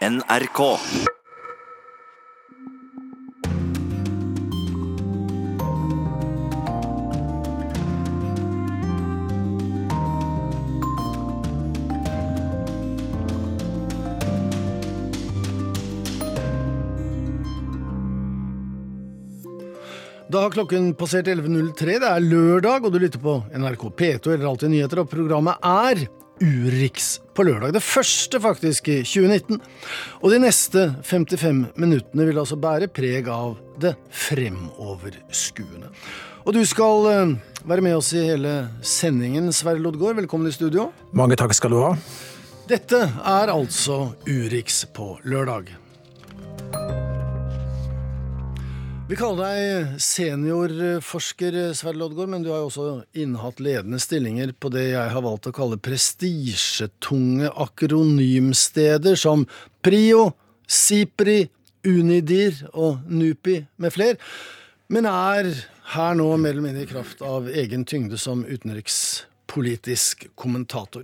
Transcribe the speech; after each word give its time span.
NRK. 0.00 0.60
Da 20.30 20.40
har 20.40 20.50
klokken 20.50 20.94
passert 20.94 21.26
11.03. 21.26 21.98
Det 22.00 22.08
er 22.08 22.20
lørdag, 22.24 22.86
og 22.86 22.92
du 22.94 22.96
lytter 23.02 23.20
på 23.20 23.42
NRK 23.52 23.84
P2 24.00 24.32
eller 24.32 24.48
Alltid 24.48 24.72
nyheter, 24.72 25.04
og 25.04 25.12
programmet 25.12 25.60
er 25.60 26.06
Urix 26.40 27.18
på 27.36 27.44
lørdag. 27.44 27.74
Det 27.76 27.82
første, 27.84 28.40
faktisk, 28.40 28.88
i 28.88 29.02
2019. 29.04 29.60
Og 30.22 30.32
de 30.32 30.40
neste 30.40 30.86
55 31.04 31.66
minuttene 31.76 32.26
vil 32.28 32.40
altså 32.40 32.56
bære 32.60 32.88
preg 32.88 33.28
av 33.28 33.58
det 33.80 33.92
fremoverskuende. 34.08 35.92
Og 36.46 36.56
du 36.56 36.62
skal 36.64 37.10
eh, 37.10 37.34
være 37.68 37.84
med 37.84 37.98
oss 37.98 38.14
i 38.16 38.24
hele 38.24 38.54
sendingen, 38.80 39.52
Sverre 39.52 39.82
Lodgaard. 39.84 40.16
Velkommen 40.22 40.48
i 40.48 40.56
studio. 40.56 40.88
Mange 41.12 41.36
takk 41.36 41.52
skal 41.56 41.76
du 41.76 41.82
ha. 41.82 41.92
Dette 42.70 43.02
er 43.04 43.52
altså 43.52 44.14
Urix 44.24 44.86
på 44.96 45.18
lørdag. 45.28 45.74
Vi 49.10 49.16
kaller 49.18 49.42
deg 49.42 49.94
seniorforsker, 50.06 51.56
Sverre 51.74 51.98
Loddgaard, 51.98 52.30
men 52.30 52.44
du 52.44 52.52
har 52.52 52.60
jo 52.60 52.68
også 52.68 52.84
innehatt 53.18 53.58
ledende 53.58 53.98
stillinger 53.98 54.52
på 54.54 54.68
det 54.70 54.84
jeg 54.92 55.10
har 55.10 55.24
valgt 55.24 55.48
å 55.50 55.52
kalle 55.56 55.80
prestisjetunge 55.82 57.48
akronymsteder 57.50 59.16
som 59.18 59.48
Prio, 59.82 60.28
Sipri, 60.62 61.40
Unidir 61.82 62.60
og 62.70 63.00
Nupi 63.10 63.56
med 63.82 63.90
fler, 63.96 64.20
men 64.94 65.08
er 65.10 65.48
her 65.96 66.14
nå 66.20 66.28
mer 66.36 66.54
eller 66.54 66.68
mindre 66.68 66.84
i 66.86 66.90
kraft 66.92 67.24
av 67.26 67.48
egen 67.50 67.82
tyngde 67.82 68.14
som 68.14 68.44
utenrikspolitisk 68.46 70.28
kommentator. 70.38 71.02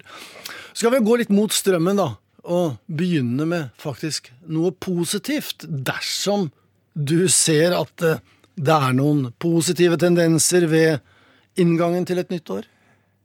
Skal 0.79 0.95
vi 0.95 1.03
gå 1.03 1.19
litt 1.25 1.35
mot 1.35 1.51
strømmen, 1.51 1.99
da, 1.99 2.13
og 2.47 2.79
begynne 2.87 3.49
med 3.51 3.75
faktisk 3.83 4.31
noe 4.47 4.71
positivt, 4.71 5.67
dersom 5.67 6.53
du 6.97 7.29
ser 7.29 7.77
at 7.77 8.03
eh, 8.03 8.23
det 8.57 8.73
er 8.73 8.97
noen 8.97 9.29
positive 9.39 9.99
tendenser 10.01 10.65
ved 10.71 11.61
inngangen 11.61 12.09
til 12.09 12.23
et 12.23 12.33
nytt 12.33 12.51
år? 12.55 12.65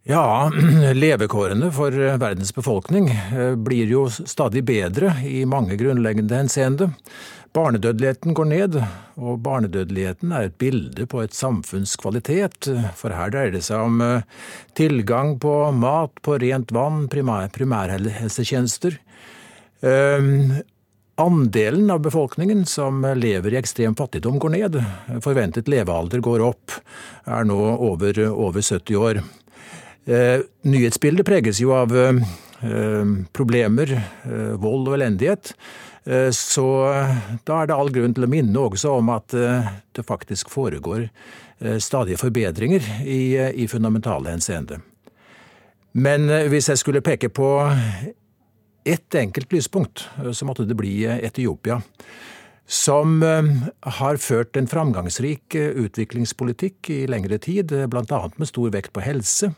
Ja, 0.09 0.49
levekårene 0.97 1.69
for 1.73 1.95
verdens 1.95 2.51
befolkning 2.55 3.11
eh, 3.13 3.53
blir 3.55 3.91
jo 3.91 4.07
stadig 4.11 4.65
bedre 4.67 5.13
i 5.27 5.45
mange 5.47 5.77
grunnleggende 5.79 6.41
henseende. 6.43 6.89
Barnedødeligheten 7.51 8.35
går 8.35 8.47
ned, 8.47 8.77
og 9.19 9.41
barnedødeligheten 9.43 10.31
er 10.31 10.47
et 10.47 10.57
bilde 10.59 11.05
på 11.11 11.19
et 11.23 11.35
samfunns 11.35 11.97
kvalitet, 11.99 12.69
for 12.95 13.11
her 13.11 13.31
dreier 13.33 13.51
det 13.55 13.63
seg 13.67 13.87
om 13.87 14.03
eh, 14.03 14.27
tilgang 14.79 15.35
på 15.39 15.55
mat, 15.75 16.15
på 16.23 16.39
rent 16.43 16.71
vann, 16.75 17.05
primær, 17.11 17.51
primærhelsetjenester. 17.55 18.99
Andelen 21.21 21.91
av 21.93 21.99
befolkningen 22.01 22.65
som 22.65 23.03
lever 23.15 23.53
i 23.53 23.59
ekstrem 23.59 23.93
fattigdom 23.95 24.39
går 24.41 24.55
ned. 24.55 24.79
Forventet 25.21 25.69
levealder 25.69 26.23
går 26.23 26.41
opp, 26.47 26.73
er 27.29 27.45
nå 27.45 27.59
over, 27.77 28.17
over 28.31 28.65
70 28.65 28.97
år. 28.97 29.21
Eh, 30.09 30.41
nyhetsbildet 30.65 31.27
preges 31.27 31.61
jo 31.61 31.75
av 31.77 31.93
eh, 31.93 33.13
problemer, 33.37 33.93
eh, 34.25 34.53
vold 34.57 34.89
og 34.89 34.97
elendighet. 34.97 35.53
Eh, 36.03 36.29
så 36.33 36.65
da 37.45 37.61
er 37.61 37.69
det 37.69 37.77
all 37.77 37.91
grunn 37.93 38.15
til 38.17 38.25
å 38.25 38.31
minne 38.31 38.65
også 38.65 38.95
om 38.97 39.11
at 39.13 39.35
eh, 39.37 39.69
det 39.93 40.05
faktisk 40.07 40.49
foregår 40.49 41.05
eh, 41.05 41.77
stadige 41.77 42.17
forbedringer 42.21 42.87
i, 43.05 43.37
i 43.37 43.67
fundamentale 43.69 44.33
henseende. 44.33 44.81
Men 45.91 46.29
hvis 46.47 46.69
jeg 46.71 46.79
skulle 46.79 47.03
peke 47.03 47.27
på 47.35 47.47
ett 48.83 49.15
enkelt 49.15 49.51
lyspunkt, 49.51 50.09
eh, 50.17 50.31
så 50.31 50.45
måtte 50.45 50.65
det 50.65 50.75
bli 50.75 51.05
eh, 51.05 51.17
Etiopia. 51.25 51.81
Som 52.65 53.23
eh, 53.23 53.43
har 53.97 54.17
ført 54.17 54.57
en 54.57 54.67
framgangsrik 54.67 55.55
utviklingspolitikk 55.55 56.89
i 56.89 57.05
lengre 57.07 57.37
tid, 57.41 57.73
bl.a. 57.89 58.21
med 58.35 58.49
stor 58.49 58.71
vekt 58.73 58.93
på 58.93 59.03
helse. 59.03 59.53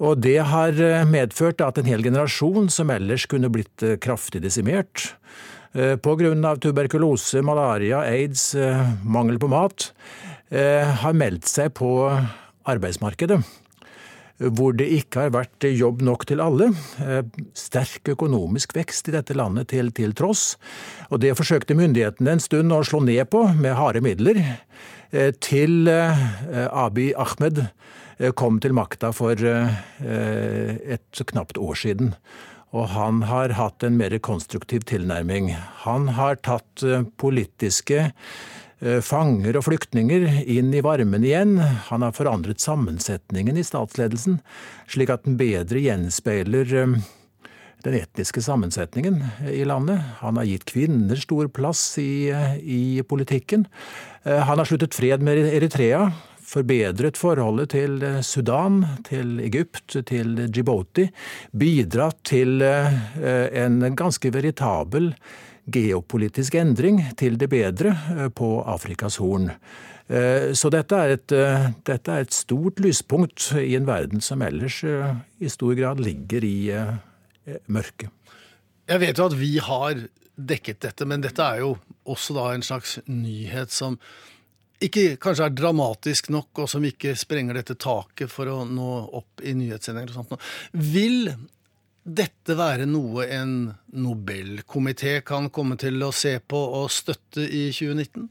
Og 0.00 0.22
det 0.24 0.38
har 0.48 0.78
medført 1.04 1.60
at 1.60 1.76
en 1.76 1.88
hel 1.90 2.00
generasjon 2.00 2.70
som 2.72 2.88
ellers 2.88 3.26
kunne 3.28 3.50
blitt 3.52 3.82
kraftig 4.00 4.40
desimert 4.40 5.10
pga. 5.74 6.54
tuberkulose, 6.56 7.42
malaria, 7.44 8.00
aids, 8.08 8.54
mangel 9.04 9.36
på 9.38 9.50
mat, 9.52 9.90
har 10.48 11.12
meldt 11.12 11.52
seg 11.52 11.74
på 11.76 12.08
arbeidsmarkedet 12.64 13.42
hvor 14.40 14.72
det 14.76 14.88
ikke 14.96 15.26
har 15.26 15.34
vært 15.34 15.66
jobb 15.68 16.02
nok 16.06 16.24
til 16.30 16.40
alle. 16.42 16.70
Eh, 17.04 17.22
sterk 17.56 18.08
økonomisk 18.14 18.72
vekst 18.76 19.10
i 19.10 19.14
dette 19.14 19.36
landet 19.36 19.70
til, 19.74 19.92
til 19.92 20.14
tross. 20.16 20.54
Og 21.10 21.20
det 21.24 21.36
forsøkte 21.38 21.76
myndighetene 21.76 22.36
en 22.36 22.42
stund 22.42 22.72
å 22.72 22.82
slå 22.86 23.02
ned 23.04 23.26
på 23.32 23.44
med 23.60 23.76
harde 23.76 24.02
midler, 24.04 24.40
eh, 25.12 25.32
til 25.44 25.90
eh, 25.90 26.24
Abiy 26.70 27.12
Ahmed 27.16 27.66
kom 28.36 28.58
til 28.60 28.74
makta 28.76 29.14
for 29.16 29.32
et 29.32 31.20
knapt 31.30 31.56
år 31.56 31.78
siden. 31.80 32.10
Og 32.76 32.90
han 32.92 33.22
har 33.24 33.54
hatt 33.56 33.80
en 33.80 33.96
mer 33.96 34.12
konstruktiv 34.20 34.84
tilnærming. 34.90 35.48
Han 35.86 36.10
har 36.18 36.36
tatt 36.44 36.84
politiske 37.16 38.10
fanger 39.04 39.58
og 39.58 39.66
flyktninger 39.66 40.26
inn 40.48 40.72
i 40.72 40.82
varmen 40.84 41.24
igjen. 41.26 41.58
Han 41.90 42.04
har 42.04 42.14
forandret 42.16 42.62
sammensetningen 42.62 43.58
i 43.60 43.64
statsledelsen, 43.66 44.38
slik 44.88 45.12
at 45.12 45.26
den 45.26 45.36
bedre 45.40 45.82
gjenspeiler 45.84 46.72
eh, 46.80 46.94
den 47.84 47.96
etniske 47.96 48.42
sammensetningen 48.44 49.20
i 49.52 49.62
landet. 49.68 50.00
Han 50.22 50.40
har 50.40 50.48
gitt 50.48 50.64
kvinner 50.68 51.20
stor 51.20 51.50
plass 51.52 51.82
i, 52.00 52.30
eh, 52.32 52.56
i 52.60 52.82
politikken. 53.04 53.66
Han 54.24 54.58
har 54.60 54.68
sluttet 54.68 54.92
fred 54.92 55.22
med 55.24 55.38
Eritrea, 55.48 56.10
forbedret 56.44 57.16
forholdet 57.16 57.70
til 57.72 58.02
Sudan, 58.26 58.82
til 59.06 59.38
Egypt, 59.40 59.94
til 60.04 60.34
Djibouti. 60.50 61.06
Bidratt 61.56 62.18
til 62.28 62.60
en 62.60 63.80
ganske 63.96 64.32
veritabel 64.34 65.14
geopolitisk 65.72 66.56
endring 66.60 67.00
til 67.18 67.38
det 67.40 67.50
bedre 67.52 67.94
eh, 68.16 68.28
på 68.28 68.60
Afrikas 68.68 69.18
Horn. 69.22 69.50
Eh, 70.10 70.50
så 70.58 70.70
dette 70.72 70.96
er, 70.96 71.16
et, 71.16 71.34
eh, 71.34 71.68
dette 71.86 72.14
er 72.14 72.26
et 72.26 72.34
stort 72.34 72.80
lyspunkt 72.82 73.50
i 73.60 73.74
en 73.78 73.88
verden 73.88 74.24
som 74.24 74.42
ellers 74.42 74.82
i 74.84 75.52
stor 75.52 75.76
grad 75.78 76.02
ligger 76.02 76.46
i 76.46 76.56
mørket. 77.70 78.10
Jeg 78.90 79.00
vet 79.02 79.18
jo 79.18 79.28
at 79.30 79.38
vi 79.38 79.52
har 79.62 80.02
dekket 80.40 80.82
dette, 80.82 81.06
men 81.06 81.22
dette 81.22 81.44
er 81.44 81.62
jo 81.62 81.76
også 82.10 82.34
da 82.34 82.50
en 82.54 82.64
slags 82.64 82.98
nyhet 83.06 83.70
som 83.74 83.98
ikke 84.80 85.18
kanskje 85.20 85.46
er 85.46 85.56
dramatisk 85.56 86.30
nok, 86.32 86.62
og 86.62 86.68
som 86.72 86.84
ikke 86.88 87.12
sprenger 87.18 87.58
dette 87.58 87.76
taket 87.80 88.32
for 88.32 88.48
å 88.48 88.62
nå 88.64 88.92
opp 89.18 89.42
i 89.44 89.52
nyhetssendinger 89.56 90.14
og 90.14 90.22
sånt. 90.22 90.46
Vil 90.72 91.28
dette 92.10 92.56
være 92.58 92.88
noe 92.90 93.26
en 93.30 93.54
Nobelkomité 93.94 95.20
kan 95.26 95.48
komme 95.54 95.78
til 95.80 96.02
å 96.02 96.10
se 96.14 96.36
på 96.42 96.60
og 96.80 96.90
støtte 96.92 97.44
i 97.46 97.68
2019? 97.74 98.28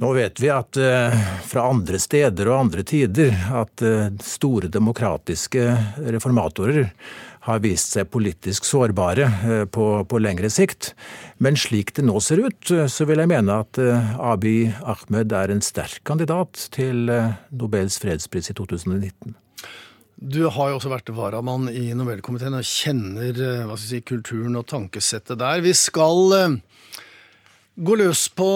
Nå 0.00 0.12
vet 0.16 0.40
vi 0.40 0.48
at 0.48 0.78
uh, 0.80 1.16
fra 1.44 1.66
andre 1.68 1.98
steder 2.00 2.48
og 2.48 2.62
andre 2.62 2.84
tider 2.88 3.34
at 3.52 3.82
uh, 3.84 4.06
store 4.24 4.70
demokratiske 4.72 5.66
reformatorer 6.14 6.88
har 7.44 7.60
vist 7.60 7.92
seg 7.96 8.08
politisk 8.12 8.64
sårbare 8.64 9.26
uh, 9.28 9.64
på, 9.68 9.90
på, 10.08 10.22
lengre 10.24 10.48
sikt. 10.52 10.94
Men 11.36 11.58
slik 11.60 11.92
det 11.98 12.06
nå 12.08 12.16
ser 12.24 12.40
ut, 12.46 12.72
så 12.88 13.08
vil 13.08 13.20
jeg 13.20 13.32
mene 13.32 13.60
at 13.60 13.80
Abiy 13.80 14.70
Ahmed 14.80 15.36
er 15.36 15.52
en 15.52 15.60
sterk 15.64 16.00
kandidat 16.08 16.68
til 16.72 17.08
Nobels 17.52 18.00
fredspris 18.00 18.52
i 18.52 18.56
2019. 18.56 19.36
Du 20.20 20.42
har 20.52 20.68
jo 20.68 20.76
også 20.76 20.90
vært 20.92 21.10
varamann 21.16 21.70
i 21.72 21.94
Nobelkomiteen 21.96 22.58
og 22.58 22.66
kjenner 22.68 23.32
eh, 23.40 23.62
hva 23.64 23.72
skal 23.78 23.88
si, 23.88 24.00
kulturen 24.04 24.58
og 24.60 24.66
tankesettet 24.68 25.40
der. 25.40 25.62
Vi 25.64 25.72
skal 25.72 26.34
eh, 26.36 26.58
gå 27.80 27.96
løs 27.96 28.26
på 28.36 28.50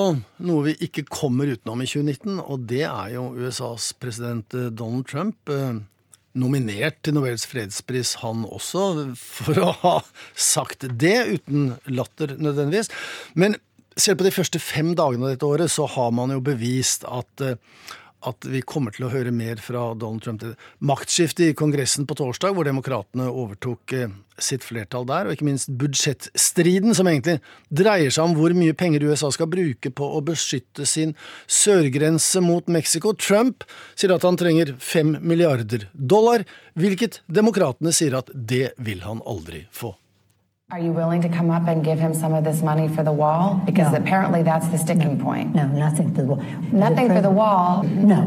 noe 0.44 0.66
vi 0.66 0.74
ikke 0.84 1.06
kommer 1.08 1.48
utenom 1.48 1.80
i 1.80 1.88
2019, 1.88 2.36
og 2.44 2.68
det 2.68 2.82
er 2.84 3.14
jo 3.16 3.30
USAs 3.32 3.94
president 3.96 4.52
eh, 4.52 4.68
Donald 4.76 5.08
Trump. 5.08 5.54
Nominert 6.36 7.00
til 7.06 7.16
Nobels 7.16 7.48
fredspris, 7.48 8.18
han 8.20 8.44
også, 8.44 9.14
for 9.16 9.64
å 9.64 9.72
ha 9.80 9.96
sagt 10.36 10.84
det, 11.00 11.16
uten 11.38 11.78
latter 11.88 12.36
nødvendigvis. 12.36 12.92
Men 13.40 13.56
selv 13.96 14.20
på 14.20 14.28
de 14.28 14.36
første 14.36 14.60
fem 14.60 14.92
dagene 14.98 15.30
av 15.30 15.38
dette 15.38 15.48
året 15.48 15.72
så 15.72 15.88
har 15.96 16.12
man 16.12 16.34
jo 16.34 16.44
bevist 16.44 17.06
at 17.08 17.48
at 18.28 18.46
vi 18.48 18.62
kommer 18.64 18.94
til 18.94 19.06
å 19.06 19.12
høre 19.12 19.32
mer 19.34 19.60
fra 19.62 19.90
Donald 19.98 20.24
Trump. 20.24 20.44
Maktskiftet 20.84 21.50
i 21.50 21.56
Kongressen 21.56 22.06
på 22.08 22.16
torsdag, 22.18 22.54
hvor 22.56 22.66
demokratene 22.66 23.26
overtok 23.30 23.94
eh, 23.96 24.12
sitt 24.40 24.64
flertall 24.66 25.06
der, 25.08 25.26
og 25.26 25.36
ikke 25.36 25.48
minst 25.48 25.72
budsjettstriden, 25.80 26.94
som 26.96 27.08
egentlig 27.10 27.38
dreier 27.70 28.14
seg 28.14 28.28
om 28.28 28.36
hvor 28.38 28.54
mye 28.56 28.76
penger 28.76 29.06
USA 29.08 29.30
skal 29.34 29.50
bruke 29.52 29.92
på 29.94 30.10
å 30.16 30.22
beskytte 30.26 30.88
sin 30.88 31.14
sørgrense 31.46 32.42
mot 32.44 32.70
Mexico. 32.70 33.14
Trump 33.14 33.66
sier 33.94 34.14
at 34.16 34.26
han 34.26 34.38
trenger 34.40 34.74
fem 34.82 35.16
milliarder 35.20 35.88
dollar, 35.92 36.46
hvilket 36.78 37.22
demokratene 37.26 37.94
sier 37.94 38.18
at 38.18 38.32
det 38.34 38.72
vil 38.82 39.04
han 39.06 39.22
aldri 39.28 39.66
få. 39.74 39.94
Are 40.74 40.80
you 40.80 40.90
willing 40.90 41.22
to 41.22 41.28
come 41.28 41.52
up 41.52 41.68
and 41.68 41.84
give 41.84 42.00
him 42.00 42.12
some 42.12 42.34
of 42.34 42.42
this 42.42 42.60
money 42.60 42.88
for 42.88 43.04
the 43.04 43.12
wall? 43.12 43.62
Because 43.64 43.92
no. 43.92 43.98
apparently 43.98 44.42
that's 44.42 44.66
the 44.72 44.76
sticking 44.76 45.18
no. 45.18 45.24
point. 45.24 45.54
No, 45.54 45.68
nothing 45.68 46.12
for 46.12 46.22
the 46.22 46.26
wall. 46.26 46.42
Nothing 46.72 47.08
for 47.14 47.20
the 47.20 47.30
wall? 47.30 47.84
No. 47.84 48.18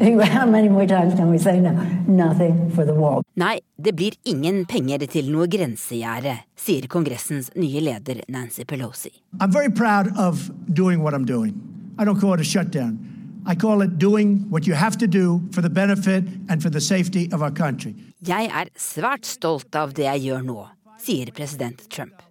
How 0.24 0.46
many 0.46 0.70
more 0.70 0.86
times 0.86 1.12
can 1.14 1.28
we 1.30 1.36
say 1.36 1.60
no? 1.60 1.72
Nothing 2.08 2.70
for 2.70 2.86
the 2.86 2.94
wall. 2.94 3.22
Nei, 3.36 3.60
det 3.76 3.92
blir 3.92 4.16
ingen 4.24 4.64
penger 4.64 5.04
til 5.12 5.28
noe 5.28 5.44
grensegjerde, 5.46 6.38
sier 6.56 6.88
Kongressens 6.88 7.52
nye 7.54 7.84
leder 7.84 8.24
Nancy 8.28 8.64
Pelosi. 8.64 9.12
I'm 9.38 9.52
very 9.52 9.68
proud 9.68 10.08
of 10.16 10.50
doing 10.72 11.02
what 11.02 11.12
I'm 11.12 11.26
doing. 11.26 11.52
I 11.98 12.06
don't 12.06 12.18
call 12.18 12.32
it 12.32 12.40
a 12.40 12.48
shutdown. 12.54 12.96
I 13.44 13.54
call 13.54 13.82
it 13.82 13.98
doing 13.98 14.48
what 14.48 14.66
you 14.66 14.72
have 14.72 14.96
to 15.04 15.06
do 15.06 15.42
for 15.52 15.60
the 15.60 15.68
benefit 15.68 16.24
and 16.48 16.62
for 16.62 16.70
the 16.70 16.80
safety 16.80 17.28
of 17.30 17.42
our 17.42 17.52
country. 17.52 17.94
Jeg 18.24 18.48
er 18.52 18.68
svært 18.76 19.24
stolt 19.24 19.76
av 19.76 19.92
det 19.96 20.08
jeg 20.08 20.30
gjør 20.30 20.42
nå 20.48 20.60
sier 21.00 21.32
president 21.32 21.90
Trump. 21.90 22.22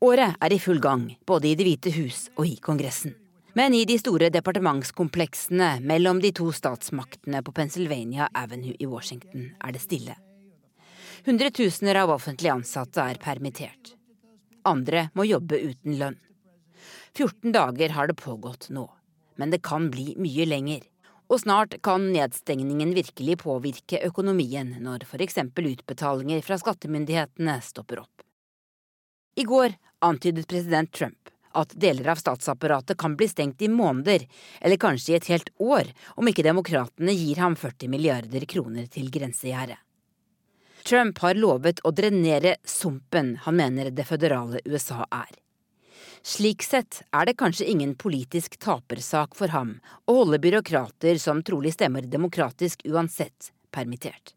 Året 0.00 0.36
er 0.40 0.52
i 0.52 0.58
full 0.60 0.80
gang, 0.80 1.16
både 1.26 1.50
i 1.50 1.56
Det 1.56 1.66
hvite 1.66 1.92
hus 1.96 2.28
og 2.36 2.46
i 2.46 2.56
Kongressen. 2.56 3.14
Men 3.54 3.74
i 3.74 3.82
de 3.84 3.96
store 3.98 4.30
departementskompleksene 4.30 5.80
mellom 5.82 6.20
de 6.22 6.30
to 6.32 6.46
statsmaktene 6.54 7.42
på 7.42 7.52
Pennsylvania 7.52 8.28
Avenue 8.34 8.76
i 8.78 8.86
Washington 8.86 9.50
er 9.58 9.74
det 9.74 9.82
stille. 9.82 10.14
Hundretusener 11.26 11.98
av 12.00 12.14
offentlig 12.14 12.52
ansatte 12.52 13.02
er 13.02 13.20
permittert. 13.20 13.96
Andre 14.64 15.08
må 15.14 15.26
jobbe 15.28 15.58
uten 15.58 15.98
lønn. 15.98 16.18
14 17.16 17.52
dager 17.52 17.96
har 17.96 18.08
det 18.08 18.16
pågått 18.20 18.68
nå, 18.70 18.86
men 19.36 19.50
det 19.50 19.64
kan 19.66 19.90
bli 19.90 20.14
mye 20.20 20.46
lenger. 20.46 20.86
Og 21.30 21.40
snart 21.44 21.76
kan 21.86 22.08
nedstengningen 22.10 22.94
virkelig 22.96 23.36
påvirke 23.44 24.00
økonomien 24.06 24.74
når 24.82 25.06
f.eks. 25.06 25.38
utbetalinger 25.46 26.42
fra 26.42 26.58
skattemyndighetene 26.58 27.60
stopper 27.62 28.02
opp. 28.02 28.24
I 29.38 29.44
går 29.46 29.76
antydet 30.02 30.48
president 30.50 30.90
Trump 30.92 31.30
at 31.52 31.74
deler 31.74 32.08
av 32.12 32.18
statsapparatet 32.18 32.98
kan 32.98 33.14
bli 33.18 33.28
stengt 33.28 33.62
i 33.62 33.68
måneder, 33.68 34.26
eller 34.60 34.76
kanskje 34.76 35.12
i 35.12 35.16
et 35.18 35.30
helt 35.30 35.50
år, 35.58 35.90
om 36.14 36.28
ikke 36.30 36.46
demokratene 36.46 37.14
gir 37.14 37.40
ham 37.42 37.56
40 37.58 37.90
milliarder 37.90 38.46
kroner 38.50 38.86
til 38.86 39.10
grensegjerdet. 39.10 39.78
Trump 40.86 41.18
har 41.20 41.36
lovet 41.36 41.82
å 41.84 41.92
drenere 41.92 42.56
sumpen 42.64 43.34
han 43.44 43.58
mener 43.58 43.90
det 43.90 44.06
føderale 44.08 44.62
USA 44.64 45.04
er. 45.10 45.34
Slik 46.22 46.62
sett 46.62 47.02
er 47.16 47.26
det 47.26 47.38
kanskje 47.40 47.70
ingen 47.72 47.94
politisk 47.96 48.58
tapersak 48.60 49.32
for 49.36 49.52
ham 49.54 49.78
å 50.04 50.18
holde 50.20 50.40
byråkrater 50.42 51.16
som 51.18 51.40
trolig 51.42 51.72
stemmer 51.72 52.04
demokratisk 52.04 52.84
uansett, 52.84 53.52
permittert. 53.72 54.34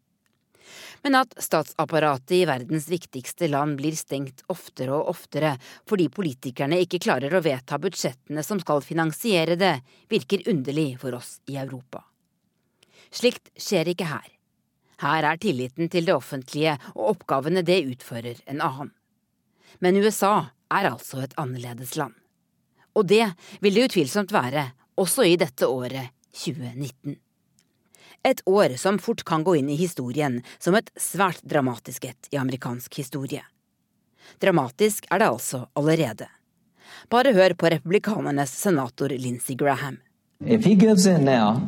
Men 1.04 1.18
at 1.18 1.34
statsapparatet 1.36 2.32
i 2.32 2.44
verdens 2.48 2.86
viktigste 2.88 3.50
land 3.52 3.76
blir 3.76 3.92
stengt 3.98 4.40
oftere 4.48 4.94
og 4.96 5.10
oftere 5.12 5.58
fordi 5.84 6.08
politikerne 6.08 6.78
ikke 6.86 7.02
klarer 7.04 7.36
å 7.36 7.42
vedta 7.44 7.76
budsjettene 7.78 8.42
som 8.46 8.62
skal 8.62 8.80
finansiere 8.80 9.58
det, 9.60 9.74
virker 10.08 10.48
underlig 10.48 10.94
for 11.02 11.18
oss 11.20 11.36
i 11.52 11.58
Europa. 11.60 12.00
Slikt 13.12 13.52
skjer 13.60 13.92
ikke 13.92 14.08
her. 14.08 14.30
Her 15.04 15.28
er 15.28 15.42
tilliten 15.42 15.92
til 15.92 16.08
det 16.08 16.16
offentlige 16.16 16.78
og 16.94 17.10
oppgavene 17.12 17.60
det 17.66 17.82
utfører, 17.84 18.40
en 18.48 18.64
annen. 18.64 18.94
Men 19.84 20.00
USA 20.00 20.46
er 20.74 20.90
altså 20.90 21.22
et 21.24 21.34
annerledes 21.40 21.96
land. 21.96 22.14
Og 22.94 23.06
det 23.10 23.26
vil 23.60 23.74
det 23.74 23.88
utvilsomt 23.88 24.32
være 24.34 24.68
også 25.00 25.26
i 25.26 25.36
dette 25.40 25.66
året 25.66 26.12
2019. 26.34 27.16
Et 28.24 28.40
år 28.48 28.76
som 28.80 28.98
fort 28.98 29.24
kan 29.26 29.44
gå 29.44 29.58
inn 29.60 29.68
i 29.68 29.76
historien 29.76 30.38
som 30.58 30.76
et 30.78 30.88
svært 30.96 31.42
dramatisk 31.44 32.06
et 32.08 32.30
i 32.32 32.38
amerikansk 32.40 33.02
historie. 33.02 33.42
Dramatisk 34.40 35.06
er 35.10 35.20
det 35.20 35.28
altså 35.28 35.66
allerede. 35.76 36.30
Bare 37.12 37.34
hør 37.36 37.54
på 37.58 37.68
republikanernes 37.68 38.50
senator 38.50 39.12
Lindsey 39.12 39.56
Graham. 39.56 39.98
If 40.40 40.64
he 40.64 40.74
gives 40.74 41.06
in 41.06 41.24
now, 41.24 41.60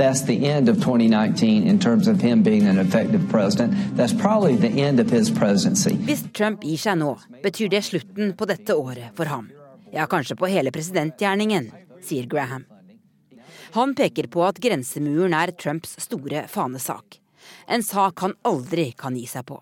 that's 0.00 0.22
the 0.22 0.48
end 0.48 0.68
of 0.68 0.76
2019 0.76 1.66
in 1.66 1.78
terms 1.78 2.08
of 2.08 2.20
him 2.20 2.42
being 2.42 2.66
an 2.66 2.78
effective 2.78 3.28
president. 3.30 3.96
That's 3.96 4.14
probably 4.14 4.56
the 4.56 4.82
end 4.82 5.00
of 5.00 5.10
his 5.10 5.30
presidency. 5.30 5.94
Hvis 5.94 6.24
Trump 6.32 6.64
gir 6.64 6.80
seg 6.80 6.98
nå, 6.98 7.14
betyr 7.44 7.68
det 7.68 7.84
slutten 7.84 8.32
på 8.36 8.48
dette 8.48 8.74
året 8.74 9.12
for 9.16 9.28
ham. 9.28 9.50
Ja, 9.92 10.06
kanskje 10.06 10.36
på 10.40 10.48
hele 10.48 10.72
presidentgjerningen, 10.72 11.70
sier 12.02 12.26
Graham. 12.26 12.64
Han 13.76 13.94
peker 13.94 14.26
på 14.26 14.44
at 14.46 14.58
grensemuren 14.62 15.34
er 15.36 15.52
Trumps 15.52 15.98
store 16.00 16.46
fanesak. 16.48 17.20
En 17.66 17.82
sak 17.82 18.24
han 18.24 18.34
aldri 18.42 18.90
kan 18.96 19.16
gi 19.16 19.26
seg 19.28 19.46
på. 19.46 19.60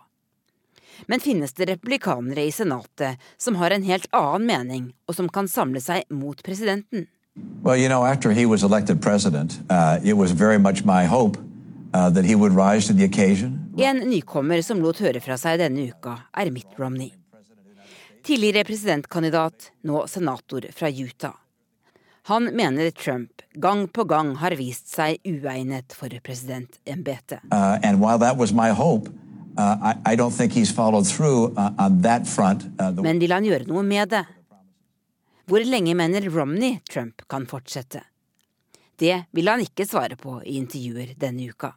Men 1.06 1.20
finnes 1.20 1.52
det 1.55 1.69
republikanere 1.69 2.46
i 2.46 2.52
Senatet 2.52 3.19
som 3.37 3.58
har 3.58 3.70
en 3.70 3.87
helt 3.87 4.08
annen 4.12 4.46
mening, 4.46 4.88
og 5.06 5.19
som 5.19 5.29
kan 5.29 5.49
samle 5.49 5.82
seg 5.82 6.06
mot 6.11 6.43
presidenten? 6.43 7.06
Well, 7.62 7.76
you 7.76 7.88
know, 7.88 8.05
after 8.05 8.31
he 8.32 8.46
was 8.46 8.62
elected 8.62 9.02
president, 9.02 9.58
uh, 9.69 9.99
it 10.05 10.14
was 10.17 10.31
very 10.32 10.58
much 10.58 10.85
my 10.85 11.05
hope 11.06 11.37
uh, 11.93 12.11
that 12.11 12.25
he 12.25 12.35
would 12.35 12.52
rise 12.52 12.87
to 12.87 12.93
the 12.93 13.05
occasion. 13.05 13.58
En 13.79 13.99
nykommer 14.11 14.62
som 14.62 14.81
lot 14.82 14.99
høre 14.99 15.20
fra 15.23 15.37
seg 15.38 15.58
denne 15.61 15.88
uka, 15.90 16.17
er 16.35 16.50
Mitt 16.50 16.79
Romney. 16.79 17.12
Tidligere 18.26 18.64
presidentkandidat, 18.67 19.70
nå 19.87 20.06
senator 20.11 20.67
fra 20.75 20.90
Utah. 20.90 21.37
Han 22.29 22.50
mener 22.55 22.90
Trump 22.90 23.43
gang 23.55 23.87
på 23.88 24.05
gang 24.05 24.35
har 24.37 24.56
vist 24.58 24.90
seg 24.93 25.17
uegnet 25.25 25.94
for 25.96 26.12
presidentembetet. 26.25 27.40
Uh, 27.52 27.79
hope, 28.75 29.08
uh, 29.56 29.93
I, 29.94 30.12
I 30.12 30.17
uh, 31.56 32.26
front. 32.26 32.67
Uh. 32.81 32.93
Men 33.02 33.19
vil 33.19 33.32
han 33.32 33.44
gjøre 33.44 33.64
noe 33.70 33.82
med 33.82 34.12
det? 34.12 34.26
Hvor 35.48 35.64
lenge 35.64 35.94
mener 35.96 36.26
Romney 36.28 36.78
Trump 36.90 37.22
kan 37.26 37.46
fortsette? 37.48 38.02
Det 39.00 39.14
vil 39.32 39.48
han 39.48 39.62
ikke 39.64 39.86
svare 39.88 40.18
på 40.20 40.42
i 40.44 40.58
intervjuer 40.60 41.14
denne 41.16 41.46
uka. 41.48 41.70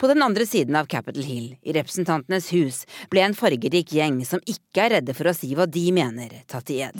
På 0.00 0.08
den 0.10 0.24
andre 0.26 0.46
siden 0.46 0.74
av 0.74 0.88
Capitol 0.90 1.22
Hill, 1.22 1.52
i 1.62 1.72
Representantenes 1.76 2.50
hus, 2.50 2.80
ble 3.12 3.22
en 3.22 3.36
fargerik 3.38 3.92
gjeng 3.94 4.24
som 4.26 4.42
ikke 4.42 4.88
er 4.88 4.94
redde 4.96 5.14
for 5.14 5.30
å 5.30 5.36
si 5.38 5.52
hva 5.54 5.68
de 5.70 5.84
mener, 5.94 6.34
tatt 6.50 6.72
i 6.74 6.80
ed. 6.88 6.98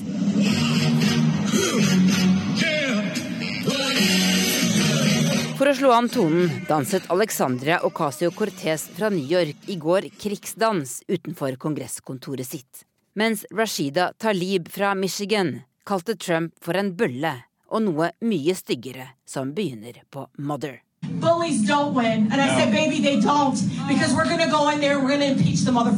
For 5.59 5.66
å 5.66 5.75
slå 5.75 5.90
an 5.90 6.12
tonen 6.12 6.52
danset 6.68 7.09
Alexandria 7.11 7.80
Ocasio-Cortez 7.88 8.92
fra 8.94 9.11
New 9.11 9.26
York 9.26 9.66
i 9.66 9.75
går 9.80 10.12
krigsdans 10.23 11.00
utenfor 11.09 11.59
kongresskontoret 11.59 12.47
sitt 12.47 12.88
mens 13.18 13.46
Rashida 13.50 14.12
Talib 14.18 14.68
fra 14.72 14.94
Michigan 14.94 15.60
kalte 15.87 16.16
Trump 16.16 16.54
for 16.64 16.76
en 16.78 16.92
bølle 16.96 17.32
og 17.66 17.82
noe 17.82 18.12
mye 18.22 18.54
styggere 18.54 19.08
som 19.26 19.50
begynner 19.56 20.04
på 20.14 20.28
mother. 20.38 20.76
Bullies 21.02 21.64
don't 21.66 21.98
win. 21.98 22.30
And 22.32 22.40
I 22.40 22.48
said, 22.54 22.70
baby, 22.72 23.02
they 23.02 23.16
don't. 23.16 23.58
Because 23.88 24.14
we're 24.14 24.28
going 24.28 24.44
to 24.46 24.50
go 24.50 24.70
in 24.70 24.80
there 24.80 25.00
we're 25.00 25.08
going 25.08 25.26
to 25.26 25.32
impeach 25.34 25.64
the 25.64 25.72
mother 25.72 25.96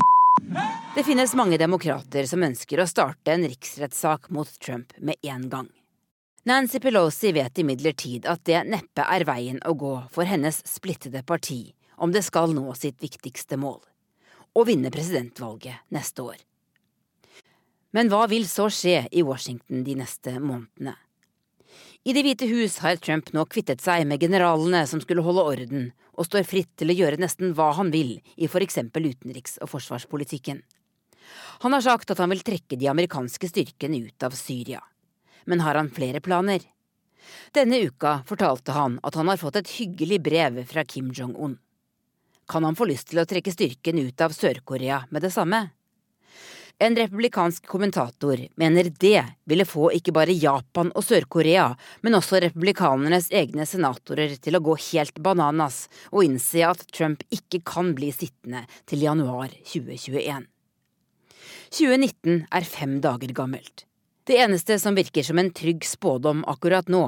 Det 0.95 1.05
finnes 1.05 1.35
mange 1.35 1.59
demokrater 1.59 2.27
som 2.27 2.43
ønsker 2.43 2.81
å 2.81 2.89
starte 2.89 3.37
en 3.37 3.45
riksrettssak 3.47 4.31
mot 4.35 4.49
Trump 4.59 4.97
med 4.99 5.21
en 5.23 5.49
gang. 5.53 5.69
Nancy 6.49 6.81
Pelosi 6.81 7.35
vet 7.37 7.59
imidlertid 7.61 8.27
at 8.27 8.47
det 8.49 8.65
neppe 8.65 9.05
er 9.05 9.29
veien 9.29 9.61
å 9.69 9.77
gå 9.77 9.95
for 10.11 10.25
hennes 10.25 10.65
splittede 10.67 11.23
parti 11.23 11.67
om 12.01 12.17
det 12.17 12.25
skal 12.25 12.57
nå 12.57 12.73
sitt 12.75 12.97
viktigste 13.05 13.61
mål 13.61 13.83
å 14.57 14.65
vinne 14.67 14.91
presidentvalget 14.91 15.85
neste 15.95 16.25
år. 16.33 16.39
Men 17.91 18.11
hva 18.11 18.27
vil 18.31 18.47
så 18.47 18.69
skje 18.71 19.07
i 19.11 19.23
Washington 19.27 19.83
de 19.87 19.97
neste 19.99 20.37
månedene? 20.39 20.95
I 22.07 22.15
Det 22.17 22.23
hvite 22.25 22.47
hus 22.49 22.79
har 22.81 22.97
Trump 22.97 23.33
nå 23.37 23.45
kvittet 23.51 23.83
seg 23.85 24.07
med 24.09 24.23
generalene 24.23 24.87
som 24.89 25.03
skulle 25.03 25.25
holde 25.27 25.43
orden, 25.45 25.89
og 26.17 26.27
står 26.29 26.47
fritt 26.49 26.71
til 26.81 26.93
å 26.93 26.97
gjøre 26.97 27.21
nesten 27.21 27.53
hva 27.57 27.71
han 27.77 27.91
vil 27.93 28.15
i 28.37 28.49
for 28.49 28.65
eksempel 28.65 29.11
utenriks- 29.11 29.59
og 29.61 29.69
forsvarspolitikken. 29.75 30.63
Han 31.61 31.77
har 31.77 31.85
sagt 31.85 32.11
at 32.11 32.23
han 32.23 32.33
vil 32.33 32.45
trekke 32.47 32.79
de 32.81 32.89
amerikanske 32.89 33.51
styrkene 33.51 34.01
ut 34.07 34.23
av 34.23 34.37
Syria. 34.39 34.81
Men 35.45 35.61
har 35.61 35.77
han 35.77 35.91
flere 35.93 36.23
planer? 36.25 36.65
Denne 37.53 37.83
uka 37.85 38.21
fortalte 38.27 38.73
han 38.73 38.99
at 39.05 39.19
han 39.19 39.29
har 39.29 39.41
fått 39.41 39.61
et 39.61 39.75
hyggelig 39.77 40.23
brev 40.25 40.63
fra 40.71 40.85
Kim 40.85 41.11
Jong-un. 41.13 41.59
Kan 42.49 42.65
han 42.65 42.79
få 42.79 42.89
lyst 42.89 43.11
til 43.11 43.21
å 43.21 43.27
trekke 43.29 43.53
styrken 43.53 44.01
ut 44.01 44.25
av 44.25 44.33
Sør-Korea 44.35 45.05
med 45.11 45.23
det 45.23 45.35
samme? 45.35 45.69
En 46.83 46.97
republikansk 46.97 47.67
kommentator 47.67 48.41
mener 48.55 48.85
det 49.01 49.25
ville 49.45 49.65
få 49.69 49.91
ikke 49.93 50.15
bare 50.17 50.33
Japan 50.33 50.89
og 50.97 51.05
Sør-Korea, 51.05 51.67
men 52.01 52.17
også 52.17 52.41
republikanernes 52.41 53.27
egne 53.37 53.67
senatorer 53.69 54.33
til 54.41 54.57
å 54.57 54.63
gå 54.65 54.79
helt 54.87 55.21
bananas 55.21 55.83
og 56.09 56.25
innse 56.25 56.63
at 56.65 56.87
Trump 56.89 57.27
ikke 57.29 57.61
kan 57.69 57.91
bli 57.99 58.09
sittende 58.17 58.63
til 58.89 59.05
januar 59.05 59.53
2021. 59.59 60.47
2019 61.69 62.47
er 62.49 62.71
fem 62.73 62.97
dager 63.05 63.37
gammelt. 63.37 63.85
Det 64.25 64.41
eneste 64.41 64.81
som 64.81 64.97
virker 64.97 65.27
som 65.27 65.37
en 65.37 65.53
trygg 65.53 65.85
spådom 65.85 66.47
akkurat 66.49 66.89
nå, 66.89 67.05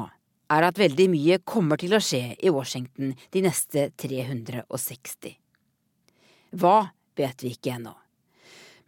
er 0.52 0.69
at 0.69 0.85
veldig 0.85 1.09
mye 1.17 1.41
kommer 1.49 1.81
til 1.81 1.97
å 1.97 2.02
skje 2.05 2.37
i 2.37 2.52
Washington 2.52 3.17
de 3.33 3.47
neste 3.49 3.88
360. 3.97 5.33
Hva 6.61 6.76
vet 7.17 7.41
vi 7.41 7.57
ikke 7.57 7.79
ennå. 7.79 7.97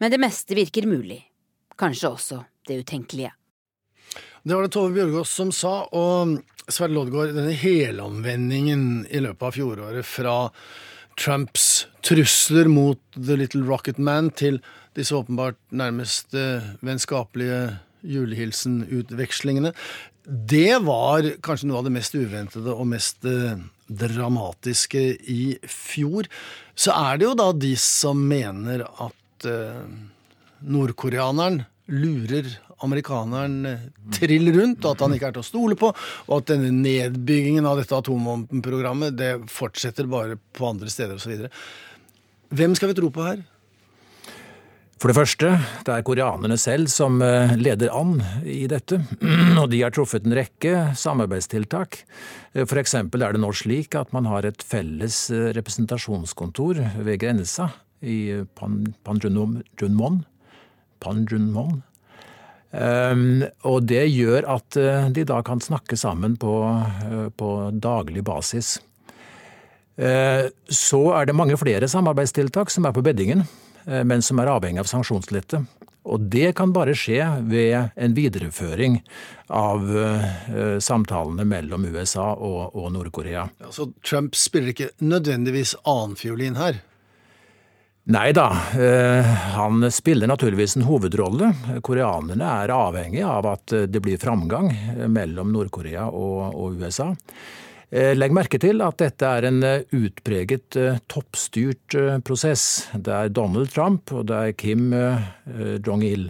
Men 0.05 0.13
det 0.13 0.19
meste 0.21 0.53
virker 0.53 0.85
mulig. 0.85 1.23
Kanskje 1.81 2.09
også 2.13 2.39
det 2.69 2.75
utenkelige. 2.83 3.31
Det 4.45 4.53
var 4.53 4.67
det 4.67 4.75
Tove 4.75 4.93
Bjørgaas 4.93 5.31
som 5.33 5.49
sa, 5.49 5.87
og 5.97 6.35
Sverre 6.69 6.93
Loddgaard, 6.93 7.33
denne 7.33 7.55
helomvendingen 7.57 9.07
i 9.09 9.23
løpet 9.25 9.47
av 9.49 9.57
fjoråret 9.57 10.05
fra 10.05 10.35
Trumps 11.17 11.87
trusler 12.05 12.69
mot 12.69 13.01
The 13.17 13.39
Little 13.41 13.65
Rocket 13.65 13.97
Man 13.97 14.29
til 14.37 14.61
disse 14.93 15.17
åpenbart 15.17 15.57
nærmest 15.73 16.37
vennskapelige 16.85 17.65
julehilsenutvekslingene, 18.05 19.73
det 20.29 20.85
var 20.85 21.33
kanskje 21.41 21.73
noe 21.73 21.81
av 21.81 21.89
det 21.89 21.97
mest 21.97 22.13
uventede 22.13 22.77
og 22.77 22.93
mest 22.93 23.25
dramatiske 23.89 25.09
i 25.33 25.43
fjor. 25.65 26.29
Så 26.77 26.93
er 26.93 27.17
det 27.17 27.31
jo 27.31 27.37
da 27.41 27.53
de 27.57 27.73
som 27.81 28.21
mener 28.21 28.85
at 28.93 29.17
uh, 29.49 29.85
nordkoreaneren 30.65 31.63
lurer 31.93 32.49
amerikaneren 32.85 33.57
uh, 33.69 33.87
trill 34.17 34.51
rundt, 34.57 34.85
og 34.85 34.95
at 34.95 35.05
han 35.05 35.17
ikke 35.17 35.31
er 35.31 35.37
til 35.37 35.45
å 35.45 35.49
stole 35.49 35.79
på, 35.79 35.91
og 36.29 36.37
at 36.39 36.53
denne 36.53 36.73
nedbyggingen 36.75 37.67
av 37.69 37.81
dette 37.81 37.97
atomvåpenprogrammet 37.97 39.19
det 39.19 39.33
fortsetter 39.53 40.09
bare 40.11 40.39
på 40.57 40.71
andre 40.71 40.93
steder 40.93 41.19
osv. 41.19 41.49
Hvem 42.55 42.79
skal 42.79 42.93
vi 42.93 42.99
tro 43.01 43.11
på 43.13 43.27
her? 43.27 43.43
For 45.05 45.11
det 45.11 45.19
første, 45.19 45.49
det 45.85 45.93
er 45.93 46.05
koreanerne 46.07 46.57
selv 46.57 46.89
som 46.89 47.19
eh, 47.21 47.51
leder 47.61 47.91
an 47.93 48.15
i 48.49 48.63
dette, 48.71 49.03
og 49.61 49.67
de 49.69 49.83
har 49.83 49.93
truffet 49.93 50.25
en 50.25 50.37
rekke 50.39 50.95
samarbeidstiltak. 50.97 51.99
For 52.63 52.81
eksempel 52.81 53.27
er 53.27 53.35
det 53.35 53.43
nå 53.43 53.51
slik 53.53 53.99
at 54.01 54.15
man 54.17 54.31
har 54.31 54.49
et 54.49 54.65
felles 54.65 55.27
representasjonskontor 55.59 56.81
ved 57.05 57.21
grensa 57.21 57.69
i 58.05 58.45
Panjunmon. 58.55 60.23
Panjunmon. 61.05 61.83
Um, 62.75 63.45
og 63.71 63.85
det 63.87 64.03
gjør 64.11 64.49
at 64.57 64.77
uh, 64.81 65.07
de 65.15 65.23
da 65.29 65.39
kan 65.47 65.61
snakke 65.63 65.95
sammen 65.99 66.35
på, 66.41 66.55
uh, 66.67 67.29
på 67.31 67.51
daglig 67.79 68.25
basis. 68.27 68.81
Uh, 69.95 70.51
så 70.67 71.03
er 71.15 71.29
det 71.29 71.37
mange 71.39 71.59
flere 71.61 71.87
samarbeidstiltak 71.91 72.73
som 72.75 72.89
er 72.89 72.97
på 72.97 73.05
beddingen, 73.05 73.47
men 73.85 74.23
som 74.25 74.39
er 74.41 74.49
avhengig 74.49 74.81
av 74.81 74.89
sanksjonslette. 74.89 75.59
Og 76.09 76.23
det 76.33 76.55
kan 76.57 76.71
bare 76.73 76.95
skje 76.97 77.21
ved 77.45 77.91
en 78.01 78.15
videreføring 78.17 78.95
av 79.53 79.85
samtalene 80.81 81.45
mellom 81.45 81.85
USA 81.93 82.31
og, 82.33 82.73
og 82.81 82.89
Nord-Korea. 82.95 83.43
Ja, 83.61 83.73
så 83.77 83.91
Trump 84.01 84.41
spiller 84.41 84.73
ikke 84.73 84.89
nødvendigvis 85.05 85.75
annenfiolin 85.85 86.57
her? 86.57 86.81
Nei 88.07 88.33
da, 88.33 88.51
eh, 88.79 89.25
han 89.57 89.93
spiller 89.93 90.27
naturligvis 90.27 90.77
en 90.77 90.83
hovedrolle. 90.85 91.55
Koreanerne 91.81 92.49
er 92.61 92.73
avhengig 92.75 93.23
av 93.25 93.47
at 93.49 93.73
det 93.89 94.03
blir 94.05 94.21
framgang 94.21 94.69
mellom 95.09 95.55
Nord-Korea 95.55 96.11
og, 96.13 96.77
USA. 96.77 97.15
Eh, 97.89 98.13
legg 98.13 98.35
merke 98.37 98.61
til 98.61 98.85
at 98.85 98.99
dette 99.01 99.25
er 99.25 99.47
en 99.49 99.63
eh, 99.65 99.87
utpreget 99.97 100.77
toppstyrt 101.09 101.97
prosess. 102.29 102.91
Det 102.93 103.15
er 103.15 103.33
Donald 103.33 103.73
Trump 103.73 104.13
og 104.13 104.29
det 104.29 104.43
er 104.51 104.53
Kim 104.53 104.93
Jong-il. 105.87 106.29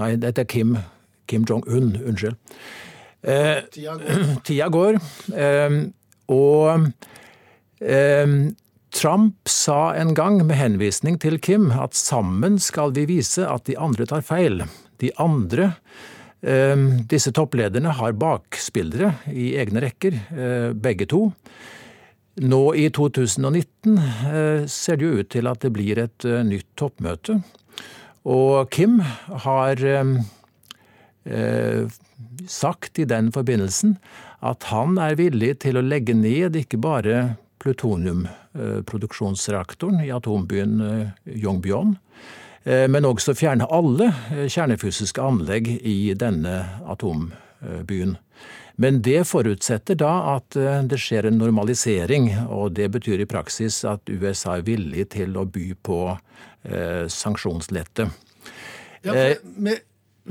Nei, 0.00 0.10
dette 0.16 0.46
er 0.46 0.48
Kim, 0.48 0.78
Kim 1.28 1.44
Jong-un, 1.44 1.98
unnskyld. 2.00 2.40
Tida 3.76 3.92
går. 4.00 4.40
Tida 4.48 4.72
går 4.72 4.96
og 6.32 6.88
Trump 8.90 9.48
sa 9.48 9.94
en 9.94 10.14
gang 10.14 10.40
med 10.46 10.58
henvisning 10.58 11.18
til 11.22 11.38
Kim 11.38 11.68
at 11.70 11.94
sammen 11.94 12.58
skal 12.62 12.90
vi 12.96 13.06
vise 13.06 13.46
at 13.46 13.68
de 13.68 13.76
andre 13.78 14.06
tar 14.10 14.24
feil. 14.26 14.64
De 14.98 15.12
andre, 15.22 15.74
ehm, 16.42 17.06
disse 17.06 17.30
topplederne, 17.32 17.94
har 17.94 18.18
bakspillere 18.18 19.14
i 19.30 19.54
egne 19.62 19.80
rekker, 19.86 20.14
eh, 20.14 20.72
begge 20.74 21.06
to. 21.06 21.32
Nå 22.40 22.74
i 22.74 22.88
2019 22.90 23.98
eh, 23.98 24.66
ser 24.66 24.96
det 24.96 25.06
jo 25.06 25.18
ut 25.20 25.30
til 25.30 25.46
at 25.46 25.60
det 25.60 25.72
blir 25.72 25.98
et 25.98 26.24
eh, 26.24 26.42
nytt 26.42 26.66
toppmøte. 26.76 27.42
Og 28.26 28.68
Kim 28.70 29.00
har 29.00 29.76
sagt 32.46 32.98
i 32.98 33.04
den 33.04 33.30
forbindelsen 33.32 33.96
at 34.42 34.64
han 34.68 34.98
er 34.98 35.16
villig 35.16 35.60
til 35.64 35.78
å 35.78 35.84
legge 35.84 36.14
ned 36.16 36.56
ikke 36.56 36.80
bare 36.80 37.36
plutoniumproduksjonsreaktoren 37.60 40.00
i 40.04 40.10
atombyen 40.12 40.80
eh, 40.80 41.08
Yongbyon, 41.24 41.96
eh, 42.64 42.88
men 42.88 43.04
også 43.04 43.34
fjerne 43.36 43.66
alle 43.70 44.14
eh, 44.32 44.48
kjernefysiske 44.48 45.22
anlegg 45.22 45.68
i 45.68 46.14
denne 46.18 46.64
atombyen. 46.88 48.16
Men 48.80 49.02
det 49.04 49.28
forutsetter 49.28 49.94
da 50.00 50.38
at 50.38 50.56
det 50.88 50.98
skjer 51.02 51.26
en 51.28 51.36
normalisering, 51.36 52.48
og 52.48 52.72
det 52.78 52.88
betyr 52.94 53.20
i 53.20 53.28
praksis 53.28 53.84
at 53.84 54.00
USA 54.08 54.56
er 54.56 54.64
villig 54.64 55.04
til 55.12 55.36
å 55.36 55.44
by 55.44 55.76
på 55.84 56.16
sanksjonslette. 57.12 58.08
Ja, 59.04 59.36
med, 59.60 59.84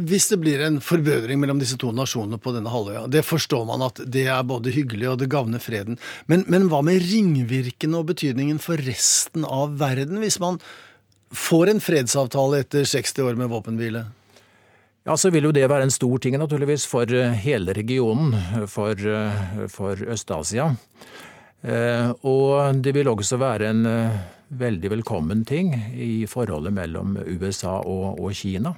hvis 0.08 0.29
det 0.32 0.39
blir 0.41 0.62
en 0.63 0.79
forbedring 0.84 1.39
mellom 1.41 1.60
disse 1.62 1.77
to 1.79 1.91
nasjonene 1.96 2.39
på 2.41 2.53
denne 2.56 2.72
halvøya, 2.72 3.08
det 3.12 3.25
forstår 3.27 3.65
man 3.68 3.84
at 3.86 4.01
det 4.06 4.27
er 4.32 4.46
både 4.48 4.74
hyggelig 4.75 5.10
og 5.12 5.18
det 5.22 5.29
gagner 5.32 5.63
freden. 5.63 6.00
Men, 6.32 6.46
men 6.48 6.70
hva 6.72 6.82
med 6.86 7.03
ringvirkene 7.03 8.00
og 8.00 8.12
betydningen 8.13 8.62
for 8.63 8.82
resten 8.86 9.48
av 9.48 9.75
verden, 9.82 10.22
hvis 10.24 10.39
man 10.41 10.62
får 11.36 11.74
en 11.74 11.84
fredsavtale 11.84 12.63
etter 12.63 12.88
60 12.88 13.27
år 13.27 13.38
med 13.39 13.51
våpenhvile? 13.51 14.08
Ja, 15.08 15.15
så 15.18 15.32
vil 15.34 15.48
jo 15.48 15.53
det 15.56 15.68
være 15.72 15.88
en 15.88 15.94
stor 15.94 16.20
ting 16.22 16.36
naturligvis 16.38 16.84
for 16.89 17.10
eh, 17.15 17.38
hele 17.46 17.74
regionen, 17.74 18.36
for, 18.70 18.94
eh, 18.94 19.63
for 19.72 19.98
Øst-Asia. 19.98 20.68
Eh, 21.62 22.12
og 22.27 22.84
det 22.84 22.94
vil 22.96 23.10
også 23.10 23.39
være 23.41 23.72
en 23.72 23.88
veldig 24.50 24.91
velkommen 24.98 25.46
ting 25.46 25.72
i 25.94 26.25
forholdet 26.29 26.74
mellom 26.74 27.18
USA 27.39 27.79
og, 27.79 28.20
og 28.20 28.36
Kina. 28.38 28.75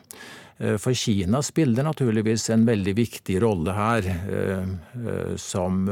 Eh, 0.62 0.78
for 0.78 0.94
Kina 0.94 1.42
spiller 1.42 1.84
naturligvis 1.84 2.50
en 2.50 2.66
veldig 2.66 2.94
viktig 2.98 3.40
rolle 3.42 3.74
her, 3.74 4.08
eh, 4.08 4.68
eh, 5.08 5.36
som 5.36 5.88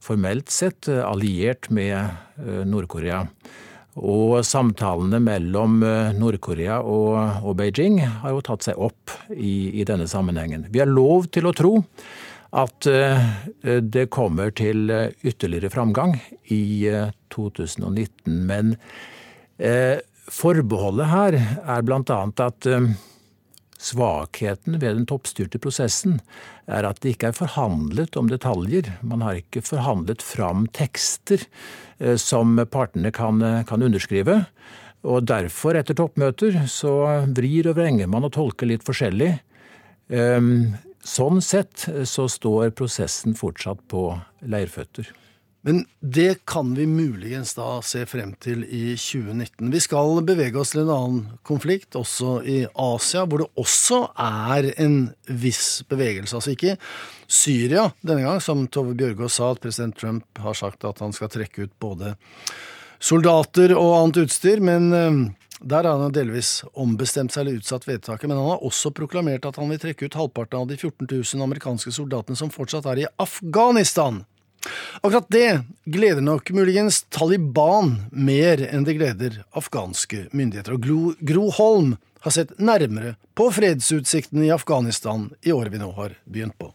formelt 0.00 0.50
sett 0.50 0.88
alliert 0.88 1.70
med 1.74 2.06
Nord-Korea. 2.70 3.24
Og 3.98 4.44
samtalene 4.46 5.18
mellom 5.18 5.80
Nord-Korea 6.14 6.76
og, 6.86 7.48
Beijing 7.58 7.98
har 7.98 8.30
jo 8.30 8.44
tatt 8.46 8.62
seg 8.68 8.78
opp 8.78 9.10
i, 9.34 9.80
i, 9.80 9.84
denne 9.84 10.06
sammenhengen. 10.06 10.68
Vi 10.70 10.78
har 10.78 10.86
lov 10.86 11.26
til 11.34 11.50
å 11.50 11.52
tro 11.52 11.72
at 12.54 12.86
det 12.86 14.06
kommer 14.14 14.54
til 14.54 14.86
ytterligere 15.18 15.72
framgang 15.74 16.14
i 16.46 16.86
2019. 17.34 18.38
Men 18.46 18.76
forbeholdet 20.30 21.10
her 21.10 21.40
er 21.42 21.82
bl.a. 21.82 22.22
at 22.46 22.70
Svakheten 23.78 24.80
ved 24.80 24.96
den 24.96 25.06
toppstyrte 25.06 25.60
prosessen 25.62 26.18
er 26.66 26.86
at 26.88 26.98
det 27.02 27.14
ikke 27.14 27.30
er 27.30 27.36
forhandlet 27.38 28.18
om 28.18 28.30
detaljer. 28.30 28.90
Man 29.06 29.22
har 29.22 29.38
ikke 29.38 29.62
forhandlet 29.62 30.24
fram 30.24 30.66
tekster 30.74 31.44
eh, 31.98 32.16
som 32.18 32.58
partene 32.70 33.12
kan, 33.14 33.38
eh, 33.42 33.62
kan 33.68 33.84
underskrive. 33.86 34.40
Og 35.06 35.28
derfor, 35.30 35.78
etter 35.78 35.94
toppmøter, 35.94 36.64
så 36.66 37.22
vrir 37.30 37.70
og 37.70 37.78
vrenger 37.78 38.10
man 38.10 38.26
og 38.26 38.34
tolker 38.34 38.66
litt 38.66 38.82
forskjellig. 38.86 39.36
Ehm, 40.10 40.74
sånn 41.06 41.38
sett 41.44 41.86
eh, 41.92 42.02
så 42.02 42.26
står 42.26 42.74
prosessen 42.74 43.38
fortsatt 43.38 43.86
på 43.92 44.10
leirføtter. 44.42 45.12
Men 45.66 45.82
det 46.00 46.44
kan 46.46 46.70
vi 46.74 46.86
muligens 46.86 47.54
da 47.58 47.80
se 47.82 48.04
frem 48.06 48.30
til 48.38 48.62
i 48.64 48.94
2019. 48.94 49.72
Vi 49.72 49.80
skal 49.82 50.20
bevege 50.26 50.60
oss 50.60 50.70
til 50.72 50.84
en 50.84 50.92
annen 50.94 51.24
konflikt, 51.46 51.98
også 51.98 52.38
i 52.46 52.60
Asia, 52.78 53.24
hvor 53.26 53.42
det 53.42 53.48
også 53.58 54.04
er 54.22 54.70
en 54.78 54.96
viss 55.26 55.82
bevegelse. 55.90 56.38
Altså 56.38 56.54
ikke 56.54 56.76
Syria 57.26 57.88
denne 58.06 58.22
gang, 58.22 58.40
som 58.44 58.68
Tove 58.70 58.94
Bjørgaas 58.98 59.40
sa, 59.40 59.50
at 59.50 59.64
president 59.64 59.98
Trump 59.98 60.42
har 60.44 60.56
sagt 60.56 60.86
at 60.86 61.02
han 61.02 61.12
skal 61.16 61.32
trekke 61.34 61.66
ut 61.66 61.74
både 61.82 62.14
soldater 63.02 63.74
og 63.74 63.96
annet 63.98 64.24
utstyr, 64.26 64.62
men 64.62 64.88
eh, 64.94 65.20
Der 65.58 65.82
har 65.82 65.98
han 65.98 66.12
delvis 66.14 66.62
ombestemt 66.78 67.32
seg 67.34 67.42
eller 67.42 67.58
utsatt 67.58 67.82
vedtaket, 67.88 68.28
men 68.30 68.38
han 68.38 68.46
har 68.46 68.60
også 68.62 68.92
proklamert 68.94 69.42
at 69.42 69.56
han 69.58 69.66
vil 69.72 69.80
trekke 69.82 70.06
ut 70.06 70.14
halvparten 70.14 70.60
av 70.60 70.68
de 70.70 70.76
14 70.78 71.08
000 71.10 71.42
amerikanske 71.42 71.90
soldatene 71.96 72.38
som 72.38 72.52
fortsatt 72.54 72.86
er 72.86 73.00
i 73.02 73.08
Afghanistan. 73.18 74.20
Akkurat 75.00 75.28
det 75.30 75.60
gleder 75.84 76.24
nok 76.24 76.50
muligens 76.50 77.02
Taliban 77.14 77.94
mer 78.10 78.64
enn 78.68 78.84
det 78.86 78.98
gleder 78.98 79.42
afghanske 79.56 80.26
myndigheter. 80.32 80.74
Og 80.74 80.82
Gro, 80.82 81.00
Gro 81.20 81.48
Holm 81.58 81.94
har 82.26 82.34
sett 82.34 82.56
nærmere 82.58 83.14
på 83.38 83.50
fredsutsiktene 83.54 84.48
i 84.48 84.54
Afghanistan 84.54 85.30
i 85.46 85.54
året 85.54 85.72
vi 85.72 85.82
nå 85.82 85.92
har 85.94 86.18
begynt 86.26 86.58
på. 86.58 86.72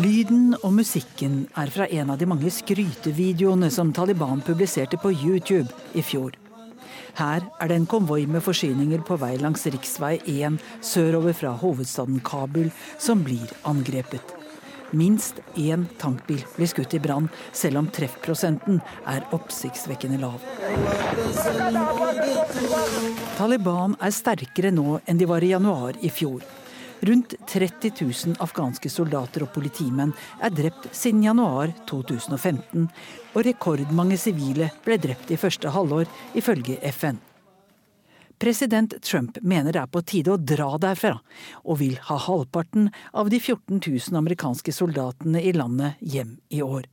Lyden 0.00 0.54
og 0.62 0.72
musikken 0.72 1.42
er 1.60 1.72
fra 1.74 1.86
en 1.92 2.12
av 2.14 2.20
de 2.20 2.28
mange 2.30 2.52
skrytevideoene 2.54 3.68
som 3.74 3.92
Taliban 3.92 4.40
publiserte 4.46 4.96
på 5.00 5.12
YouTube 5.12 5.68
i 5.92 6.04
fjor. 6.04 6.39
Her 7.18 7.46
er 7.60 7.70
det 7.70 7.78
en 7.80 7.88
konvoi 7.90 8.26
med 8.26 8.44
forsyninger 8.44 9.02
på 9.06 9.18
vei 9.20 9.36
langs 9.40 9.66
rv. 9.66 9.80
1 10.26 10.60
sørover 10.84 11.36
fra 11.36 11.54
hovedstaden 11.62 12.20
Kabul 12.24 12.70
som 12.98 13.24
blir 13.24 13.50
angrepet. 13.64 14.36
Minst 14.92 15.38
én 15.54 15.84
tankbil 15.98 16.42
blir 16.56 16.66
skutt 16.66 16.94
i 16.94 16.98
brann, 17.02 17.28
selv 17.54 17.78
om 17.78 17.90
treffprosenten 17.94 18.80
er 19.06 19.26
oppsiktsvekkende 19.36 20.18
lav. 20.18 20.42
Taliban 23.38 23.94
er 24.02 24.14
sterkere 24.14 24.74
nå 24.74 24.98
enn 25.06 25.20
de 25.20 25.30
var 25.30 25.46
i 25.46 25.52
januar 25.54 25.98
i 26.02 26.10
fjor. 26.10 26.42
Rundt 27.00 27.34
30 27.46 27.92
000 28.00 28.36
afghanske 28.44 28.90
soldater 28.92 29.46
og 29.46 29.54
politimenn 29.54 30.12
er 30.44 30.52
drept 30.52 30.90
siden 30.92 31.22
januar 31.24 31.72
2015, 31.88 32.90
og 33.32 33.46
rekordmange 33.46 34.18
sivile 34.20 34.68
ble 34.84 34.98
drept 35.00 35.32
i 35.32 35.40
første 35.40 35.72
halvår, 35.72 36.10
ifølge 36.36 36.76
FN. 36.92 37.16
President 38.40 38.94
Trump 39.04 39.38
mener 39.40 39.72
det 39.72 39.80
er 39.82 39.90
på 39.92 40.04
tide 40.04 40.32
å 40.32 40.40
dra 40.40 40.74
derfra, 40.80 41.16
og 41.64 41.80
vil 41.80 41.96
ha 42.08 42.16
halvparten 42.20 42.88
av 43.12 43.32
de 43.32 43.40
14 43.40 43.80
000 43.80 44.20
amerikanske 44.20 44.72
soldatene 44.72 45.40
i 45.44 45.52
landet 45.56 46.00
hjem 46.00 46.38
i 46.48 46.62
år. 46.64 46.88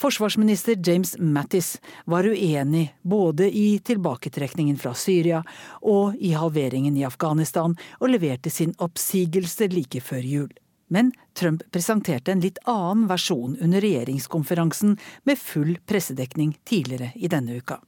Forsvarsminister 0.00 0.76
James 0.86 1.16
Mattis 1.18 1.80
var 2.04 2.24
uenig 2.24 2.94
både 3.02 3.50
i 3.50 3.78
tilbaketrekningen 3.78 4.76
fra 4.78 4.94
Syria 4.94 5.42
og 5.82 6.16
i 6.18 6.32
halveringen 6.34 6.96
i 6.96 7.04
Afghanistan, 7.04 7.76
og 8.00 8.10
leverte 8.10 8.50
sin 8.50 8.74
oppsigelse 8.78 9.68
like 9.72 10.00
før 10.00 10.22
jul. 10.24 10.52
Men 10.88 11.12
Trump 11.32 11.62
presenterte 11.72 12.32
en 12.32 12.42
litt 12.44 12.58
annen 12.68 13.06
versjon 13.08 13.56
under 13.60 13.80
regjeringskonferansen 13.80 14.98
med 15.24 15.40
full 15.40 15.78
pressedekning 15.86 16.58
tidligere 16.68 17.12
i 17.14 17.28
denne 17.28 17.56
uka. 17.56 17.80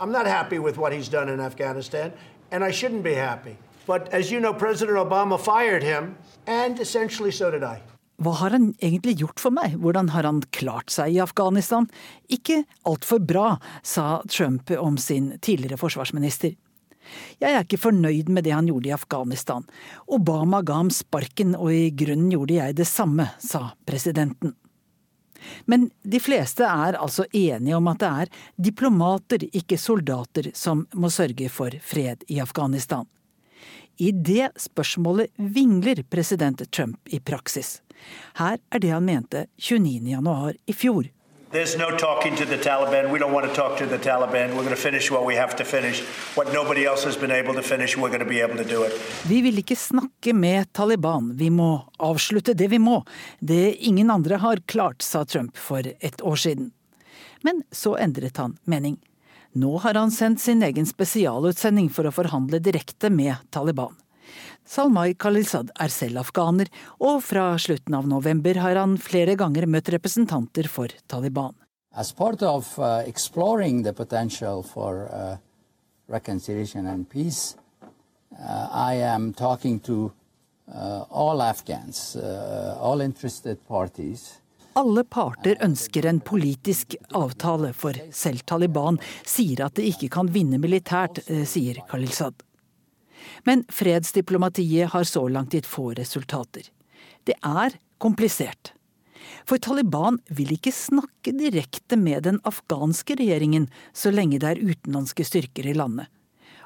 I'm 0.00 0.10
not 0.10 0.26
happy 0.26 0.58
with 0.58 0.76
what 0.76 0.92
he's 0.92 1.08
done 1.08 1.28
in 1.28 1.40
Afghanistan, 1.40 2.12
and 2.50 2.64
I 2.64 2.72
shouldn't 2.72 3.02
be 3.02 3.14
happy. 3.14 3.56
But 3.86 4.08
as 4.12 4.32
you 4.32 4.40
know, 4.40 4.54
President 4.54 4.98
Obama 4.98 5.38
fired 5.38 5.82
him, 5.82 6.16
and 6.46 6.80
essentially 6.80 7.32
so 7.32 7.50
did 7.50 7.62
I. 7.62 7.80
Hva 8.22 8.32
har 8.38 8.54
han 8.54 8.74
egentlig 8.78 9.16
gjort 9.18 9.40
for 9.42 9.50
meg, 9.50 9.74
hvordan 9.82 10.12
har 10.14 10.24
han 10.24 10.40
klart 10.54 10.92
seg 10.94 11.16
i 11.16 11.22
Afghanistan? 11.22 11.88
Ikke 12.30 12.62
altfor 12.86 13.18
bra, 13.18 13.56
sa 13.82 14.22
Trump 14.30 14.70
om 14.78 14.96
sin 14.96 15.32
tidligere 15.42 15.80
forsvarsminister. 15.80 16.54
Jeg 17.42 17.50
er 17.50 17.64
ikke 17.66 17.82
fornøyd 17.82 18.30
med 18.32 18.46
det 18.46 18.54
han 18.54 18.68
gjorde 18.70 18.88
i 18.88 18.94
Afghanistan. 18.94 19.66
Obama 20.06 20.62
ga 20.64 20.78
ham 20.78 20.92
sparken, 20.94 21.56
og 21.58 21.72
i 21.74 21.90
grunnen 21.90 22.30
gjorde 22.32 22.56
jeg 22.56 22.78
det 22.78 22.86
samme, 22.88 23.28
sa 23.42 23.74
presidenten. 23.84 24.54
Men 25.68 25.90
de 26.00 26.20
fleste 26.22 26.64
er 26.64 26.96
altså 26.96 27.26
enige 27.32 27.76
om 27.76 27.90
at 27.90 28.00
det 28.00 28.12
er 28.22 28.30
diplomater, 28.70 29.44
ikke 29.52 29.76
soldater, 29.76 30.48
som 30.56 30.86
må 30.94 31.10
sørge 31.12 31.50
for 31.52 31.74
fred 31.84 32.24
i 32.32 32.40
Afghanistan. 32.40 33.04
I 33.96 34.10
det 34.12 34.50
spørsmålet 34.56 35.30
vingler 35.36 36.02
president 36.10 36.62
Trump 36.70 36.98
i 37.08 37.20
praksis. 37.20 37.80
Her 38.38 38.58
er 38.70 38.82
det 38.82 38.90
han 38.90 39.04
mente 39.04 39.46
29.1 39.58 40.56
i 40.66 40.72
fjor. 40.72 41.10
There's 41.54 41.78
no 41.78 41.96
talking 41.96 42.34
to 42.36 42.44
the 42.44 42.56
Taliban. 42.56 43.12
We 43.12 43.18
don't 43.20 43.32
want 43.32 43.46
to 43.46 43.54
talk 43.54 43.78
to 43.78 43.86
the 43.86 43.98
Taliban. 43.98 44.50
We're 44.50 44.66
going 44.66 44.74
to 44.74 44.86
finish 44.90 45.10
what 45.10 45.24
we 45.24 45.36
have 45.36 45.54
to 45.56 45.64
finish. 45.64 46.02
What 46.36 46.52
nobody 46.52 46.84
else 46.84 47.04
has 47.04 47.16
been 47.16 47.30
able 47.30 47.54
to 47.54 47.62
finish, 47.62 47.96
we're 47.96 48.08
going 48.08 48.26
to 48.28 48.32
be 48.36 48.40
able 48.40 48.56
to 48.56 48.64
do 48.64 48.82
it. 48.82 48.92
Vi 49.28 49.40
vil 49.40 49.58
ikke 49.62 49.76
snakke 49.76 50.34
med 50.34 50.72
Taliban. 50.72 51.30
Vi 51.38 51.50
må 51.50 51.84
avslutte 52.02 52.56
det 52.58 52.68
vi 52.74 52.78
må. 52.82 53.04
Det 53.38 53.76
ingen 53.86 54.10
andre 54.10 54.42
har 54.42 54.64
klart, 54.66 55.02
sa 55.02 55.24
Trump 55.24 55.56
for 55.56 55.78
et 56.00 56.22
år 56.22 56.36
siden. 56.36 56.72
Men 57.42 57.62
så 57.70 57.94
endret 58.02 58.36
han 58.36 58.58
mening. 58.64 58.98
Nå 59.54 59.76
har 59.78 59.94
han 59.94 60.10
sendt 60.10 60.40
sin 60.42 60.62
egen 60.66 60.86
spesialutsending 60.86 61.86
for 61.94 62.08
å 62.08 62.14
forhandle 62.14 62.58
direkte 62.58 63.06
med 63.10 63.38
Taliban. 63.54 63.94
Salmai 64.66 65.12
Khalilzad 65.14 65.70
er 65.78 65.92
selv 65.94 66.24
afghaner, 66.24 66.70
og 66.98 67.20
fra 67.22 67.52
slutten 67.60 67.94
av 67.94 68.08
november 68.10 68.58
har 68.58 68.80
han 68.80 68.96
flere 68.98 69.36
ganger 69.38 69.68
møtt 69.70 69.92
representanter 69.94 70.66
for 70.66 70.90
Taliban. 71.06 71.54
As 71.94 72.10
part 72.10 72.42
of 72.42 72.72
uh, 72.80 73.04
exploring 73.06 73.84
the 73.84 73.92
potential 73.92 74.64
for 74.64 75.06
uh, 75.12 75.36
reconciliation 76.08 76.86
and 76.86 77.08
peace, 77.08 77.54
uh, 78.34 78.68
I 78.72 78.94
am 79.06 79.32
talking 79.32 79.78
to 79.86 80.10
uh, 80.66 81.04
all 81.10 81.40
Afghans, 81.42 82.16
uh, 82.16 82.76
all 82.80 83.00
interested 83.00 83.62
parties. 83.68 84.40
Alle 84.74 85.04
parter 85.06 85.54
ønsker 85.62 86.06
en 86.10 86.18
politisk 86.18 86.96
avtale, 87.14 87.70
for 87.78 87.94
selv 88.10 88.42
Taliban 88.42 88.98
sier 89.22 89.62
at 89.68 89.76
det 89.78 89.86
ikke 89.92 90.08
kan 90.16 90.32
vinne 90.34 90.58
militært, 90.58 91.20
eh, 91.30 91.44
sier 91.46 91.78
Khalilzad. 91.90 92.42
Men 93.46 93.62
fredsdiplomatiet 93.70 94.90
har 94.90 95.04
så 95.04 95.28
langt 95.28 95.54
gitt 95.54 95.66
få 95.66 95.94
resultater. 95.94 96.66
Det 97.24 97.38
er 97.40 97.78
komplisert. 97.98 98.72
For 99.46 99.58
Taliban 99.58 100.18
vil 100.28 100.50
ikke 100.52 100.72
snakke 100.74 101.32
direkte 101.32 101.96
med 101.96 102.24
den 102.24 102.40
afghanske 102.44 103.14
regjeringen 103.16 103.70
så 103.92 104.10
lenge 104.10 104.40
det 104.40 104.50
er 104.50 104.64
utenlandske 104.64 105.24
styrker 105.24 105.70
i 105.70 105.78
landet. 105.78 106.10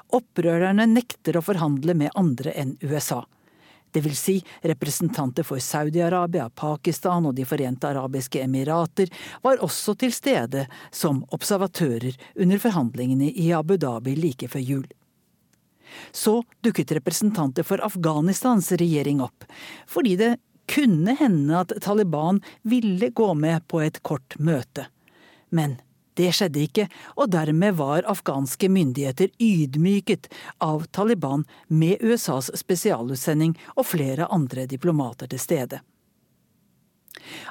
Opprørerne 0.09 0.87
nekter 0.89 1.37
å 1.37 1.45
forhandle 1.45 1.93
med 1.93 2.11
andre 2.17 2.51
enn 2.57 2.77
USA 2.81 3.27
vil 4.05 4.15
Si 4.15 4.37
representanter 4.61 5.43
for 5.43 5.57
Saudi-Arabia, 5.57 6.49
Pakistan 6.49 7.25
og 7.25 7.35
De 7.35 7.45
forente 7.45 7.89
arabiske 7.89 8.43
emirater, 8.43 9.09
var 9.41 9.63
også 9.65 9.95
til 9.99 10.13
stede 10.13 10.67
som 10.91 11.23
observatører 11.33 12.13
under 12.35 12.61
forhandlingene 12.61 13.31
i 13.33 13.51
Abu 13.53 13.77
Dhabi 13.77 14.15
like 14.15 14.47
før 14.47 14.59
jul. 14.59 14.87
Så 16.11 16.43
dukket 16.61 16.91
representanter 16.91 17.65
for 17.65 17.81
Afghanistans 17.81 18.71
regjering 18.77 19.23
opp, 19.25 19.45
fordi 19.89 20.15
det 20.19 20.35
kunne 20.69 21.15
hende 21.17 21.59
at 21.63 21.73
Taliban 21.81 22.41
ville 22.61 23.09
gå 23.09 23.33
med 23.33 23.65
på 23.67 23.81
et 23.81 24.03
kort 24.05 24.37
møte. 24.37 24.85
Men 25.49 25.79
det 26.19 26.31
skjedde 26.35 26.63
ikke, 26.65 26.87
og 27.15 27.31
dermed 27.33 27.77
var 27.79 28.07
afghanske 28.09 28.69
myndigheter 28.71 29.31
ydmyket 29.39 30.27
av 30.63 30.85
Taliban 30.95 31.45
med 31.67 32.03
USAs 32.03 32.51
spesialutsending 32.59 33.55
og 33.75 33.87
flere 33.93 34.27
andre 34.27 34.67
diplomater 34.69 35.31
til 35.31 35.41
stede. 35.41 35.81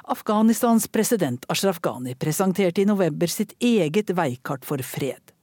Afghanistans 0.09 0.87
president 0.87 1.45
Ashraf 1.49 1.81
Ghani 1.81 2.15
presenterte 2.15 2.81
i 2.81 2.87
november 2.89 3.29
sitt 3.29 3.53
eget 3.59 4.09
veikart 4.15 4.65
for 4.65 4.81
fred. 4.85 5.35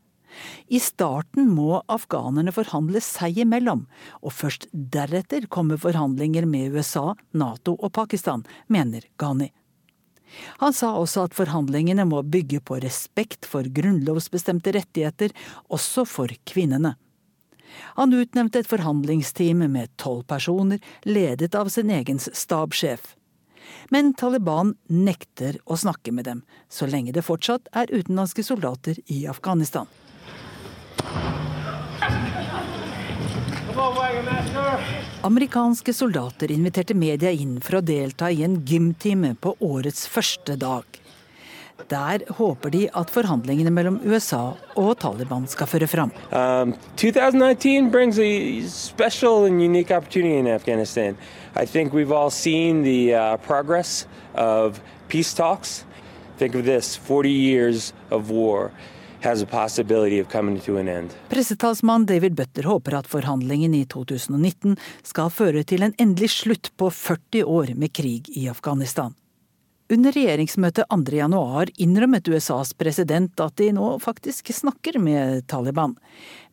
I 0.69 0.81
starten 0.83 1.49
må 1.55 1.81
afghanerne 1.89 2.53
forhandle 2.53 3.01
seg 3.01 3.39
imellom, 3.47 3.87
og 4.21 4.35
først 4.37 4.67
deretter 4.73 5.47
kommer 5.49 5.81
forhandlinger 5.81 6.45
med 6.51 6.77
USA, 6.77 7.15
Nato 7.33 7.77
og 7.79 7.95
Pakistan, 7.97 8.45
mener 8.69 9.07
Ghani. 9.17 9.49
Han 10.61 10.75
sa 10.77 10.93
også 10.99 11.27
at 11.27 11.37
forhandlingene 11.37 12.07
må 12.09 12.23
bygge 12.27 12.61
på 12.65 12.81
respekt 12.83 13.49
for 13.49 13.67
grunnlovsbestemte 13.67 14.75
rettigheter, 14.77 15.35
også 15.73 16.07
for 16.09 16.33
kvinnene. 16.49 16.97
Han 17.99 18.15
utnevnte 18.15 18.63
et 18.63 18.71
forhandlingsteam 18.71 19.67
med 19.73 19.93
tolv 20.01 20.25
personer, 20.31 20.81
ledet 21.05 21.55
av 21.55 21.69
sin 21.73 21.91
egen 21.93 22.21
stabssjef. 22.23 23.15
Men 23.91 24.13
Taliban 24.15 24.75
nekter 24.87 25.59
å 25.67 25.77
snakke 25.79 26.13
med 26.15 26.29
dem, 26.29 26.43
så 26.69 26.87
lenge 26.91 27.15
det 27.15 27.27
fortsatt 27.27 27.69
er 27.75 27.93
utenlandske 27.93 28.45
soldater 28.47 28.99
i 29.13 29.25
Afghanistan. 29.31 29.91
Amerikanske 35.23 35.93
soldater 35.93 36.53
inviterte 36.53 36.95
media 36.97 37.29
inn 37.31 37.59
for 37.61 37.79
å 37.79 37.83
delta 37.85 38.31
i 38.33 38.41
en 38.47 38.55
gymtime 38.65 39.35
på 39.37 39.53
årets 39.61 40.07
første 40.09 40.57
dag. 40.57 40.85
Der 41.91 42.25
håper 42.39 42.73
de 42.73 42.87
at 42.97 43.13
forhandlingene 43.13 43.71
mellom 43.71 43.99
USA 44.01 44.55
og 44.81 44.95
Taliban 45.03 45.45
skal 45.51 45.69
føre 45.69 45.87
fram. 45.87 46.13
Um, 46.33 46.73
2019 46.97 47.91
brings 47.93 48.19
a 48.19 48.63
special 48.69 49.45
and 49.45 49.61
unique 49.61 49.91
opportunity 49.91 50.39
in 50.39 50.49
Afghanistan. 50.49 51.17
I 51.55 51.67
think 51.67 51.93
we've 51.93 52.13
all 52.13 52.31
seen 52.31 52.83
the 52.83 53.15
uh, 53.15 53.37
progress 53.37 54.07
of 54.35 54.81
peace 55.09 55.35
talks. 55.35 55.85
Think 56.39 56.55
of 56.55 56.65
this 56.65 56.97
40 56.97 57.31
years 57.31 57.93
of 58.11 58.31
war. 58.31 58.73
Pressetalsmann 61.29 62.07
David 62.07 62.35
Butler 62.39 62.69
håper 62.71 62.95
at 62.95 63.09
forhandlingen 63.11 63.75
i 63.75 63.83
2019 63.91 64.77
skal 65.03 65.31
føre 65.35 65.65
til 65.67 65.83
en 65.83 65.95
endelig 65.99 66.31
slutt 66.37 66.71
på 66.79 66.91
40 66.95 67.43
år 67.43 67.73
med 67.75 67.91
krig 67.97 68.31
i 68.39 68.47
Afghanistan. 68.53 69.17
Under 69.91 70.15
regjeringsmøtet 70.15 70.87
2.1 70.91 71.73
innrømmet 71.83 72.29
USAs 72.31 72.71
president 72.79 73.41
at 73.43 73.57
de 73.59 73.73
nå 73.75 73.99
faktisk 74.03 74.51
snakker 74.55 74.99
med 75.03 75.47
Taliban, 75.51 75.97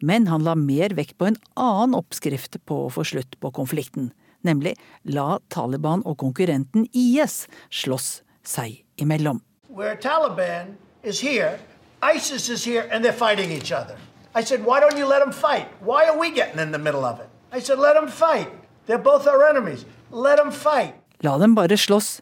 men 0.01 0.25
han 0.29 0.45
la 0.45 0.53
mer 0.57 0.93
vekt 0.97 1.17
på 1.17 1.29
en 1.29 1.37
annen 1.53 1.93
oppskrift 1.97 2.57
på 2.65 2.87
å 2.87 2.91
få 2.93 3.05
slutt 3.05 3.37
på 3.41 3.53
konflikten, 3.53 4.11
nemlig 4.41 4.73
la 5.05 5.39
Taliban 5.53 6.01
og 6.09 6.17
konkurrenten 6.25 6.89
IS 6.89 7.47
slåss 7.69 8.23
seg 8.41 8.81
imellom. 8.97 9.41
Where 9.69 9.97
Taliban 9.97 10.77
is 11.03 11.21
here, 11.21 11.57
ISIS 12.03 12.49
is 12.49 12.65
here, 12.65 12.87
and 12.91 13.03
they're 13.03 13.13
fighting 13.27 13.51
each 13.51 13.71
other. 13.71 13.95
I 14.35 14.43
said, 14.43 14.65
why 14.65 14.79
don't 14.79 14.97
you 14.97 15.05
let 15.05 15.19
them 15.19 15.31
fight? 15.31 15.67
Why 15.79 16.07
are 16.09 16.17
we 16.17 16.31
getting 16.31 16.59
in 16.59 16.71
the 16.71 16.79
middle 16.79 17.05
of 17.05 17.19
it? 17.19 17.29
I 17.51 17.61
said, 17.61 17.79
let 17.79 17.93
them 17.93 18.07
fight. 18.07 18.49
They're 18.85 18.97
both 18.97 19.27
our 19.27 19.47
enemies. 19.47 19.85
Let 20.11 20.37
them 20.37 20.51
fight. 20.51 20.95
La 21.23 21.37
dem 21.37 21.55
bare 21.55 21.77
slåss. 21.77 22.21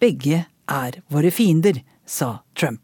Begge 0.00 0.44
er 0.68 1.02
våre 1.08 1.30
fiender, 1.30 1.80
sa 2.04 2.42
Trump. 2.54 2.80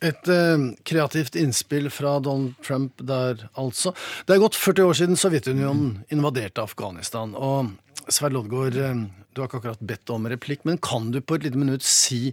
Et 0.00 0.28
eh, 0.32 0.62
kreativt 0.88 1.36
innspill 1.36 1.90
fra 1.92 2.14
Donald 2.24 2.54
Trump 2.64 3.02
der, 3.04 3.50
altså. 3.60 3.92
Det 4.24 4.32
er 4.32 4.40
gått 4.40 4.56
40 4.56 4.88
år 4.88 4.96
siden 4.96 5.20
Sovjetunionen 5.20 5.98
invaderte 6.14 6.64
Afghanistan. 6.64 7.34
Og 7.36 7.74
Svein 8.08 8.32
Loddgaard, 8.32 8.78
eh, 8.80 9.02
du 9.34 9.42
har 9.42 9.50
ikke 9.50 9.60
akkurat 9.60 9.82
bedt 9.92 10.14
om 10.14 10.30
replikk, 10.30 10.64
men 10.64 10.80
kan 10.80 11.10
du 11.12 11.20
på 11.20 11.36
et 11.36 11.50
lite 11.50 11.60
minutt 11.60 11.84
si 11.84 12.30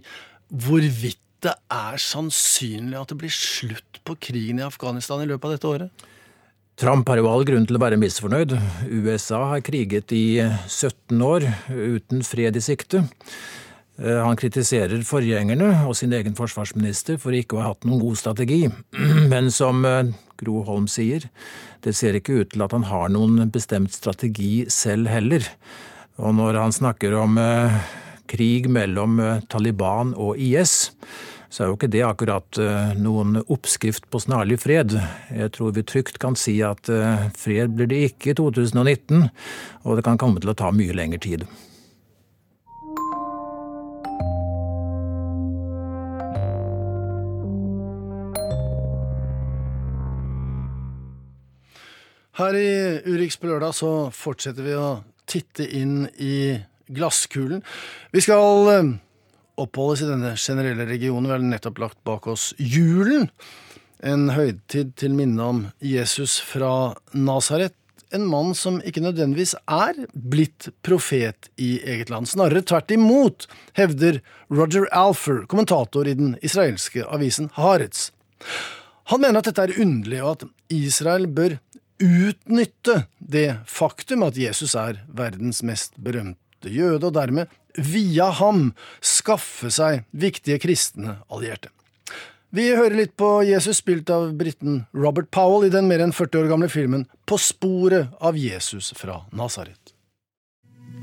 hvorvidt 0.48 1.20
det 1.44 1.54
er 1.70 2.00
sannsynlig 2.02 2.98
at 2.98 3.12
det 3.12 3.18
blir 3.20 3.32
slutt 3.34 4.00
på 4.06 4.16
krigen 4.28 4.62
i 4.62 4.66
Afghanistan 4.66 5.22
i 5.22 5.28
løpet 5.28 5.46
av 5.48 5.54
dette 5.54 5.70
året? 5.70 6.08
Trump 6.78 7.08
har 7.10 7.18
jo 7.18 7.26
all 7.26 7.42
grunn 7.46 7.64
til 7.66 7.74
å 7.74 7.82
være 7.82 7.98
misfornøyd. 7.98 8.52
USA 8.86 9.40
har 9.52 9.62
kriget 9.66 10.14
i 10.14 10.38
17 10.70 11.22
år 11.26 11.46
uten 11.74 12.22
fred 12.26 12.58
i 12.58 12.62
sikte. 12.62 13.02
Eh, 13.98 14.20
han 14.22 14.38
kritiserer 14.38 15.02
forgjengerne 15.06 15.72
og 15.88 15.96
sin 15.98 16.14
egen 16.14 16.36
forsvarsminister 16.38 17.18
for 17.18 17.34
ikke 17.34 17.58
å 17.58 17.64
ha 17.64 17.72
hatt 17.72 17.86
noen 17.88 18.02
god 18.04 18.20
strategi. 18.20 18.60
Men 19.32 19.50
som 19.54 19.82
eh, 19.88 20.12
Gro 20.38 20.62
Holm 20.68 20.86
sier, 20.90 21.26
det 21.82 21.96
ser 21.98 22.14
ikke 22.18 22.44
ut 22.44 22.52
til 22.54 22.62
at 22.62 22.74
han 22.76 22.86
har 22.86 23.10
noen 23.10 23.50
bestemt 23.50 23.94
strategi 23.94 24.68
selv 24.70 25.10
heller. 25.10 25.46
Og 26.22 26.34
når 26.38 26.62
han 26.62 26.74
snakker 26.74 27.18
om 27.18 27.42
eh, 27.42 27.82
krig 28.30 28.68
mellom 28.72 29.18
Taliban 29.50 30.14
og 30.16 30.38
IS, 30.38 30.90
så 31.48 31.64
er 31.64 31.70
jo 31.70 31.78
ikke 31.78 31.90
det 31.92 32.02
akkurat 32.04 32.58
noen 33.00 33.38
oppskrift 33.46 34.10
på 34.12 34.20
snarlig 34.20 34.58
fred. 34.60 34.92
Jeg 35.32 35.54
tror 35.56 35.72
vi 35.76 35.86
trygt 35.88 36.20
kan 36.20 36.36
si 36.36 36.58
at 36.66 36.90
fred 37.38 37.72
blir 37.78 37.88
det 37.88 38.02
ikke 38.10 38.34
i 38.34 38.36
2019, 38.36 39.30
og 39.88 39.96
det 39.96 40.04
kan 40.04 40.20
komme 40.20 40.44
til 40.44 40.52
å 40.52 40.58
ta 40.58 40.68
mye 40.76 40.96
lengre 40.96 41.22
tid. 41.24 41.48
Her 52.38 52.54
i 52.54 53.00
Urix 53.10 53.34
på 53.34 53.48
lørdag 53.50 53.72
så 53.74 53.88
fortsetter 54.14 54.62
vi 54.62 54.74
å 54.78 55.00
titte 55.26 55.64
inn 55.74 56.04
i 56.22 56.54
glasskulen. 56.88 57.62
Vi 58.12 58.22
skal 58.24 58.72
eh, 58.72 58.92
oppholdes 59.58 60.04
i 60.04 60.10
denne 60.10 60.34
generelle 60.38 60.86
regionen. 60.88 61.28
Vi 61.28 61.36
har 61.36 61.44
nettopp 61.44 61.82
lagt 61.82 62.00
bak 62.08 62.28
oss 62.30 62.52
julen. 62.58 63.28
En 63.98 64.28
høytid 64.30 64.94
til 64.98 65.14
minne 65.18 65.42
om 65.42 65.64
Jesus 65.82 66.38
fra 66.44 66.94
Nasaret. 67.16 67.74
En 68.14 68.24
mann 68.24 68.54
som 68.56 68.78
ikke 68.86 69.02
nødvendigvis 69.04 69.52
er 69.68 69.98
blitt 70.12 70.70
profet 70.86 71.50
i 71.60 71.74
eget 71.82 72.08
land. 72.12 72.30
Snarere 72.30 72.62
tvert 72.64 72.94
imot, 72.94 73.48
hevder 73.76 74.22
Roger 74.48 74.88
Alfer, 74.96 75.42
kommentator 75.50 76.08
i 76.08 76.16
den 76.16 76.38
israelske 76.40 77.04
avisen 77.04 77.50
Haaretz. 77.58 78.08
Han 79.12 79.20
mener 79.20 79.42
at 79.42 79.50
dette 79.50 79.66
er 79.66 79.80
underlig, 79.82 80.22
og 80.22 80.30
at 80.38 80.48
Israel 80.72 81.28
bør 81.28 81.58
utnytte 82.00 83.02
det 83.18 83.48
faktum 83.68 84.24
at 84.24 84.38
Jesus 84.40 84.76
er 84.78 85.02
verdens 85.12 85.64
mest 85.66 85.98
berømte 86.00 86.47
jøde, 86.66 87.06
og 87.06 87.14
dermed 87.14 87.46
via 87.78 88.30
ham 88.34 88.72
skaffe 89.00 89.70
seg 89.70 90.04
viktige 90.10 90.58
kristne 90.62 91.20
allierte. 91.30 91.70
Vi 92.50 92.70
hører 92.72 92.96
litt 92.96 93.12
på 93.20 93.42
Jesus, 93.44 93.82
spilt 93.82 94.08
av 94.10 94.30
briten 94.40 94.86
Robert 94.96 95.28
Powell 95.30 95.66
i 95.68 95.72
den 95.72 95.88
mer 95.90 96.00
enn 96.00 96.14
40 96.16 96.40
år 96.40 96.48
gamle 96.48 96.70
filmen 96.72 97.04
På 97.28 97.36
sporet 97.36 98.08
av 98.24 98.38
Jesus 98.40 98.94
fra 98.96 99.20
Nasaret. 99.36 99.92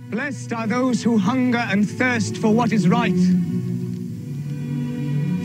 Blessed 0.10 0.54
are 0.54 0.68
those 0.68 1.04
who 1.04 1.18
hunger 1.18 1.62
and 1.72 1.86
thirst 1.86 2.38
for 2.38 2.50
what 2.50 2.72
is 2.72 2.88
right, 2.88 3.14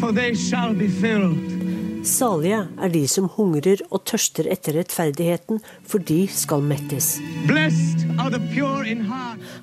for 0.01 0.12
they 0.12 0.35
shall 0.35 0.75
be 0.75 0.88
filled. 0.88 1.60
Salige 2.06 2.62
er 2.80 2.92
de 2.92 3.02
som 3.08 3.26
hungrer 3.34 3.82
og 3.92 4.06
tørster 4.08 4.46
etter 4.48 4.78
rettferdigheten, 4.78 5.58
for 5.84 6.00
de 6.00 6.22
skal 6.32 6.62
mettes. 6.64 7.18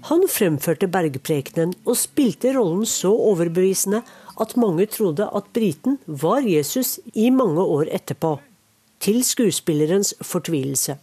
Han 0.09 0.25
fremførte 0.29 0.89
bergprekenen 0.91 1.73
og 1.85 1.97
spilte 1.97 2.53
rollen 2.53 2.85
så 2.85 3.09
overbevisende 3.09 4.03
at 4.37 4.53
mange 4.59 4.85
trodde 4.93 5.25
at 5.33 5.49
briten 5.53 5.97
var 6.05 6.45
Jesus 6.45 6.99
i 7.17 7.31
mange 7.33 7.63
år 7.63 7.89
etterpå, 7.97 8.37
til 9.01 9.23
skuespillerens 9.25 10.13
fortvilelse. 10.21 10.97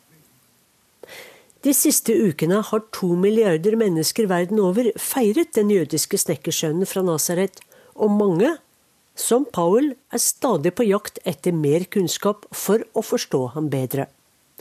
De 1.64 1.72
siste 1.74 2.14
ukene 2.14 2.60
har 2.62 2.86
to 2.94 3.14
milliarder 3.18 3.74
mennesker 3.80 4.28
verden 4.30 4.60
over 4.62 4.92
feiret 5.00 5.54
den 5.56 5.70
jødiske 5.72 6.18
snekkersønnen 6.20 6.86
fra 6.86 7.02
Nasaret, 7.02 7.58
og 7.94 8.10
mange 8.10 8.50
som 9.14 9.46
Powell 9.46 9.94
er 10.12 10.22
stadig 10.22 10.74
på 10.74 10.86
jakt 10.88 11.20
etter 11.24 11.54
mer 11.54 11.86
kunnskap 11.86 12.46
for 12.50 12.82
å 12.94 13.02
forstå 13.02 13.42
ham 13.54 13.70
bedre. 13.72 14.08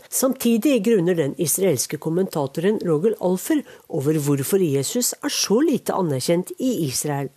Samtidig 0.10 0.82
grunner 0.86 1.18
den 1.18 1.34
israelske 1.42 1.98
kommentatoren 2.02 2.80
Rogel 2.86 3.16
Alfer 3.22 3.63
over 3.89 4.18
hvorfor 4.26 4.62
Jesus 4.62 5.13
er 5.22 5.34
så 5.34 5.60
lite 5.62 5.96
anerkjent 5.98 6.54
i 6.60 6.76
Israel. 6.88 7.32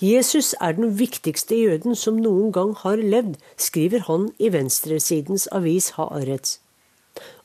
Jesus 0.00 0.52
er 0.60 0.76
den 0.76 0.92
viktigste 0.98 1.56
jøden 1.56 1.96
som 1.96 2.18
noen 2.20 2.52
gang 2.52 2.74
har 2.82 3.00
levd, 3.00 3.38
skriver 3.56 4.04
han 4.08 4.28
i 4.36 4.50
venstresidens 4.52 5.48
avis 5.56 5.94
Haaretz. 5.96 6.58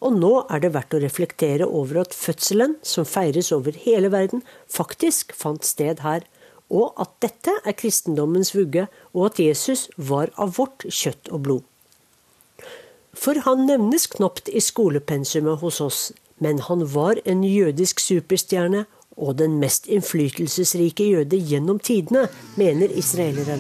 Og 0.04 0.18
nå 0.20 0.32
er 0.52 0.60
det 0.60 0.74
verdt 0.76 0.98
å 0.98 1.00
reflektere 1.00 1.68
over 1.68 2.02
at 2.04 2.16
fødselen, 2.16 2.76
som 2.84 3.08
feires 3.08 3.54
over 3.56 3.76
hele 3.86 4.12
verden, 4.12 4.44
faktisk 4.68 5.32
fant 5.38 5.64
sted 5.64 6.04
her, 6.04 6.28
og 6.72 6.96
at 7.04 7.12
dette 7.24 7.54
er 7.68 7.76
kristendommens 7.76 8.54
vugge, 8.56 8.88
og 9.14 9.32
at 9.32 9.42
Jesus 9.44 9.90
var 9.98 10.32
av 10.40 10.56
vårt 10.58 10.88
kjøtt 10.88 11.32
og 11.32 11.44
blod. 11.48 11.68
For 13.12 13.36
han 13.44 13.66
nevnes 13.68 14.08
knapt 14.14 14.48
i 14.48 14.64
skolepensumet 14.64 15.60
hos 15.60 15.82
oss, 15.84 16.02
men 16.40 16.64
han 16.70 16.86
var 16.94 17.20
en 17.28 17.44
jødisk 17.44 18.00
superstjerne 18.00 18.86
og 19.20 19.38
den 19.38 19.60
mest 19.60 19.90
innflytelsesrike 19.92 21.06
jøde 21.12 21.38
gjennom 21.38 21.80
tidene, 21.84 22.30
mener 22.56 22.90
israeleren. 22.96 23.60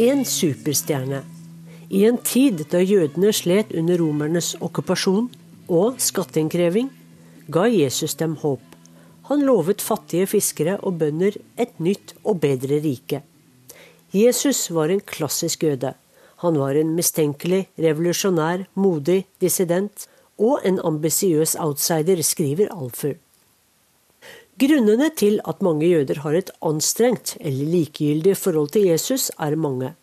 En 0.00 0.24
superstjerne 0.24 1.24
i 1.90 2.04
en 2.06 2.18
tid 2.22 2.62
da 2.70 2.80
jødene 2.86 3.32
slet 3.34 3.72
under 3.74 3.98
romernes 3.98 4.52
okkupasjon 4.62 5.26
og 5.70 5.98
skatteinnkreving, 6.02 6.90
ga 7.50 7.66
Jesus 7.66 8.14
dem 8.20 8.36
håp. 8.38 8.62
Han 9.30 9.42
lovet 9.46 9.82
fattige 9.82 10.28
fiskere 10.30 10.76
og 10.86 11.00
bønder 11.02 11.34
et 11.58 11.74
nytt 11.82 12.14
og 12.22 12.40
bedre 12.42 12.78
rike. 12.82 13.22
Jesus 14.14 14.68
var 14.74 14.90
en 14.90 15.02
klassisk 15.02 15.66
jøde. 15.66 15.92
Han 16.42 16.56
var 16.58 16.78
en 16.78 16.94
mistenkelig, 16.96 17.66
revolusjonær, 17.78 18.64
modig 18.74 19.24
dissident 19.42 20.06
og 20.40 20.62
en 20.66 20.80
ambisiøs 20.82 21.56
outsider, 21.60 22.22
skriver 22.22 22.70
Alfur. 22.74 23.18
Grunnene 24.60 25.10
til 25.16 25.38
at 25.48 25.62
mange 25.62 25.88
jøder 25.88 26.22
har 26.22 26.36
et 26.36 26.50
anstrengt 26.62 27.36
eller 27.40 27.70
likegyldig 27.74 28.36
forhold 28.36 28.70
til 28.74 28.88
Jesus, 28.90 29.30
er 29.38 29.56
mange. 29.56 29.94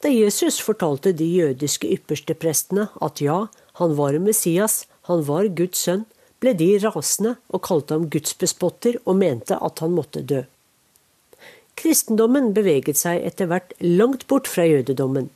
Da 0.00 0.08
Jesus 0.08 0.60
fortalte 0.64 1.12
de 1.12 1.26
jødiske 1.28 1.88
ypperste 1.92 2.34
prestene 2.34 2.88
at 3.04 3.20
ja, 3.20 3.46
han 3.80 3.96
var 3.98 4.16
Messias, 4.18 4.86
han 5.08 5.26
var 5.28 5.50
Guds 5.56 5.84
sønn, 5.84 6.06
ble 6.40 6.54
de 6.56 6.70
rasende 6.80 7.34
og 7.52 7.62
kalte 7.66 7.96
ham 7.96 8.08
gudsbespotter 8.12 8.96
og 9.04 9.18
mente 9.20 9.58
at 9.60 9.82
han 9.84 9.92
måtte 9.92 10.22
dø. 10.24 10.40
Kristendommen 11.80 12.52
beveget 12.56 12.98
seg 13.00 13.20
etter 13.28 13.48
hvert 13.50 13.74
langt 13.80 14.26
bort 14.28 14.48
fra 14.48 14.64
jødedommen. 14.68 15.28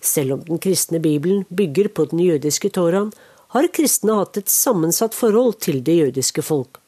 Selv 0.00 0.36
om 0.36 0.44
den 0.46 0.60
kristne 0.60 1.00
bibelen 1.00 1.46
bygger 1.48 1.88
på 1.88 2.06
den 2.12 2.20
jødiske 2.24 2.70
toraen, 2.76 3.12
har 3.52 3.68
kristne 3.74 4.14
hatt 4.20 4.38
et 4.38 4.52
sammensatt 4.52 5.16
forhold 5.16 5.58
til 5.64 5.80
det 5.84 5.96
jødiske 5.96 6.44
folk. 6.44 6.78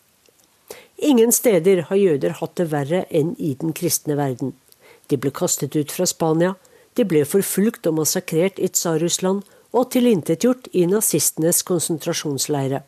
Ingen 0.96 1.32
steder 1.34 1.82
har 1.88 1.98
jøder 1.98 2.36
hatt 2.38 2.54
det 2.60 2.68
verre 2.70 3.02
enn 3.10 3.34
i 3.38 3.54
den 3.58 3.72
kristne 3.74 4.16
verden. 4.20 4.52
De 5.10 5.18
ble 5.18 5.32
kastet 5.34 5.74
ut 5.76 5.90
fra 5.92 6.06
Spania, 6.06 6.54
de 6.96 7.04
ble 7.08 7.24
forfulgt 7.28 7.86
og 7.88 7.98
massakrert 8.00 8.58
i 8.58 8.68
Tsar-Russland 8.68 9.42
og 9.72 9.90
tilintetgjort 9.94 10.68
i 10.76 10.84
nazistenes 10.90 11.62
konsentrasjonsleire. 11.68 12.82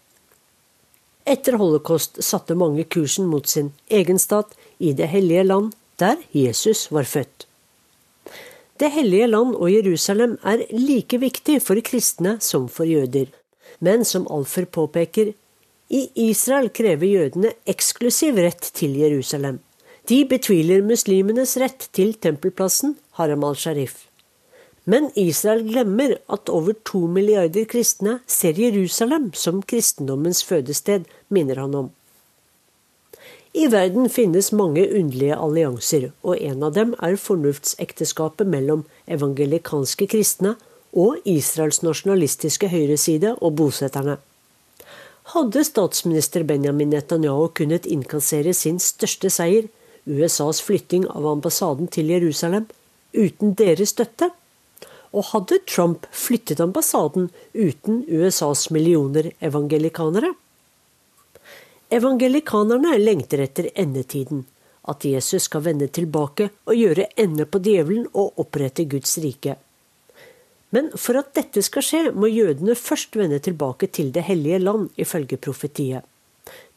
Etter 1.24 1.56
holocaust 1.56 2.20
satte 2.20 2.56
mange 2.58 2.84
kursen 2.84 3.30
mot 3.30 3.48
sin 3.48 3.72
egen 3.88 4.20
stat 4.20 4.52
i 4.78 4.92
Det 4.92 5.08
hellige 5.08 5.44
land, 5.44 5.72
der 5.98 6.16
Jesus 6.32 6.90
var 6.92 7.04
født. 7.04 7.46
Det 8.76 8.90
hellige 8.90 9.26
land 9.26 9.54
og 9.54 9.70
Jerusalem 9.72 10.36
er 10.42 10.66
like 10.72 11.18
viktig 11.18 11.60
for 11.62 11.80
kristne 11.80 12.36
som 12.40 12.68
for 12.68 12.84
jøder. 12.84 13.30
Men 13.80 14.04
som 14.04 14.26
Alfer 14.30 14.66
påpeker, 14.66 15.32
i 15.88 16.08
Israel 16.28 16.70
krever 16.74 17.06
jødene 17.06 17.52
eksklusiv 17.66 18.36
rett 18.40 18.70
til 18.74 18.96
Jerusalem. 18.98 19.60
De 20.08 20.24
betviler 20.28 20.82
muslimenes 20.84 21.56
rett 21.56 21.86
til 21.96 22.12
tempelplassen 22.20 22.98
Haram 23.16 23.44
al-Sharif. 23.48 24.02
Men 24.84 25.08
Israel 25.16 25.62
glemmer 25.64 26.18
at 26.28 26.50
over 26.52 26.76
to 26.84 27.06
milliarder 27.08 27.64
kristne 27.64 28.18
ser 28.28 28.58
Jerusalem 28.60 29.30
som 29.32 29.62
kristendommens 29.64 30.42
fødested, 30.44 31.06
minner 31.32 31.62
han 31.62 31.74
om. 31.74 31.88
I 33.54 33.68
verden 33.72 34.10
finnes 34.10 34.50
mange 34.52 34.82
underlige 34.90 35.38
allianser, 35.40 36.10
og 36.22 36.36
en 36.42 36.66
av 36.66 36.74
dem 36.76 36.92
er 37.00 37.16
fornuftsekteskapet 37.16 38.50
mellom 38.50 38.82
evangelikanske 39.08 40.08
kristne 40.10 40.56
og 40.92 41.22
Israels 41.24 41.80
nasjonalistiske 41.86 42.68
høyreside 42.68 43.36
og 43.40 43.54
bosetterne. 43.62 44.18
Hadde 45.32 45.64
statsminister 45.64 46.44
Benjamin 46.44 46.92
Netanyahu 46.92 47.46
kunnet 47.56 47.86
innkassere 47.86 48.52
sin 48.52 48.82
største 48.82 49.30
seier, 49.32 49.70
USAs 50.04 50.60
flytting 50.60 51.06
av 51.08 51.26
ambassaden 51.26 51.88
til 51.88 52.10
Jerusalem, 52.12 52.66
uten 53.14 53.54
deres 53.58 53.94
støtte? 53.94 54.30
Og 55.14 55.30
hadde 55.30 55.60
Trump 55.70 56.08
flyttet 56.10 56.60
ambassaden 56.60 57.30
uten 57.54 58.02
USAs 58.08 58.68
millioner 58.74 59.30
evangelikanere? 59.40 60.32
Evangelikanerne 61.94 62.96
lengter 62.98 63.44
etter 63.44 63.68
endetiden, 63.78 64.42
at 64.90 65.04
Jesus 65.06 65.46
skal 65.48 65.62
vende 65.68 65.86
tilbake 65.88 66.50
og 66.66 66.74
gjøre 66.76 67.06
ende 67.20 67.46
på 67.46 67.60
djevelen 67.62 68.08
og 68.12 68.40
opprette 68.42 68.84
Guds 68.90 69.16
rike. 69.22 69.54
Men 70.74 70.90
for 70.98 71.20
at 71.20 71.30
dette 71.38 71.62
skal 71.62 71.84
skje, 71.86 72.00
må 72.10 72.26
jødene 72.26 72.74
først 72.74 73.14
vende 73.16 73.38
tilbake 73.38 73.86
til 73.86 74.10
Det 74.12 74.24
hellige 74.26 74.58
land, 74.58 74.88
ifølge 74.98 75.36
profetiet. 75.36 76.02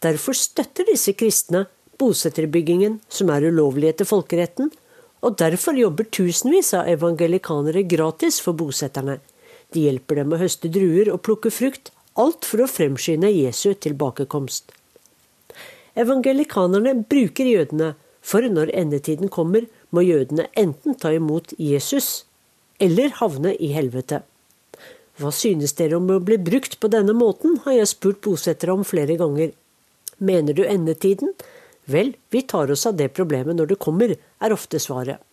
Derfor 0.04 0.38
støtter 0.38 0.86
disse 0.86 1.16
kristne 1.18 1.66
bosetterbyggingen, 2.00 3.00
som 3.10 3.32
er 3.34 3.48
ulovlig 3.50 3.92
etter 3.92 4.08
folkeretten, 4.08 4.72
og 5.26 5.38
derfor 5.42 5.78
jobber 5.78 6.08
tusenvis 6.14 6.74
av 6.78 6.90
evangelikanere 6.92 7.84
gratis 7.90 8.40
for 8.44 8.58
bosetterne. 8.58 9.18
De 9.74 9.84
hjelper 9.88 10.22
dem 10.22 10.34
å 10.34 10.42
høste 10.42 10.70
druer 10.72 11.10
og 11.12 11.24
plukke 11.26 11.52
frukt, 11.52 11.92
alt 12.18 12.46
for 12.46 12.64
å 12.64 12.70
fremskynde 12.70 13.30
Jesu 13.34 13.74
tilbakekomst. 13.74 14.72
Evangelikanerne 15.98 16.94
bruker 17.10 17.50
jødene, 17.50 17.96
for 18.22 18.46
når 18.46 18.74
endetiden 18.76 19.32
kommer, 19.34 19.66
må 19.90 20.04
jødene 20.04 20.48
enten 20.60 20.98
ta 21.00 21.14
imot 21.16 21.54
Jesus 21.58 22.26
eller 22.84 23.14
havne 23.18 23.54
i 23.56 23.72
helvete. 23.74 24.22
Hva 25.18 25.32
synes 25.34 25.74
dere 25.80 25.98
om 25.98 26.10
å 26.14 26.20
bli 26.22 26.38
brukt 26.38 26.78
på 26.82 26.90
denne 26.94 27.16
måten, 27.18 27.58
har 27.64 27.80
jeg 27.80 27.90
spurt 27.90 28.20
bosettere 28.26 28.76
om 28.76 28.84
flere 28.86 29.16
ganger. 29.18 29.54
Mener 30.22 30.54
du 30.54 30.62
endetiden? 30.66 31.34
Vel, 31.88 32.14
vi 32.30 32.42
tar 32.44 32.72
oss 32.72 32.86
av 32.90 32.98
det 33.00 33.14
problemet 33.16 33.56
når 33.56 33.72
det 33.72 33.82
kommer, 33.84 34.14
er 34.16 34.54
ofte 34.56 34.80
svaret. 34.84 35.24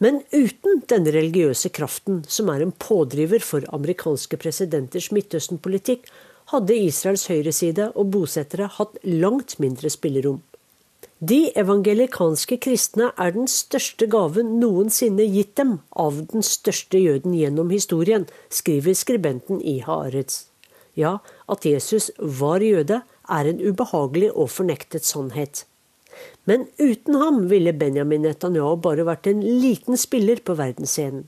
Men 0.00 0.22
uten 0.32 0.82
denne 0.88 1.12
religiøse 1.12 1.70
kraften, 1.76 2.22
som 2.28 2.48
er 2.52 2.64
en 2.64 2.72
pådriver 2.72 3.42
for 3.44 3.64
amerikanske 3.74 4.38
presidenters 4.40 5.10
Midtøsten-politikk, 5.12 6.08
hadde 6.52 6.76
Israels 6.80 7.26
høyreside 7.28 7.90
og 7.94 8.12
bosettere 8.14 8.70
hatt 8.78 8.96
langt 9.04 9.58
mindre 9.60 9.90
spillerom. 9.92 10.40
De 11.18 11.48
evangelikanske 11.58 12.60
kristne 12.62 13.08
er 13.18 13.32
den 13.34 13.48
største 13.50 14.06
gaven 14.06 14.54
noensinne 14.60 15.26
gitt 15.26 15.56
dem 15.58 15.80
av 15.90 16.20
den 16.30 16.46
største 16.46 17.00
jøden 17.02 17.34
gjennom 17.34 17.72
historien, 17.74 18.28
skriver 18.48 18.94
skribenten 18.94 19.58
i 19.58 19.80
Haaretz. 19.82 20.44
Ja, 20.98 21.18
at 21.50 21.66
Jesus 21.66 22.10
var 22.18 22.62
jøde, 22.62 23.02
er 23.28 23.48
en 23.48 23.60
ubehagelig 23.60 24.30
og 24.34 24.50
fornektet 24.52 25.06
sannhet. 25.06 25.64
Men 26.48 26.66
uten 26.80 27.18
ham 27.20 27.42
ville 27.50 27.74
Benjamin 27.76 28.24
Netanyahu 28.26 28.78
bare 28.82 29.06
vært 29.06 29.28
en 29.30 29.42
liten 29.44 29.98
spiller 30.00 30.40
på 30.44 30.56
verdensscenen. 30.58 31.26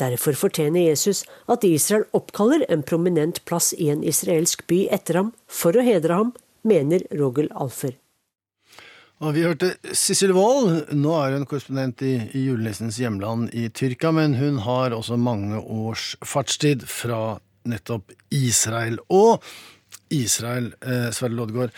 Derfor 0.00 0.36
fortjener 0.36 0.88
Jesus 0.88 1.22
at 1.52 1.64
Israel 1.68 2.06
oppkaller 2.16 2.64
en 2.72 2.82
prominent 2.82 3.42
plass 3.44 3.72
i 3.76 3.90
en 3.92 4.04
israelsk 4.04 4.64
by 4.70 4.86
etter 4.94 5.20
ham, 5.20 5.32
for 5.46 5.76
å 5.76 5.84
hedre 5.84 6.16
ham, 6.16 6.32
mener 6.66 7.04
Rogel 7.18 7.50
Alfer. 7.52 7.98
Og 9.22 9.36
vi 9.36 9.44
hørte 9.46 9.68
Sissel 9.94 10.32
Wold. 10.34 10.88
Nå 10.98 11.12
er 11.20 11.36
hun 11.36 11.44
korrespondent 11.46 12.02
i, 12.02 12.16
i 12.34 12.46
julenissens 12.48 12.98
hjemland 12.98 13.52
i 13.54 13.68
Tyrkia, 13.70 14.10
men 14.16 14.34
hun 14.34 14.58
har 14.64 14.96
også 14.96 15.18
mange 15.20 15.60
års 15.60 16.16
fartstid 16.26 16.82
fra 16.90 17.36
nettopp 17.68 18.10
Israel. 18.34 18.98
Og 19.14 19.44
Israel, 20.12 20.72
eh, 20.80 21.10
Sverre 21.14 21.36
Loddgaard. 21.36 21.76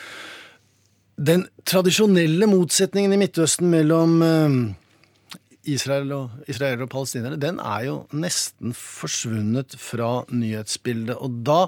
Den 1.15 1.47
tradisjonelle 1.67 2.49
motsetningen 2.51 3.15
i 3.15 3.21
Midtøsten 3.21 3.71
mellom 3.71 4.17
eh, 4.27 4.57
Israel 5.71 6.11
og 6.13 6.49
israelere 6.51 6.87
og 6.87 6.93
palestinere, 6.93 7.41
den 7.41 7.61
er 7.63 7.87
jo 7.89 8.01
nesten 8.13 8.75
forsvunnet 8.77 9.77
fra 9.81 10.25
nyhetsbildet. 10.33 11.17
Og 11.17 11.39
da 11.47 11.61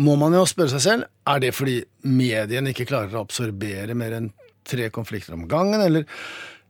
må 0.00 0.14
man 0.20 0.36
jo 0.36 0.46
spørre 0.48 0.72
seg 0.76 0.84
selv 0.84 1.08
er 1.28 1.42
det 1.42 1.50
fordi 1.56 1.80
mediene 2.06 2.72
ikke 2.72 2.88
klarer 2.88 3.16
å 3.18 3.24
absorbere 3.26 3.96
mer 3.98 4.16
enn 4.16 4.30
tre 4.70 4.88
konflikter 4.94 5.34
om 5.34 5.48
gangen, 5.50 5.82
eller, 5.82 6.06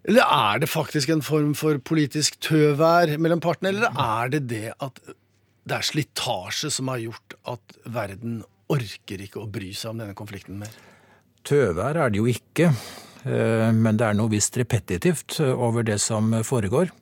eller 0.08 0.24
er 0.24 0.62
det 0.62 0.70
faktisk 0.72 1.10
en 1.12 1.24
form 1.24 1.52
for 1.58 1.80
politisk 1.84 2.38
tøvær 2.42 3.12
mellom 3.20 3.42
partene, 3.44 3.74
eller 3.74 3.90
er 3.92 4.32
det 4.32 4.46
det 4.50 4.68
at 4.78 5.02
det 5.68 5.76
er 5.76 5.86
slitasje 5.86 6.70
som 6.72 6.88
har 6.90 7.02
gjort 7.02 7.36
at 7.52 7.76
verden 7.84 8.40
orker 8.70 9.26
ikke 9.26 9.42
å 9.42 9.50
bry 9.50 9.74
seg 9.76 9.92
om 9.92 10.02
denne 10.02 10.16
konflikten 10.18 10.60
mer? 10.62 10.72
Tøvær 11.46 11.98
er 11.98 12.12
det 12.12 12.20
jo 12.20 12.28
ikke. 12.30 12.70
Eh, 13.24 13.68
men 13.72 13.98
det 14.00 14.06
er 14.06 14.16
noe 14.16 14.32
visst 14.32 14.56
repetitivt 14.56 15.40
eh, 15.42 15.52
over 15.52 15.84
det 15.86 15.98
som 16.02 16.32
foregår. 16.46 16.92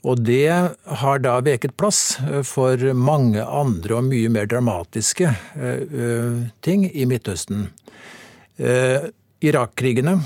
Og 0.00 0.22
det 0.24 0.48
har 0.48 1.20
da 1.20 1.34
veket 1.44 1.76
plass 1.80 2.18
eh, 2.24 2.42
for 2.46 2.80
mange 2.96 3.44
andre 3.44 3.98
og 4.00 4.08
mye 4.10 4.32
mer 4.32 4.48
dramatiske 4.50 5.32
ting 6.64 6.86
i 6.88 7.06
Midtøsten. 7.08 7.68
Irak-krigene, 9.40 10.18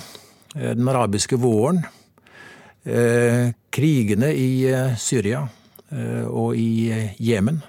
den 0.55 0.89
arabiske 0.91 1.37
våren, 1.39 1.85
krigene 2.83 4.31
i 4.35 4.49
Syria 4.99 5.45
og 6.27 6.59
i 6.59 6.91
Jemen. 7.23 7.61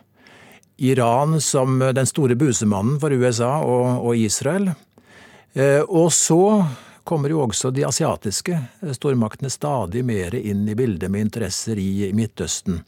Iran 0.78 1.40
som 1.42 1.80
den 1.80 2.10
store 2.10 2.36
busemannen 2.36 3.00
for 3.00 3.14
USA 3.14 3.60
og 3.64 4.18
Israel. 4.18 4.74
Og 5.88 6.10
så 6.12 6.66
kommer 7.06 7.32
jo 7.32 7.44
også 7.46 7.72
de 7.72 7.86
asiatiske 7.88 8.58
stormaktene 8.98 9.52
stadig 9.54 10.04
mer 10.06 10.36
inn 10.36 10.66
i 10.68 10.76
bildet 10.76 11.12
med 11.14 11.28
interesser 11.28 11.80
i 11.80 12.10
Midtøsten. 12.18 12.82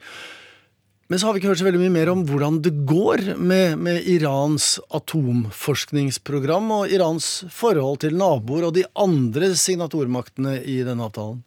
Men 1.09 1.20
så 1.20 1.27
har 1.27 1.33
vi 1.33 1.40
ikke 1.40 1.48
hørt 1.48 1.61
så 1.62 1.64
veldig 1.64 1.81
mye 1.81 1.94
mer 1.94 2.11
om 2.12 2.22
hvordan 2.29 2.59
det 2.64 2.74
går 2.88 3.22
med, 3.40 3.79
med, 3.81 4.03
Irans 4.12 4.74
atomforskningsprogram 4.92 6.68
og 6.74 6.92
Irans 6.92 7.29
forhold 7.55 8.03
til 8.05 8.18
naboer 8.20 8.68
og 8.68 8.74
de 8.77 8.85
andre 8.92 9.55
signatormaktene 9.57 10.59
i 10.68 10.83
denne 10.85 11.09
avtalen. 11.09 11.40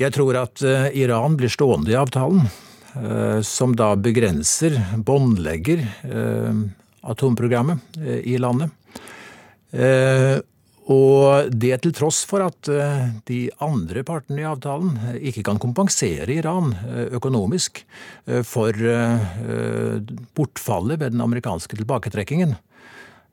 Jeg 0.00 0.14
tror 0.16 0.36
at 0.40 0.62
eh, 0.64 0.88
Iran 1.02 1.36
blir 1.36 1.52
stående 1.52 1.92
i 1.92 1.98
avtalen, 1.98 2.46
eh, 2.96 3.40
som 3.44 3.74
da 3.76 3.92
begrenser, 4.00 4.78
båndlegger, 4.96 5.82
eh, 6.08 6.62
atomprogrammet 7.00 7.98
i 8.28 8.36
landet. 8.40 8.72
Og 10.90 11.48
det 11.54 11.76
til 11.80 11.92
tross 11.96 12.18
for 12.28 12.42
at 12.44 12.68
de 13.30 13.38
andre 13.62 14.02
partene 14.04 14.42
i 14.42 14.48
avtalen 14.50 14.98
ikke 15.30 15.44
kan 15.46 15.60
kompensere 15.62 16.26
Iran 16.34 16.74
økonomisk 17.14 17.80
for 18.44 18.74
bortfallet 20.36 21.00
ved 21.00 21.14
den 21.14 21.24
amerikanske 21.24 21.78
tilbaketrekkingen. 21.78 22.52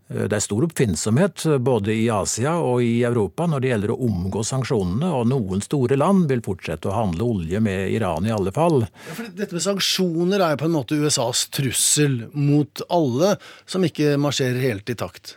Det 0.08 0.32
er 0.32 0.44
stor 0.44 0.64
oppfinnsomhet 0.64 1.44
både 1.60 1.92
i 1.92 2.06
Asia 2.14 2.54
og 2.64 2.80
i 2.80 3.02
Europa 3.04 3.44
når 3.50 3.64
det 3.64 3.72
gjelder 3.74 3.92
å 3.92 3.98
omgå 4.08 4.44
sanksjonene, 4.48 5.10
og 5.12 5.28
noen 5.28 5.64
store 5.66 5.98
land 6.00 6.30
vil 6.32 6.44
fortsette 6.46 6.88
å 6.88 6.96
handle 6.96 7.28
olje 7.28 7.60
med 7.64 7.92
Iran 7.92 8.28
i 8.28 8.32
alle 8.32 8.54
fall. 8.56 8.86
Ja, 9.10 9.18
dette 9.36 9.58
med 9.58 9.66
sanksjoner 9.66 10.40
er 10.40 10.56
jo 10.56 10.62
på 10.64 10.70
en 10.70 10.78
måte 10.78 10.96
USAs 11.02 11.50
trussel 11.52 12.22
mot 12.32 12.86
alle 12.88 13.36
som 13.68 13.84
ikke 13.84 14.16
marsjerer 14.22 14.64
helt 14.64 14.96
i 14.96 14.96
takt. 14.96 15.36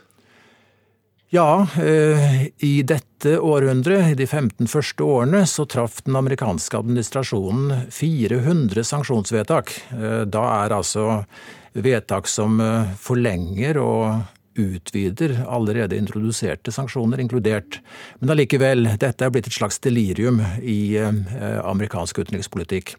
Ja, 1.33 1.67
eh, 1.79 2.47
i 2.57 2.81
dette 2.83 3.37
århundret, 3.39 4.09
i 4.11 4.15
de 4.19 4.25
15 4.27 4.67
første 4.67 5.03
årene, 5.03 5.45
så 5.47 5.63
traff 5.63 6.01
den 6.03 6.17
amerikanske 6.19 6.75
administrasjonen 6.75 7.85
400 7.87 8.83
sanksjonsvedtak. 8.83 9.71
Eh, 9.95 10.23
da 10.27 10.41
er 10.57 10.75
altså 10.75 11.21
vedtak 11.71 12.27
som 12.27 12.59
eh, 12.59 12.91
forlenger 12.99 13.79
og 13.79 14.25
utvider 14.59 15.35
allerede 15.47 15.97
introduserte 15.97 16.71
sanksjoner, 16.71 17.21
inkludert. 17.21 17.79
Men 18.19 18.33
allikevel, 18.35 18.87
dette 19.01 19.25
er 19.25 19.33
blitt 19.33 19.47
et 19.49 19.55
slags 19.55 19.79
delirium 19.83 20.41
i 20.61 20.95
eh, 20.99 21.59
amerikansk 21.63 22.23
utenrikspolitikk. 22.23 22.95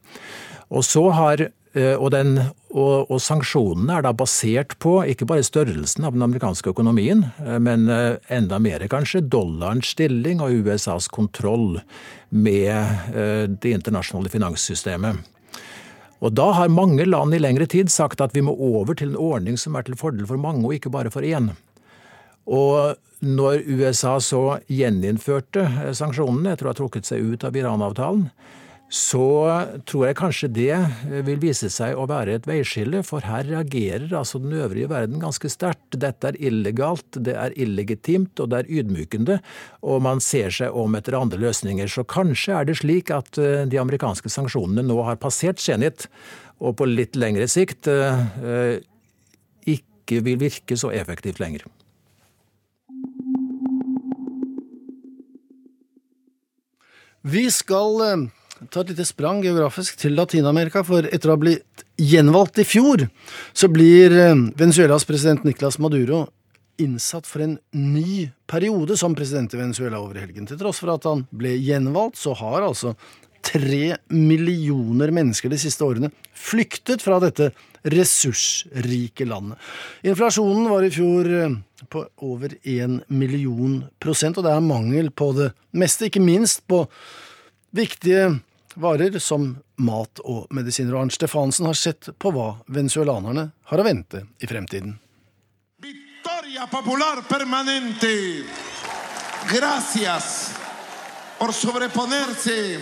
Og 0.73 0.87
så 0.87 1.05
har 1.13 1.45
eh, 1.45 1.95
og, 1.95 2.09
den, 2.15 2.39
og, 2.73 3.11
og, 3.11 3.19
sanksjonene 3.23 3.99
er 3.99 4.07
da 4.07 4.15
basert 4.17 4.79
på 4.83 4.99
ikke 5.13 5.29
bare 5.29 5.45
størrelsen 5.47 6.09
av 6.09 6.17
den 6.17 6.25
amerikanske 6.25 6.73
økonomien, 6.73 7.27
eh, 7.45 7.59
men 7.61 7.89
enda 8.33 8.61
mer 8.63 8.87
kanskje 8.93 9.25
dollarens 9.27 9.93
stilling 9.93 10.41
og 10.45 10.65
USAs 10.65 11.11
kontroll 11.13 11.83
med 12.33 13.13
det 13.61 13.75
internasjonale 13.77 14.31
finanssystemet. 14.33 15.21
Og 16.23 16.35
da 16.39 16.53
har 16.55 16.71
mange 16.71 17.05
land 17.09 17.35
i 17.35 17.41
lengre 17.43 17.67
tid 17.67 17.91
sagt 17.91 18.23
at 18.23 18.35
vi 18.37 18.45
må 18.47 18.55
over 18.55 18.95
til 18.95 19.11
en 19.13 19.19
ordning 19.21 19.59
som 19.59 19.75
er 19.75 19.87
til 19.87 19.99
fordel 19.99 20.29
for 20.29 20.39
mange, 20.39 20.63
og 20.63 20.77
ikke 20.77 20.93
bare 20.95 21.11
for 21.11 21.27
én. 21.27 21.51
Og 22.47 22.95
når 23.23 23.67
USA 23.67 24.17
så 24.23 24.59
gjeninnførte 24.71 25.67
sanksjonene 25.99 26.55
etter 26.55 26.69
å 26.69 26.73
ha 26.73 26.79
trukket 26.79 27.07
seg 27.07 27.35
ut 27.35 27.47
av 27.47 27.59
Iran-avtalen, 27.59 28.29
så 28.93 29.27
tror 29.89 30.03
jeg 30.05 30.17
kanskje 30.19 30.49
det 30.53 30.77
vil 31.25 31.39
vise 31.41 31.71
seg 31.73 31.97
å 31.97 32.05
være 32.11 32.35
et 32.37 32.47
veiskille, 32.49 33.01
for 33.09 33.25
her 33.25 33.47
reagerer 33.49 34.13
altså 34.19 34.37
den 34.43 34.53
øvrige 34.53 34.91
verden 34.91 35.23
ganske 35.23 35.49
sterkt. 35.49 35.97
Dette 35.97 36.29
er 36.29 36.37
illegalt, 36.37 37.17
det 37.25 37.33
er 37.41 37.57
illegitimt 37.57 38.43
og 38.43 38.51
det 38.53 38.61
er 38.61 38.73
ydmykende, 38.83 39.39
og 39.89 40.03
man 40.05 40.21
ser 40.21 40.53
seg 40.53 40.77
om 40.77 40.93
etter 40.99 41.17
andre 41.17 41.41
løsninger. 41.41 41.89
Så 41.89 42.05
kanskje 42.05 42.59
er 42.59 42.69
det 42.69 42.77
slik 42.83 43.09
at 43.17 43.41
eh, 43.41 43.65
de 43.65 43.81
amerikanske 43.81 44.29
sanksjonene 44.29 44.85
nå 44.85 44.99
har 45.09 45.17
passert 45.23 45.63
Zenit, 45.63 46.05
og 46.61 46.77
på 46.77 46.91
litt 46.91 47.17
lengre 47.17 47.49
sikt 47.49 47.89
eh, 47.89 48.77
ikke 49.73 50.21
vil 50.29 50.37
virke 50.45 50.77
så 50.77 50.93
effektivt 50.93 51.41
lenger. 51.41 51.65
Vi 57.25 57.49
skal 57.55 58.01
eh, 58.05 58.29
ta 58.71 58.83
et 58.83 58.93
lite 58.93 59.07
sprang 59.09 59.43
geografisk 59.45 59.97
til 60.01 60.15
Latin-Amerika, 60.19 60.85
for 60.87 61.07
etter 61.09 61.31
å 61.31 61.37
ha 61.37 61.41
blitt 61.41 61.85
gjenvalgt 62.01 62.61
i 62.63 62.67
fjor, 62.69 63.07
så 63.57 63.71
blir 63.73 64.15
eh, 64.15 64.47
Venezuelas 64.59 65.07
president 65.09 65.45
Nicolas 65.49 65.81
Maduro 65.83 66.27
innsatt 66.83 67.29
for 67.29 67.45
en 67.45 67.59
ny 67.77 68.31
periode 68.51 68.97
som 68.99 69.15
president 69.17 69.53
i 69.55 69.61
Venezuela 69.61 70.01
over 70.01 70.21
helgen. 70.23 70.47
Til 70.49 70.59
tross 70.61 70.81
for 70.83 70.95
at 70.95 71.05
han 71.09 71.27
ble 71.35 71.55
gjenvalgt, 71.61 72.19
så 72.21 72.35
har 72.39 72.65
altså 72.65 72.95
tre 73.43 73.97
millioner 74.15 75.11
mennesker 75.15 75.51
de 75.51 75.59
siste 75.59 75.85
årene 75.85 76.13
flyktet 76.39 77.03
fra 77.03 77.19
dette 77.23 77.51
ressursrike 77.91 79.27
landet. 79.27 79.59
Inflasjonen 80.07 80.69
var 80.71 80.87
i 80.87 80.93
fjor 80.95 81.29
eh, 81.41 81.59
på 81.91 82.05
over 82.23 82.55
én 82.63 83.01
million 83.11 83.81
prosent, 84.03 84.39
og 84.39 84.47
det 84.47 84.55
er 84.55 84.65
mangel 84.65 85.11
på 85.11 85.33
det 85.37 85.51
meste, 85.75 86.07
ikke 86.07 86.23
minst 86.23 86.63
på 86.71 86.85
viktige 87.75 88.31
varer 88.75 89.19
som 89.19 89.57
mat 89.83 90.23
og 90.25 90.47
medisiner. 90.55 90.95
Og 90.95 91.07
Arnt 91.07 91.17
Stefansen 91.17 91.69
har 91.69 91.79
sett 91.79 92.11
på 92.19 92.33
hva 92.35 92.55
venezuelanerne 92.67 93.51
har 93.73 93.83
å 93.83 93.87
vente 93.87 94.25
i 94.39 94.51
fremtiden. 94.51 94.97
Victoria 95.83 96.67
popular 96.71 97.23
permanente. 97.29 98.13
Gracias 99.51 100.55
por 101.39 101.53
sobreponerse 101.53 102.79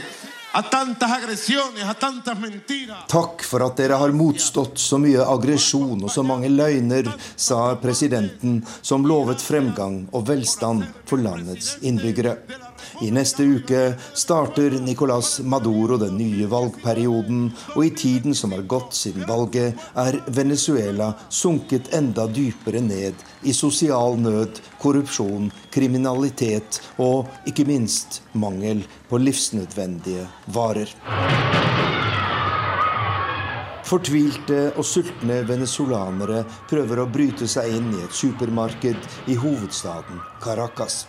Takk 3.08 3.44
for 3.46 3.62
at 3.62 3.76
dere 3.78 3.98
har 4.00 4.10
motstått 4.10 4.80
så 4.82 4.98
mye 4.98 5.22
aggresjon 5.22 6.02
og 6.02 6.10
så 6.10 6.24
mange 6.26 6.50
løgner, 6.50 7.06
sa 7.38 7.76
presidenten, 7.78 8.58
som 8.82 9.06
lovet 9.06 9.38
fremgang 9.44 10.08
og 10.10 10.26
velstand 10.26 10.82
for 11.06 11.22
landets 11.22 11.76
innbyggere. 11.86 12.34
I 13.00 13.08
neste 13.10 13.42
uke 13.42 13.94
starter 14.14 14.70
Nicolas 14.70 15.38
Maduro 15.40 15.96
den 15.96 16.18
nye 16.20 16.44
valgperioden, 16.50 17.46
og 17.72 17.84
i 17.86 17.90
tiden 17.96 18.34
som 18.36 18.52
har 18.52 18.66
gått 18.68 18.92
siden 18.92 19.24
valget, 19.28 19.78
er 19.96 20.18
Venezuela 20.28 21.14
sunket 21.32 21.88
enda 21.96 22.26
dypere 22.28 22.82
ned 22.84 23.22
i 23.48 23.54
sosial 23.56 24.18
nød, 24.20 24.60
korrupsjon, 24.82 25.48
kriminalitet 25.72 26.82
og 27.00 27.30
ikke 27.48 27.64
minst 27.68 28.20
mangel 28.36 28.82
på 29.08 29.20
livsnødvendige 29.22 30.26
varer. 30.52 30.92
Fortvilte 33.90 34.58
og 34.78 34.84
sultne 34.86 35.40
venezolanere 35.48 36.44
prøver 36.70 37.00
å 37.00 37.08
bryte 37.10 37.48
seg 37.50 37.72
inn 37.78 37.88
i 37.96 38.04
et 38.04 38.12
supermarked 38.14 39.32
i 39.32 39.38
hovedstaden 39.40 40.20
Caracas. 40.44 41.06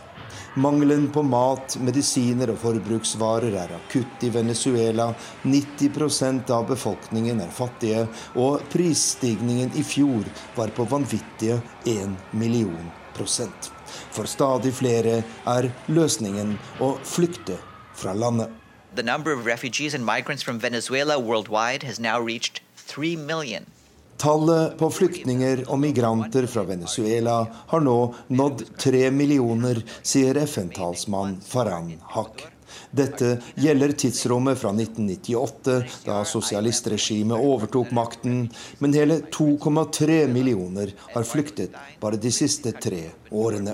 Mangelen 0.53 1.05
på 1.11 1.21
mat, 1.23 1.77
medisiner 1.79 2.49
og 2.51 2.57
forbruksvarer 2.59 3.53
er 3.55 3.69
akutt 3.77 4.23
i 4.27 4.31
Venezuela. 4.35 5.05
90% 5.47 6.51
av 6.51 6.65
befolkningen 6.67 7.39
er 7.39 7.53
fattige, 7.55 8.01
og 8.35 8.59
prisstigningen 8.73 9.71
i 9.79 9.83
fjor 9.87 10.27
var 10.57 10.73
på 10.75 10.83
vanvittige 10.91 11.61
1 11.87 12.35
million 12.35 12.91
prosent. 13.15 13.71
For 14.11 14.27
stadig 14.27 14.73
flere 14.75 15.21
er 15.47 15.71
løsningen 15.87 16.57
å 16.83 16.97
flykte 16.99 17.55
fra 17.95 18.11
landet. 18.11 18.51
The 18.95 19.07
number 19.07 19.31
of 19.31 19.45
refugees 19.45 19.93
and 19.93 20.03
migrants 20.05 20.43
from 20.43 20.59
Venezuela 20.59 21.17
worldwide 21.17 21.83
has 21.83 21.97
now 21.97 22.19
reached 22.19 22.59
3 22.87 23.15
million. 23.15 23.71
Tallet 24.21 24.77
på 24.77 24.85
flyktninger 24.93 25.63
og 25.73 25.79
migranter 25.81 26.45
fra 26.45 26.61
Venezuela 26.67 27.39
har 27.71 27.81
nå 27.81 27.95
nådd 28.29 28.59
tre 28.77 29.07
millioner, 29.09 29.79
sier 30.05 30.37
FN-talsmann 30.43 31.39
Faran 31.41 31.95
Haq. 32.13 32.43
Dette 32.93 33.31
gjelder 33.57 33.95
tidsrommet 33.97 34.61
fra 34.61 34.75
1998, 34.75 35.79
da 36.05 36.19
sosialistregimet 36.27 37.33
overtok 37.49 37.89
makten, 37.97 38.45
men 38.77 38.93
hele 38.93 39.23
2,3 39.33 40.27
millioner 40.29 40.93
har 41.15 41.25
flyktet 41.25 41.73
bare 42.03 42.21
de 42.21 42.29
siste 42.35 42.75
tre 42.77 43.07
årene. 43.31 43.73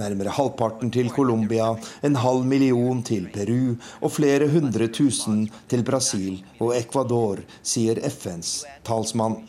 Nærmere 0.00 0.32
halvparten 0.32 0.88
til 0.94 1.12
Colombia, 1.12 1.74
en 2.00 2.16
halv 2.24 2.48
million 2.48 3.04
til 3.04 3.28
Peru 3.34 3.74
og 4.00 4.16
flere 4.16 4.48
hundre 4.56 4.88
tusen 4.88 5.50
til 5.68 5.84
Brasil 5.84 6.40
og 6.62 6.78
Ecuador, 6.80 7.44
sier 7.60 8.00
FNs 8.08 8.62
talsmann. 8.88 9.42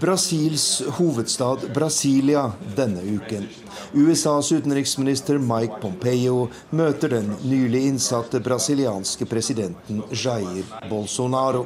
Brasils 0.00 0.82
hovedstad 0.98 1.58
Brasilia 1.74 2.52
denne 2.76 3.00
uken. 3.02 3.48
USAs 3.92 4.52
utenriksminister 4.52 5.38
Mike 5.38 5.80
Pompeo 5.80 6.50
møter 6.70 7.08
den 7.16 7.32
nylig 7.48 7.86
innsatte 7.88 8.42
brasilianske 8.44 9.24
presidenten 9.30 10.04
Jair 10.12 10.68
Bolsonaro. 10.90 11.64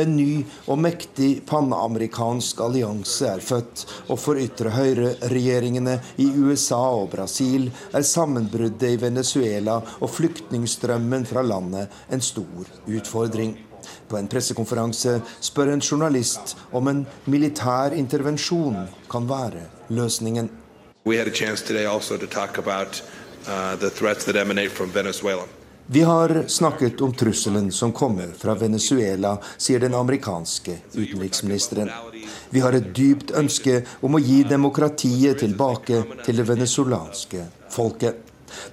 En 0.00 0.16
ny 0.16 0.44
og 0.70 0.80
mektig 0.82 1.44
panamerikansk 1.48 2.60
allianse 2.64 3.28
er 3.30 3.42
født, 3.44 3.84
og 4.08 4.18
for 4.20 4.40
ytre 4.40 4.72
høyre-regjeringene 4.74 5.98
i 6.22 6.28
USA 6.44 6.80
og 6.98 7.10
Brasil 7.14 7.70
er 7.92 8.06
sammenbruddet 8.06 8.96
i 8.96 9.00
Venezuela 9.00 9.80
og 10.00 10.10
flyktningstrømmen 10.14 11.26
fra 11.28 11.44
landet 11.46 11.94
en 12.12 12.24
stor 12.24 12.74
utfordring. 12.86 13.56
På 14.08 14.16
en 14.16 14.28
pressekonferanse 14.28 15.18
spør 15.44 15.72
en 15.74 15.82
journalist 15.84 16.56
om 16.72 16.88
en 16.88 17.04
militær 17.30 17.96
intervensjon 17.96 18.86
kan 19.10 19.28
være 19.28 19.66
løsningen. 19.88 20.50
We 21.04 21.18
had 21.18 21.28
a 21.28 21.34
chance 21.34 21.62
today 21.62 21.84
also 21.84 22.16
to 22.16 22.26
talk 22.26 22.58
about 22.58 23.02
uh, 23.46 23.76
the 23.76 23.90
threats 23.90 24.24
that 24.24 24.36
emanate 24.36 24.70
from 24.70 24.90
Venezuela. 24.90 25.44
Vi 25.86 26.02
har 26.02 26.44
snakket 26.46 27.00
om 27.00 27.12
trusselen 27.12 27.72
som 27.72 27.92
kommer 27.92 28.26
fra 28.38 28.54
Venezuela, 28.54 29.38
sier 29.58 29.80
den 29.80 29.94
amerikanske 29.94 30.78
utenriksministeren. 30.94 31.90
Vi 32.50 32.60
har 32.64 32.72
et 32.72 32.94
dypt 32.96 33.34
ønske 33.36 33.82
om 34.00 34.16
å 34.16 34.22
gi 34.24 34.42
demokratiet 34.48 35.44
tilbake 35.44 36.00
til 36.24 36.40
det 36.40 36.48
venezuelanske 36.48 37.44
folket. 37.68 38.24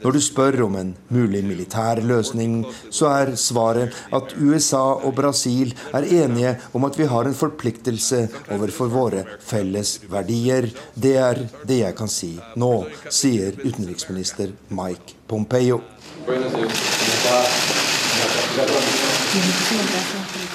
Når 0.02 0.16
du 0.16 0.22
spør 0.24 0.62
om 0.70 0.76
en 0.80 0.96
mulig 1.12 1.44
militær 1.44 2.00
løsning, 2.06 2.62
så 2.94 3.12
er 3.12 3.36
svaret 3.36 3.98
at 4.16 4.36
USA 4.40 4.84
og 4.96 5.16
Brasil 5.20 5.74
er 5.92 6.08
enige 6.24 6.56
om 6.78 6.88
at 6.88 7.00
vi 7.00 7.12
har 7.12 7.28
en 7.28 7.36
forpliktelse 7.38 8.28
overfor 8.56 8.94
våre 8.94 9.26
felles 9.44 9.98
verdier. 10.12 10.72
Det 10.96 11.18
er 11.20 11.48
det 11.68 11.84
jeg 11.84 11.98
kan 11.98 12.12
si 12.12 12.38
nå, 12.56 12.76
sier 13.10 13.58
utenriksminister 13.66 14.56
Mike 14.70 15.18
Pompeo. 15.28 15.82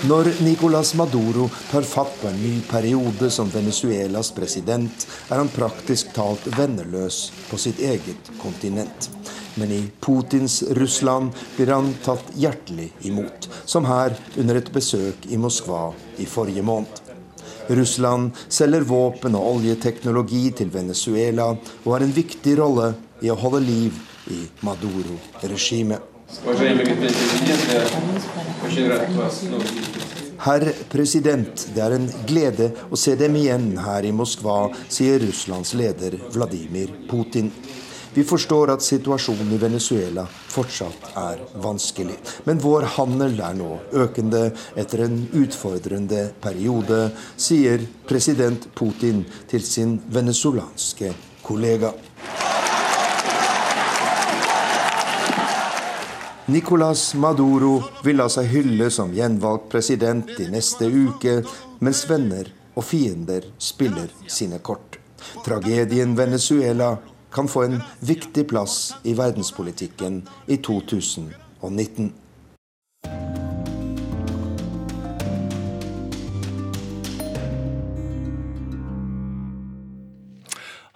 Når 0.03 0.45
Nicolas 0.45 0.95
Maduro 0.95 1.49
tar 1.71 1.83
fatt 1.83 2.21
på 2.21 2.29
en 2.29 2.39
ny 2.43 2.61
periode 2.71 3.31
som 3.31 3.51
Venezuelas 3.51 4.31
president, 4.37 5.07
er 5.31 5.41
han 5.41 5.51
praktisk 5.51 6.13
talt 6.15 6.47
venneløs 6.59 7.33
på 7.51 7.59
sitt 7.59 7.81
eget 7.83 8.31
kontinent. 8.43 9.11
Men 9.57 9.73
i 9.73 9.83
Putins 10.01 10.63
Russland 10.79 11.35
blir 11.57 11.73
han 11.75 11.95
tatt 12.05 12.31
hjertelig 12.39 12.93
imot, 13.09 13.49
som 13.65 13.89
her 13.89 14.15
under 14.37 14.61
et 14.61 14.71
besøk 14.73 15.27
i 15.33 15.41
Moskva 15.41 15.89
i 16.23 16.29
forrige 16.31 16.63
måned. 16.63 17.03
Russland 17.75 18.37
selger 18.49 18.87
våpen 18.87 19.35
og 19.35 19.57
oljeteknologi 19.57 20.51
til 20.61 20.71
Venezuela 20.71 21.55
og 21.57 21.89
har 21.91 22.05
en 22.05 22.15
viktig 22.15 22.55
rolle 22.61 22.93
i 23.25 23.33
å 23.33 23.41
holde 23.41 23.65
liv 23.65 23.97
i 24.31 24.43
Maduro-regimet. 24.67 26.01
Herr 30.47 30.73
president, 30.91 31.69
det 31.75 31.83
er 31.83 31.95
en 31.97 32.07
glede 32.27 32.71
å 32.91 32.99
se 32.99 33.15
dem 33.19 33.39
igjen 33.39 33.71
her 33.81 34.07
i 34.07 34.13
Moskva, 34.15 34.67
sier 34.89 35.23
Russlands 35.23 35.75
leder 35.79 36.19
Vladimir 36.35 36.93
Putin. 37.11 37.53
Vi 38.17 38.25
forstår 38.25 38.71
at 38.73 38.85
situasjonen 38.85 39.51
i 39.53 39.59
Venezuela 39.61 40.23
fortsatt 40.25 41.11
er 41.21 41.43
vanskelig. 41.61 42.17
Men 42.49 42.63
vår 42.65 42.87
handel 42.95 43.37
er 43.45 43.59
nå 43.59 43.75
økende 43.93 44.47
etter 44.73 45.03
en 45.05 45.19
utfordrende 45.37 46.23
periode, 46.41 47.11
sier 47.37 47.85
president 48.09 48.71
Putin 48.75 49.21
til 49.51 49.65
sin 49.69 49.99
venezuelanske 50.09 51.13
kollega. 51.45 51.93
Nicolas 56.49 57.15
Maduro 57.15 57.81
vil 58.05 58.21
la 58.21 58.29
seg 58.31 58.47
hylle 58.53 58.87
som 58.95 59.11
gjenvalgt 59.11 59.65
president 59.73 60.29
i 60.39 60.45
neste 60.47 60.87
uke, 60.87 61.41
mens 61.83 62.05
venner 62.07 62.47
og 62.79 62.85
fiender 62.87 63.49
spiller 63.59 64.13
sine 64.31 64.61
kort. 64.63 65.01
Tragedien 65.43 66.13
Venezuela 66.15 66.93
kan 67.35 67.51
få 67.51 67.65
en 67.67 67.81
viktig 67.99 68.45
plass 68.47 68.95
i 69.03 69.17
verdenspolitikken 69.19 70.21
i 70.47 70.61
2019. 70.63 72.13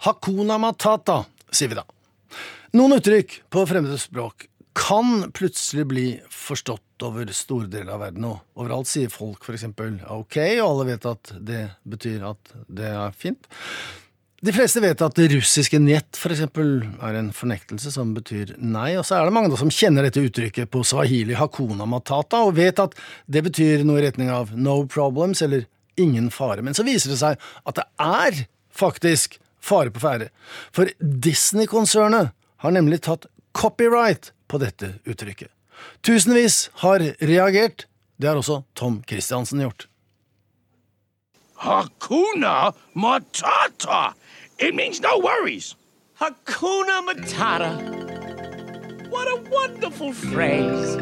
Hakuna 0.07 0.57
matata, 0.57 1.25
sier 1.51 1.75
vi 1.75 1.77
da. 1.81 1.83
Noen 2.79 2.95
uttrykk 3.01 3.41
på 3.51 3.65
fremmede 3.67 3.99
språk 3.99 4.47
kan 4.77 5.31
plutselig 5.35 5.85
bli 5.87 6.05
forstått 6.31 7.03
over 7.03 7.31
store 7.35 7.67
deler 7.71 7.95
av 7.95 8.03
verden. 8.05 8.27
Og 8.29 8.61
overalt 8.61 8.89
sier 8.89 9.11
folk 9.11 9.43
f.eks. 9.43 9.67
ok, 9.71 10.37
og 10.61 10.67
alle 10.67 10.87
vet 10.93 11.09
at 11.09 11.33
det 11.39 11.63
betyr 11.83 12.23
at 12.31 12.53
det 12.67 12.93
er 12.93 13.17
fint. 13.17 13.49
De 14.41 14.53
fleste 14.55 14.81
vet 14.81 15.01
at 15.05 15.17
det 15.19 15.27
russiske 15.35 15.77
njet 15.77 16.17
for 16.17 16.33
eksempel 16.33 16.79
er 17.05 17.17
en 17.19 17.29
fornektelse 17.35 17.91
som 17.93 18.15
betyr 18.15 18.55
nei, 18.57 18.95
og 18.97 19.05
så 19.05 19.19
er 19.19 19.27
det 19.29 19.35
mange 19.35 19.59
som 19.59 19.69
kjenner 19.69 20.07
dette 20.07 20.23
uttrykket 20.25 20.71
på 20.73 20.81
swahili 20.87 21.37
hakuna 21.37 21.85
matata, 21.85 22.39
og 22.47 22.55
vet 22.57 22.81
at 22.81 22.97
det 23.29 23.43
betyr 23.45 23.85
noe 23.85 24.01
i 24.01 24.07
retning 24.07 24.31
av 24.33 24.55
no 24.57 24.79
problems 24.89 25.43
eller 25.45 25.67
ingen 26.01 26.31
fare. 26.33 26.65
Men 26.65 26.73
så 26.73 26.87
viser 26.87 27.13
det 27.13 27.19
seg 27.21 27.37
at 27.37 27.77
det 27.77 27.85
er 28.01 28.43
faktisk 28.73 29.37
fare 29.61 29.93
på 29.93 30.01
ferde. 30.01 30.31
For 30.73 30.89
Disney-konsernet 30.97 32.33
har 32.65 32.73
nemlig 32.73 33.03
tatt 33.05 33.29
copyright 33.53 34.31
på 34.51 34.59
dette 34.59 34.97
uttrykket. 35.07 35.49
Tusenvis 36.03 36.69
har 36.83 36.99
reagert. 37.23 37.87
Det 38.19 38.29
har 38.29 38.37
også 38.37 38.61
Tom 38.77 39.01
Christiansen 39.07 39.63
gjort. 39.63 39.87
Hakuna 41.61 42.73
Matata! 42.93 44.13
It 44.59 44.75
means 44.75 45.01
no 45.01 45.17
worries. 45.21 45.75
Hakuna 46.19 47.01
Matata. 47.07 47.71
What 49.11 49.27
a 49.27 49.37
wonderful 49.51 50.13
phrase. 50.13 50.97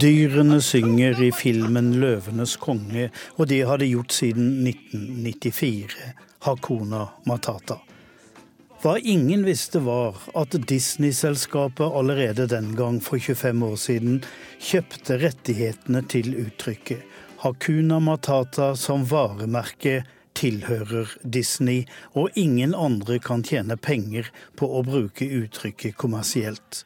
Dyrene 0.00 0.60
synger 0.62 1.22
i 1.22 1.30
filmen 1.30 1.94
'Løvenes 1.94 2.56
konge', 2.56 3.10
og 3.36 3.48
det 3.48 3.66
har 3.66 3.76
de 3.76 3.86
gjort 3.86 4.12
siden 4.12 4.66
1994. 4.66 5.94
Hakuna 6.42 7.06
Matata. 7.26 7.78
Hva 8.84 8.98
ingen 9.00 9.46
visste 9.48 9.80
var 9.80 10.18
at 10.36 10.52
Disney-selskapet 10.68 11.94
allerede 11.96 12.44
den 12.52 12.74
gang 12.76 12.98
for 13.00 13.16
25 13.16 13.62
år 13.64 13.78
siden 13.80 14.18
kjøpte 14.60 15.16
rettighetene 15.22 16.02
til 16.12 16.34
uttrykket. 16.42 17.00
Hakuna 17.40 17.96
Matata 18.04 18.74
som 18.76 19.06
varemerke 19.08 20.02
tilhører 20.36 21.14
Disney, 21.24 21.86
og 22.12 22.36
ingen 22.36 22.76
andre 22.76 23.16
kan 23.24 23.40
tjene 23.40 23.80
penger 23.80 24.28
på 24.60 24.68
å 24.68 24.84
bruke 24.84 25.32
uttrykket 25.32 25.96
kommersielt. 25.96 26.84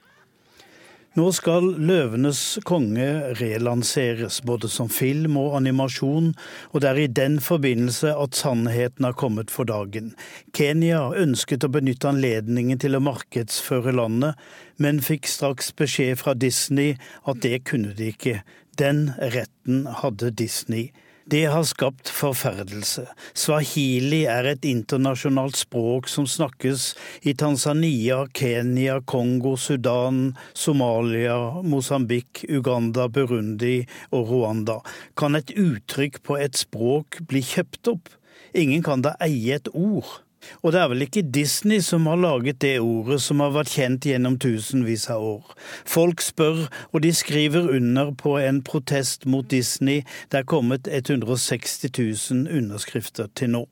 Nå 1.19 1.33
skal 1.35 1.73
'Løvenes 1.75 2.61
konge' 2.63 3.33
relanseres, 3.41 4.37
både 4.47 4.69
som 4.71 4.87
film 4.89 5.35
og 5.41 5.57
animasjon, 5.57 6.29
og 6.71 6.81
det 6.81 6.89
er 6.91 7.01
i 7.03 7.07
den 7.11 7.41
forbindelse 7.43 8.13
at 8.15 8.39
sannheten 8.39 9.03
har 9.09 9.17
kommet 9.19 9.51
for 9.51 9.67
dagen. 9.67 10.13
Kenya 10.55 11.01
ønsket 11.19 11.67
å 11.67 11.73
benytte 11.75 12.13
anledningen 12.13 12.79
til 12.79 12.95
å 12.95 13.03
markedsføre 13.03 13.97
landet, 13.99 14.39
men 14.79 15.03
fikk 15.03 15.27
straks 15.27 15.73
beskjed 15.75 16.23
fra 16.23 16.37
Disney 16.39 16.95
at 17.27 17.43
det 17.43 17.65
kunne 17.67 17.99
de 17.99 18.13
ikke. 18.15 18.39
Den 18.79 19.09
retten 19.19 19.89
hadde 20.05 20.31
Disney. 20.31 20.93
Det 21.31 21.45
har 21.45 21.65
skapt 21.69 22.09
forferdelse. 22.09 23.03
Swahili 23.37 24.23
er 24.33 24.47
et 24.49 24.63
internasjonalt 24.65 25.59
språk 25.61 26.07
som 26.09 26.25
snakkes 26.25 26.95
i 27.21 27.35
Tanzania, 27.37 28.23
Kenya, 28.33 29.03
Kongo, 29.05 29.53
Sudan, 29.61 30.39
Somalia, 30.57 31.37
Mosambik, 31.61 32.47
Uganda, 32.49 33.11
Burundi 33.13 33.83
og 34.09 34.33
Rwanda. 34.33 34.79
Kan 35.21 35.37
et 35.37 35.53
uttrykk 35.53 36.23
på 36.25 36.39
et 36.41 36.57
språk 36.57 37.21
bli 37.29 37.45
kjøpt 37.45 37.93
opp? 37.93 38.09
Ingen 38.57 38.81
kan 38.87 39.05
da 39.05 39.13
eie 39.21 39.61
et 39.61 39.69
ord. 39.75 40.23
Og 40.63 40.73
det 40.75 40.83
er 40.83 40.93
vel 40.93 41.07
ikke 41.07 41.25
Disney 41.35 41.81
som 41.85 42.07
har 42.11 42.21
laget 42.21 42.61
det 42.65 42.77
ordet 42.81 43.21
som 43.25 43.43
har 43.45 43.55
vært 43.57 43.75
kjent 43.77 44.09
gjennom 44.09 44.39
tusenvis 44.43 45.09
av 45.13 45.25
år. 45.25 45.57
Folk 45.89 46.23
spør, 46.25 46.67
og 46.93 47.03
de 47.05 47.13
skriver 47.15 47.71
under 47.79 48.13
på 48.13 48.39
en 48.43 48.63
protest 48.63 49.27
mot 49.27 49.49
Disney. 49.51 50.05
Det 50.33 50.43
er 50.43 50.49
kommet 50.49 50.89
160 50.91 51.91
000 51.93 52.49
underskrifter 52.61 53.31
til 53.35 53.55
nå. 53.57 53.67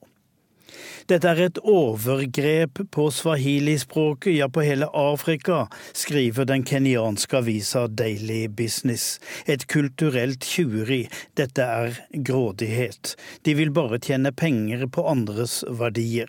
Dette 1.07 1.29
er 1.31 1.39
et 1.45 1.59
overgrep 1.63 2.81
på 2.91 3.05
swahili-språket, 3.15 4.33
ja 4.35 4.49
på 4.51 4.65
hele 4.67 4.89
Afrika, 4.91 5.61
skriver 5.95 6.47
den 6.49 6.65
kenyanske 6.67 7.39
avisa 7.39 7.85
Daily 7.87 8.47
Business. 8.47 9.21
Et 9.45 9.63
kulturelt 9.71 10.43
tjuveri. 10.43 11.05
Dette 11.39 11.63
er 11.63 12.01
grådighet. 12.11 13.15
De 13.47 13.55
vil 13.55 13.71
bare 13.71 14.01
tjene 14.03 14.33
penger 14.35 14.83
på 14.91 15.07
andres 15.07 15.61
verdier. 15.69 16.27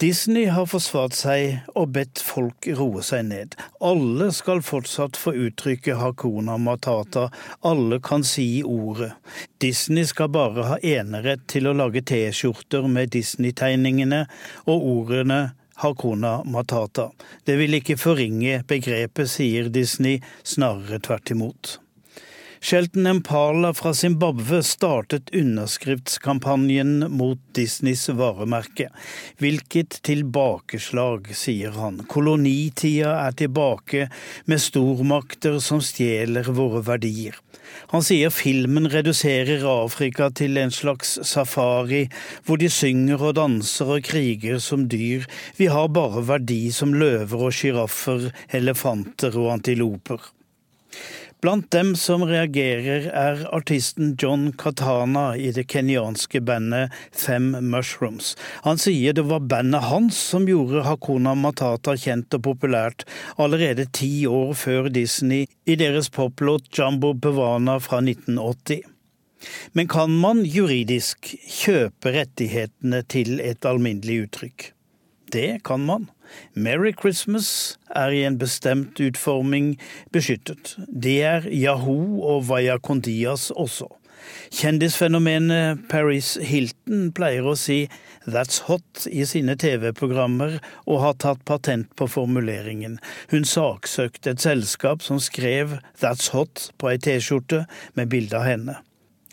Disney 0.00 0.46
har 0.48 0.64
forsvart 0.64 1.12
seg 1.12 1.74
og 1.76 1.90
bedt 1.92 2.22
folk 2.24 2.64
roe 2.78 3.02
seg 3.04 3.26
ned. 3.28 3.56
Alle 3.84 4.30
skal 4.32 4.62
fortsatt 4.64 5.18
få 5.20 5.34
uttrykke 5.36 5.98
Hakuna 6.00 6.54
Matata, 6.56 7.26
alle 7.68 7.98
kan 8.00 8.24
si 8.24 8.62
ordet. 8.64 9.10
Disney 9.60 10.08
skal 10.08 10.30
bare 10.32 10.64
ha 10.70 10.78
enerett 10.80 11.44
til 11.52 11.68
å 11.68 11.76
lage 11.76 12.00
T-skjorter 12.08 12.88
med 12.88 13.12
Disney-tegningene 13.12 14.22
og 14.64 14.88
ordene 14.94 15.42
Hakuna 15.84 16.38
Matata. 16.48 17.10
Det 17.44 17.60
vil 17.60 17.76
ikke 17.82 18.00
forringe 18.00 18.62
begrepet, 18.72 19.28
sier 19.28 19.68
Disney, 19.68 20.24
snarere 20.48 21.04
tvert 21.04 21.36
imot. 21.36 21.76
Shelton 22.62 23.06
Impala 23.06 23.74
fra 23.74 23.94
Zimbabwe 23.94 24.62
startet 24.62 25.30
underskriftskampanjen 25.34 27.06
mot 27.08 27.38
Disneys 27.56 28.08
varemerke. 28.08 28.90
Hvilket 29.40 30.02
tilbakeslag, 30.04 31.30
sier 31.32 31.72
han. 31.80 32.02
Kolonitida 32.04 33.14
er 33.22 33.38
tilbake, 33.40 34.10
med 34.44 34.60
stormakter 34.60 35.56
som 35.64 35.80
stjeler 35.80 36.50
våre 36.52 36.82
verdier. 36.84 37.38
Han 37.94 38.04
sier 38.04 38.28
filmen 38.28 38.90
reduserer 38.92 39.64
Afrika 39.64 40.28
til 40.28 40.60
en 40.60 40.74
slags 40.74 41.14
safari, 41.30 42.02
hvor 42.44 42.60
de 42.60 42.68
synger 42.68 43.24
og 43.24 43.38
danser 43.40 43.94
og 43.96 44.04
kriger 44.10 44.60
som 44.60 44.84
dyr. 44.92 45.24
Vi 45.56 45.70
har 45.72 45.88
bare 45.88 46.26
verdi 46.28 46.66
som 46.76 46.92
løver 46.92 47.46
og 47.48 47.56
sjiraffer, 47.56 48.28
elefanter 48.52 49.40
og 49.40 49.54
antiloper. 49.56 50.28
Blant 51.40 51.70
dem 51.72 51.94
som 51.96 52.20
reagerer, 52.28 53.06
er 53.16 53.38
artisten 53.56 54.10
John 54.20 54.50
Katana 54.60 55.30
i 55.40 55.48
det 55.56 55.70
kenyanske 55.72 56.42
bandet 56.44 56.92
Fem 57.16 57.54
Mushrooms. 57.64 58.34
Han 58.66 58.76
sier 58.76 59.16
det 59.16 59.24
var 59.30 59.46
bandet 59.48 59.86
hans 59.88 60.18
som 60.20 60.44
gjorde 60.44 60.82
Hakuna 60.84 61.32
Matata 61.32 61.94
kjent 61.96 62.36
og 62.36 62.44
populært 62.44 63.06
allerede 63.40 63.86
ti 63.96 64.26
år 64.28 64.52
før 64.52 64.90
Disney 64.92 65.46
i 65.64 65.78
deres 65.80 66.12
poplåt 66.12 66.68
Jumbo 66.76 67.14
Bevana 67.16 67.78
fra 67.80 68.02
1980. 68.04 68.84
Men 69.72 69.88
kan 69.88 70.12
man 70.20 70.44
juridisk 70.44 71.32
kjøpe 71.48 72.12
rettighetene 72.18 73.00
til 73.08 73.40
et 73.40 73.64
alminnelig 73.64 74.26
uttrykk? 74.26 74.68
Det 75.32 75.62
kan 75.64 75.84
man. 75.86 76.08
Merry 76.54 76.92
Christmas 77.00 77.78
er 77.94 78.14
i 78.14 78.24
en 78.26 78.38
bestemt 78.38 79.00
utforming 79.00 79.76
beskyttet. 80.12 80.76
Det 80.86 81.22
er 81.22 81.46
Yahoo 81.46 82.22
og 82.22 82.48
Vaya 82.48 82.78
Condias 82.78 83.50
også. 83.50 83.88
Kjendisfenomenet 84.50 85.86
Paris 85.90 86.34
Hilton 86.42 87.10
pleier 87.16 87.46
å 87.46 87.54
si 87.58 87.88
'that's 88.26 88.60
hot' 88.66 89.06
i 89.10 89.24
sine 89.24 89.56
TV-programmer, 89.56 90.58
og 90.86 91.00
har 91.00 91.14
tatt 91.14 91.44
patent 91.44 91.88
på 91.96 92.08
formuleringen. 92.10 92.98
Hun 93.30 93.44
saksøkte 93.44 94.34
et 94.34 94.44
selskap 94.44 95.02
som 95.02 95.18
skrev 95.18 95.78
'that's 96.02 96.30
hot' 96.34 96.70
på 96.78 96.90
ei 96.90 96.98
T-skjorte 96.98 97.66
med 97.94 98.10
bilde 98.10 98.36
av 98.36 98.44
henne. 98.44 98.76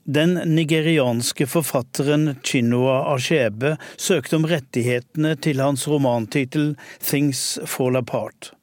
Den 0.08 0.34
nigerianske 0.34 1.44
forfatteren 1.52 2.36
Chinua 2.44 3.02
Ashebe 3.12 3.74
søkte 4.00 4.38
om 4.38 4.46
rettighetene 4.48 5.34
til 5.44 5.60
hans 5.60 5.84
romantittel 5.92 6.78
Things 7.04 7.42
Fall 7.68 8.00
Apart. 8.00 8.54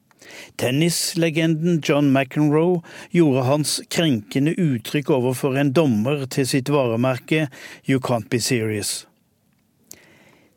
Tennislegenden 0.56 1.82
John 1.84 2.08
McEnroe 2.12 2.80
gjorde 3.12 3.42
hans 3.44 3.74
krenkende 3.92 4.54
uttrykk 4.56 5.12
overfor 5.18 5.58
en 5.60 5.74
dommer 5.76 6.24
til 6.32 6.48
sitt 6.48 6.72
varemerke 6.72 7.50
You 7.84 8.00
Can't 8.00 8.30
Be 8.32 8.40
Serious. 8.40 9.02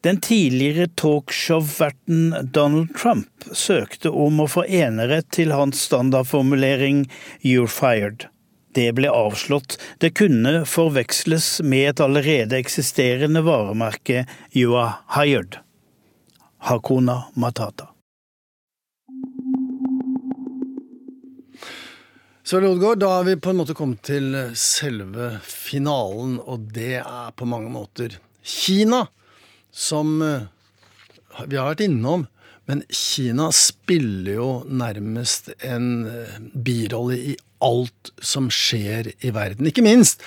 Den 0.08 0.22
tidligere 0.24 0.88
talkshow-verten 0.96 2.32
Donald 2.56 2.96
Trump 2.96 3.52
søkte 3.52 4.16
om 4.16 4.40
å 4.40 4.48
få 4.48 4.64
enerett 4.64 5.34
til 5.36 5.52
hans 5.52 5.84
standardformulering 5.90 7.10
You're 7.44 7.68
fired. 7.68 8.30
Det 8.78 8.92
ble 8.94 9.10
avslått. 9.10 9.80
Det 9.98 10.12
kunne 10.14 10.60
forveksles 10.70 11.64
med 11.66 11.90
et 11.90 12.02
allerede 12.04 12.60
eksisterende 12.62 13.42
varemerke, 13.42 14.28
Yua 14.54 14.92
hired. 15.16 15.58
Hakuna 16.70 17.24
Matata. 17.34 17.88
Sverre 22.46 22.70
Odgaard, 22.70 23.02
da 23.02 23.10
er 23.18 23.26
vi 23.32 23.36
på 23.42 23.50
en 23.50 23.64
måte 23.64 23.74
kommet 23.76 24.06
til 24.06 24.30
selve 24.54 25.32
finalen, 25.42 26.38
og 26.38 26.70
det 26.78 27.00
er 27.02 27.34
på 27.34 27.50
mange 27.50 27.74
måter 27.74 28.20
Kina, 28.46 29.08
som 29.74 30.22
eh, 30.22 30.46
vi 31.50 31.58
har 31.58 31.74
vært 31.74 31.84
innom. 31.90 32.30
Men 32.70 32.86
Kina 32.94 33.50
spiller 33.56 34.38
jo 34.38 34.48
nærmest 34.70 35.50
en 35.66 36.06
eh, 36.14 36.40
birolle 36.54 37.18
i 37.34 37.38
alt 37.64 38.12
som 38.22 38.52
skjer 38.54 39.12
i 39.26 39.32
verden. 39.36 39.68
Ikke 39.70 39.86
minst 39.86 40.24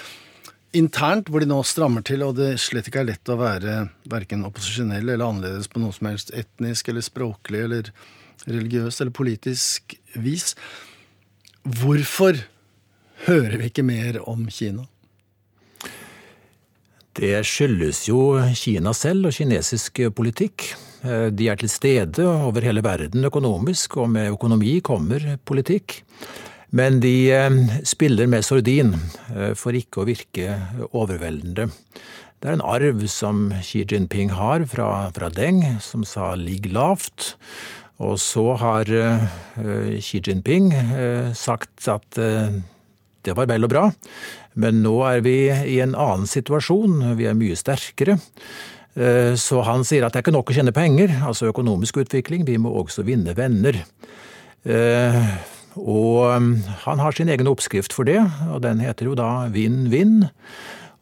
internt, 0.77 1.31
hvor 1.31 1.43
de 1.43 1.49
nå 1.51 1.59
strammer 1.67 2.05
til, 2.07 2.23
og 2.23 2.37
det 2.39 2.53
slett 2.63 2.87
ikke 2.91 3.03
er 3.03 3.11
lett 3.13 3.33
å 3.33 3.39
være 3.41 3.81
verken 4.11 4.47
opposisjonell 4.47 5.09
eller 5.09 5.27
annerledes 5.27 5.71
på 5.71 5.83
noe 5.83 5.95
som 5.95 6.11
helst 6.11 6.31
etnisk 6.37 6.93
eller 6.93 7.03
språklig 7.07 7.65
eller 7.67 7.91
religiøst 8.47 9.03
eller 9.03 9.15
politisk 9.15 9.97
vis. 10.15 10.55
Hvorfor 11.67 12.39
hører 13.27 13.59
vi 13.61 13.69
ikke 13.69 13.85
mer 13.85 14.21
om 14.31 14.47
Kina? 14.49 14.87
Det 17.19 17.35
skyldes 17.45 18.05
jo 18.09 18.39
Kina 18.57 18.95
selv 18.97 19.29
og 19.29 19.35
kinesisk 19.35 19.99
politikk. 20.17 20.71
De 21.03 21.49
er 21.51 21.59
til 21.59 21.69
stede 21.73 22.25
over 22.29 22.65
hele 22.65 22.85
verden 22.85 23.27
økonomisk, 23.27 23.99
og 24.01 24.13
med 24.15 24.31
økonomi 24.37 24.79
kommer 24.85 25.35
politikk. 25.49 25.99
Men 26.77 27.01
de 27.03 27.15
eh, 27.35 27.51
spiller 27.89 28.31
med 28.31 28.47
sordin 28.47 28.95
eh, 29.35 29.53
for 29.59 29.75
ikke 29.75 30.03
å 30.03 30.09
virke 30.09 30.55
overveldende. 30.95 31.69
Det 32.41 32.49
er 32.49 32.57
en 32.57 32.65
arv 32.65 33.03
som 33.11 33.49
Xi 33.61 33.83
Jinping 33.85 34.31
har 34.33 34.65
fra, 34.71 35.11
fra 35.13 35.29
Deng, 35.35 35.61
som 35.83 36.07
sa 36.09 36.33
'ligg 36.39 36.71
lavt'. 36.73 37.35
Og 38.01 38.17
så 38.17 38.55
har 38.57 38.89
uh, 38.89 39.27
Xi 40.01 40.23
Jinping 40.25 40.71
sagt 41.37 41.85
at 41.93 42.17
det 42.17 43.35
var 43.37 43.45
vel 43.51 43.67
og 43.67 43.69
bra, 43.69 43.83
men 44.57 44.81
nå 44.81 44.95
er 45.05 45.21
vi 45.21 45.35
i 45.53 45.77
en 45.85 45.93
annen 45.93 46.25
situasjon, 46.25 47.13
vi 47.21 47.29
er 47.29 47.37
mye 47.37 47.59
sterkere. 47.61 48.17
Så 49.37 49.61
han 49.69 49.85
sier 49.85 50.07
at 50.07 50.17
det 50.17 50.23
er 50.23 50.25
ikke 50.25 50.33
nok 50.33 50.49
å 50.49 50.57
tjene 50.57 50.73
penger, 50.73 51.13
altså 51.29 51.53
økonomisk 51.53 52.01
utvikling, 52.01 52.49
vi 52.49 52.57
må 52.57 52.73
også 52.81 53.05
vinne 53.05 53.37
venner. 53.37 53.83
Og 55.79 56.27
han 56.87 57.03
har 57.03 57.15
sin 57.15 57.31
egen 57.31 57.51
oppskrift 57.51 57.95
for 57.95 58.09
det, 58.09 58.21
og 58.51 58.63
den 58.67 58.83
heter 58.83 59.11
jo 59.11 59.17
da 59.19 59.49
vinn-vinn. 59.53 60.31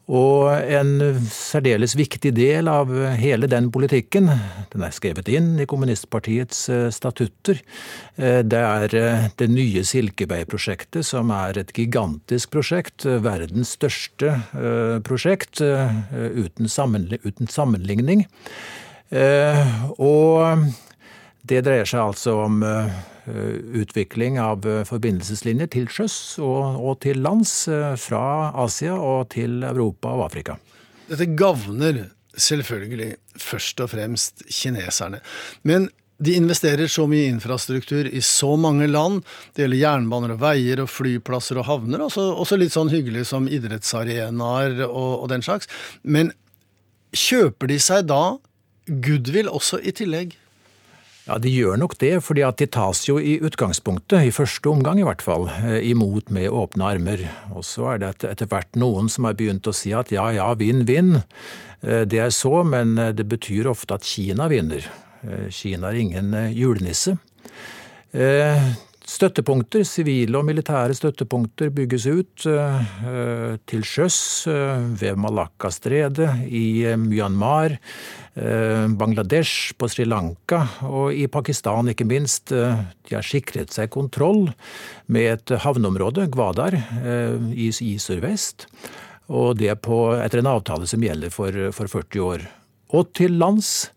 Og 0.09 0.49
en 0.49 1.19
særdeles 1.29 1.93
viktig 1.97 2.31
del 2.33 2.69
av 2.71 2.89
hele 3.19 3.45
den 3.49 3.67
politikken, 3.69 4.31
den 4.73 4.85
er 4.85 4.95
skrevet 4.95 5.29
inn 5.29 5.51
i 5.61 5.67
kommunistpartiets 5.69 6.63
eh, 6.73 6.87
statutter, 6.93 7.61
eh, 8.17 8.39
det 8.41 8.63
er 8.63 8.95
eh, 8.97 9.27
det 9.37 9.49
nye 9.53 9.85
Silkeveiprosjektet, 9.85 11.05
som 11.05 11.29
er 11.35 11.61
et 11.61 11.73
gigantisk 11.77 12.55
prosjekt, 12.57 13.05
verdens 13.05 13.75
største 13.77 14.33
prosjekt, 15.05 15.61
uten 15.61 16.69
sammenligning. 16.69 18.25
Og 20.01 20.65
det 21.49 21.63
dreier 21.65 21.87
seg 21.89 22.03
altså 22.03 22.35
om 22.45 22.61
Eh, 23.29 23.81
utvikling 23.81 24.39
av 24.39 24.63
eh, 24.67 24.81
forbindelseslinjer 24.87 25.67
til 25.69 25.89
sjøs 25.91 26.13
og, 26.41 26.79
og, 26.79 26.95
til 27.03 27.19
lands 27.21 27.51
eh, 27.69 27.93
fra 27.99 28.49
Asia 28.63 28.95
og 28.95 29.27
til 29.35 29.59
Europa 29.67 30.15
og 30.15 30.23
Afrika. 30.29 30.55
Dette 31.09 31.27
gagner 31.37 32.07
selvfølgelig 32.39 33.11
først 33.43 33.83
og 33.85 33.91
fremst 33.91 34.45
kineserne. 34.47 35.19
Men 35.67 35.89
de 36.17 36.37
investerer 36.39 36.89
så 36.89 37.05
mye 37.11 37.29
infrastruktur 37.29 38.09
i 38.09 38.23
så 38.25 38.55
mange 38.57 38.87
land. 38.89 39.21
Det 39.53 39.67
gjelder 39.67 39.83
jernbaner 39.83 40.33
og 40.33 40.41
veier 40.41 40.81
og 40.81 40.89
flyplasser 40.89 41.61
og 41.61 41.69
havner. 41.69 42.07
Også, 42.07 42.25
også 42.33 42.57
litt 42.57 42.73
sånn 42.73 42.89
hyggelig 42.91 43.27
som 43.29 43.51
idrettsarenaer 43.51 44.87
og, 44.87 45.11
og 45.19 45.29
den 45.35 45.45
slags. 45.45 45.69
Men 46.01 46.33
kjøper 47.13 47.69
de 47.69 47.81
seg 47.83 48.09
da 48.09 48.23
goodwill 48.89 49.51
også 49.53 49.83
i 49.83 49.93
tillegg? 49.93 50.38
Ja, 51.29 51.37
De 51.37 51.49
gjør 51.53 51.77
nok 51.77 51.93
det, 52.01 52.15
fordi 52.25 52.41
at 52.41 52.57
de 52.57 52.65
tas 52.73 53.03
jo 53.05 53.19
i 53.21 53.35
utgangspunktet, 53.45 54.25
i 54.25 54.33
første 54.33 54.71
omgang 54.71 54.97
i 54.97 55.05
hvert 55.05 55.21
fall, 55.21 55.45
eh, 55.61 55.77
imot 55.91 56.31
med 56.33 56.49
åpne 56.49 56.87
armer. 56.87 57.21
Og 57.53 57.61
så 57.67 57.91
er 57.93 58.01
det 58.01 58.25
etter 58.25 58.49
hvert 58.49 58.73
noen 58.73 59.11
som 59.13 59.27
har 59.29 59.37
begynt 59.37 59.69
å 59.69 59.75
si 59.75 59.93
at 59.93 60.09
ja 60.09 60.25
ja, 60.33 60.47
vinn, 60.57 60.87
vinn. 60.89 61.21
Eh, 61.85 62.01
det 62.09 62.23
er 62.23 62.33
så, 62.33 62.63
men 62.65 62.97
eh, 62.97 63.13
det 63.13 63.27
betyr 63.29 63.69
ofte 63.69 63.99
at 63.99 64.09
Kina 64.09 64.49
vinner. 64.49 64.89
Kina 65.51 65.91
er 65.91 65.99
ingen 65.99 66.31
julenisse. 66.55 67.17
Støttepunkter, 69.09 69.81
sivile 69.87 70.37
og 70.37 70.45
militære 70.45 70.93
støttepunkter 70.93 71.71
bygges 71.73 72.03
ut 72.05 72.45
eh, 72.45 73.55
til 73.69 73.81
sjøs 73.87 74.19
eh, 74.51 74.83
ved 75.01 75.17
Malakka-stredet, 75.17 76.27
i 76.45 76.83
eh, 76.85 76.99
Myanmar, 76.99 77.79
Bangladesh, 78.39 79.73
på 79.75 79.89
Sri 79.91 80.05
Lanka 80.07 80.61
og 80.87 81.11
i 81.11 81.25
Pakistan 81.27 81.89
ikke 81.91 82.05
minst. 82.07 82.53
De 82.53 83.11
har 83.11 83.25
sikret 83.25 83.73
seg 83.75 83.89
kontroll 83.91 84.45
med 85.11 85.27
et 85.33 85.55
havneområde, 85.65 86.29
Gwadar, 86.31 86.77
i, 87.51 87.67
i 87.67 87.97
sørvest. 87.99 88.69
Og 89.27 89.57
det 89.59 89.75
på, 89.83 89.97
etter 90.21 90.39
en 90.39 90.53
avtale 90.53 90.87
som 90.87 91.03
gjelder 91.03 91.33
for, 91.35 91.59
for 91.75 91.91
40 91.91 92.23
år. 92.29 92.47
Og 92.93 93.11
til 93.13 93.37
lands 93.37 93.89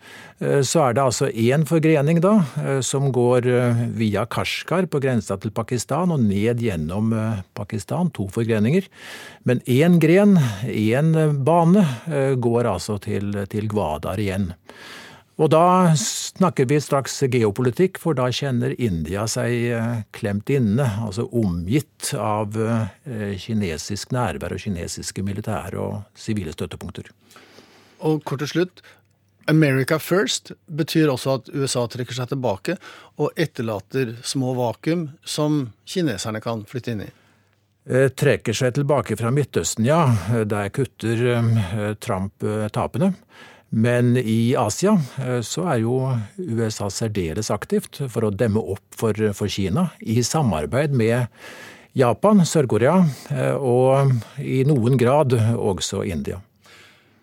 Eh, 0.43 0.63
så 0.67 0.87
er 0.87 0.97
det 0.97 1.03
altså 1.05 1.29
én 1.31 1.65
forgrening 1.69 2.21
da, 2.23 2.35
eh, 2.63 2.81
som 2.85 3.11
går 3.15 3.47
eh, 3.47 3.83
via 3.99 4.25
Kashgar 4.27 4.89
på 4.91 5.01
grensa 5.03 5.37
til 5.41 5.53
Pakistan 5.55 6.15
og 6.15 6.23
ned 6.25 6.63
gjennom 6.63 7.13
Pakistan. 7.55 8.11
To 8.17 8.29
forgreninger. 8.33 8.89
Men 9.45 9.63
én 9.67 10.01
gren, 10.03 10.39
én 10.67 11.15
bane, 11.45 11.85
går 12.37 12.67
altså 12.69 12.99
til, 13.03 13.33
til 13.51 13.69
Gwadar 13.71 14.21
igjen. 14.21 14.53
Og 15.41 15.49
da 15.51 15.95
snakker 15.99 16.69
vi 16.69 16.79
straks 16.83 17.17
geopolitikk, 17.33 17.99
for 17.99 18.15
da 18.15 18.29
kjenner 18.31 18.75
India 18.79 19.25
seg 19.31 20.13
klemt 20.15 20.53
inne, 20.53 20.87
altså 21.03 21.25
omgitt 21.33 22.13
av 22.15 22.55
kinesisk 23.41 24.13
nærvær 24.15 24.55
og 24.55 24.63
kinesiske 24.63 25.25
militære 25.25 25.81
og 25.81 26.03
sivile 26.15 26.55
støttepunkter. 26.55 27.11
Og 28.03 28.25
kort 28.27 28.43
til 28.43 28.51
slutt, 28.51 28.83
America 29.51 29.99
first 29.99 30.53
betyr 30.67 31.11
også 31.11 31.39
at 31.39 31.51
USA 31.55 31.87
trekker 31.91 32.15
seg 32.15 32.31
tilbake 32.31 32.77
og 33.19 33.33
etterlater 33.41 34.15
små 34.27 34.55
vakuum 34.59 35.09
som 35.25 35.73
kineserne 35.89 36.43
kan 36.43 36.63
flytte 36.69 36.95
inn 36.95 37.05
i. 37.07 37.11
Eh, 37.91 38.09
trekker 38.15 38.55
seg 38.55 38.77
tilbake 38.77 39.17
fra 39.19 39.33
Midtøsten, 39.35 39.87
ja. 39.89 40.05
Der 40.47 40.71
kutter 40.75 41.25
eh, 41.35 41.89
Trump 41.99 42.45
eh, 42.47 42.69
tapene. 42.75 43.13
Men 43.73 44.19
i 44.21 44.53
Asia 44.59 44.99
så 45.41 45.63
er 45.73 45.79
jo 45.81 45.95
USA 46.37 46.91
særdeles 46.93 47.49
aktivt 47.55 48.03
for 48.05 48.29
å 48.29 48.31
demme 48.31 48.61
opp 48.61 48.85
for, 48.93 49.17
for 49.33 49.49
Kina, 49.49 49.87
i 50.05 50.21
samarbeid 50.21 50.93
med 50.93 51.33
Japan, 51.97 52.45
Sør-Korea 52.45 52.99
og 53.57 54.13
i 54.45 54.61
noen 54.69 55.01
grad 55.01 55.33
også 55.57 56.03
India. 56.05 56.43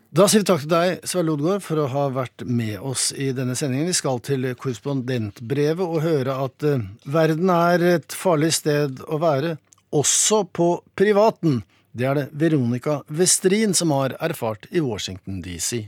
Da 0.09 0.25
sier 0.25 0.41
vi 0.41 0.47
takk 0.49 0.63
til 0.63 0.71
deg, 0.71 1.03
Sverre 1.05 1.27
Lodgaard, 1.27 1.61
for 1.61 1.83
å 1.83 1.89
ha 1.91 2.07
vært 2.09 2.41
med 2.49 2.79
oss 2.81 3.11
i 3.13 3.27
denne 3.37 3.53
sendingen. 3.53 3.91
Vi 3.91 3.97
skal 3.99 4.17
til 4.25 4.47
korrespondentbrevet 4.57 5.83
og 5.85 6.01
høre 6.01 6.37
at 6.47 6.65
uh, 6.65 6.81
verden 7.05 7.51
er 7.53 7.85
et 7.91 8.15
farlig 8.17 8.49
sted 8.57 9.03
å 9.05 9.19
være, 9.21 9.59
også 9.93 10.47
på 10.49 10.71
privaten. 10.97 11.61
Det 11.93 12.09
er 12.09 12.17
det 12.17 12.25
Veronica 12.41 13.03
Westrin 13.13 13.77
som 13.77 13.93
har 13.93 14.17
erfart 14.17 14.65
i 14.73 14.81
Washington 14.81 15.43
DC. 15.45 15.83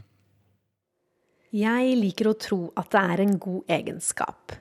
Jeg 1.52 1.97
liker 1.99 2.30
å 2.30 2.38
tro 2.39 2.58
at 2.80 2.93
det 2.93 2.99
er 3.12 3.22
en 3.26 3.34
god 3.43 3.72
egenskap. 3.76 4.54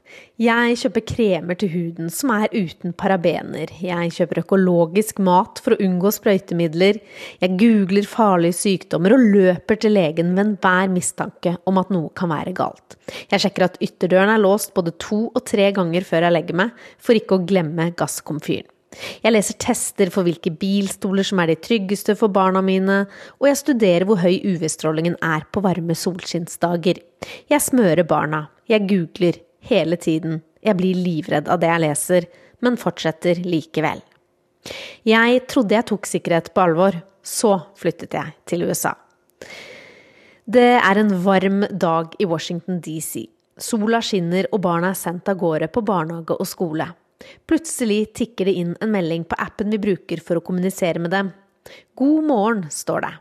Jeg 0.42 0.78
kjøper 0.80 1.04
kremer 1.06 1.58
til 1.60 1.70
huden 1.70 2.08
som 2.10 2.32
er 2.34 2.50
uten 2.50 2.96
parabener. 2.98 3.70
Jeg 3.78 4.10
kjøper 4.16 4.40
økologisk 4.42 5.20
mat 5.22 5.62
for 5.62 5.76
å 5.76 5.78
unngå 5.86 6.10
sprøytemidler. 6.16 6.98
Jeg 7.44 7.54
googler 7.62 8.10
farlige 8.10 8.58
sykdommer 8.58 9.14
og 9.14 9.22
løper 9.36 9.78
til 9.78 9.94
legen 9.94 10.34
ved 10.34 10.42
enhver 10.48 10.90
mistanke 10.90 11.54
om 11.70 11.78
at 11.78 11.94
noe 11.94 12.10
kan 12.18 12.34
være 12.34 12.56
galt. 12.58 12.98
Jeg 13.30 13.46
sjekker 13.46 13.68
at 13.68 13.78
ytterdøren 13.78 14.34
er 14.34 14.42
låst 14.42 14.74
både 14.74 14.96
to 14.98 15.28
og 15.28 15.46
tre 15.46 15.70
ganger 15.76 16.10
før 16.10 16.26
jeg 16.26 16.38
legger 16.40 16.62
meg, 16.64 16.84
for 16.98 17.14
ikke 17.14 17.38
å 17.38 17.46
glemme 17.46 17.92
gasskomfyren. 17.94 18.66
Jeg 19.22 19.32
leser 19.32 19.58
tester 19.62 20.10
for 20.10 20.26
hvilke 20.26 20.50
bilstoler 20.50 21.26
som 21.26 21.38
er 21.42 21.52
de 21.52 21.58
tryggeste 21.62 22.16
for 22.18 22.32
barna 22.34 22.62
mine, 22.64 23.04
og 23.38 23.46
jeg 23.46 23.60
studerer 23.60 24.06
hvor 24.08 24.18
høy 24.22 24.40
UV-strålingen 24.42 25.14
er 25.22 25.46
på 25.52 25.62
varme 25.62 25.94
solskinnsdager. 25.94 26.98
Jeg 27.52 27.62
smører 27.62 28.06
barna, 28.08 28.48
jeg 28.70 28.88
googler, 28.90 29.38
hele 29.70 29.96
tiden. 30.00 30.40
Jeg 30.64 30.76
blir 30.76 30.98
livredd 30.98 31.48
av 31.52 31.60
det 31.62 31.70
jeg 31.70 31.84
leser, 31.84 32.26
men 32.64 32.80
fortsetter 32.80 33.40
likevel. 33.44 34.02
Jeg 35.08 35.44
trodde 35.48 35.76
jeg 35.76 35.88
tok 35.88 36.08
sikkerhet 36.08 36.50
på 36.54 36.64
alvor. 36.64 36.98
Så 37.20 37.52
flyttet 37.76 38.14
jeg 38.16 38.32
til 38.48 38.64
USA. 38.64 38.94
Det 40.48 40.70
er 40.80 40.98
en 40.98 41.12
varm 41.22 41.66
dag 41.68 42.14
i 42.18 42.26
Washington 42.26 42.80
DC. 42.80 43.26
Sola 43.60 44.00
skinner 44.02 44.48
og 44.50 44.62
barna 44.64 44.94
er 44.94 44.98
sendt 44.98 45.28
av 45.28 45.36
gårde 45.38 45.68
på 45.68 45.84
barnehage 45.84 46.32
og 46.40 46.48
skole. 46.48 46.88
Plutselig 47.48 48.12
tikker 48.16 48.48
det 48.48 48.56
inn 48.62 48.74
en 48.80 48.92
melding 48.92 49.26
på 49.28 49.38
appen 49.40 49.72
vi 49.72 49.80
bruker 49.82 50.22
for 50.24 50.40
å 50.40 50.44
kommunisere 50.44 51.02
med 51.02 51.12
dem. 51.14 51.32
God 51.98 52.26
morgen, 52.28 52.66
står 52.72 53.06
det. 53.06 53.14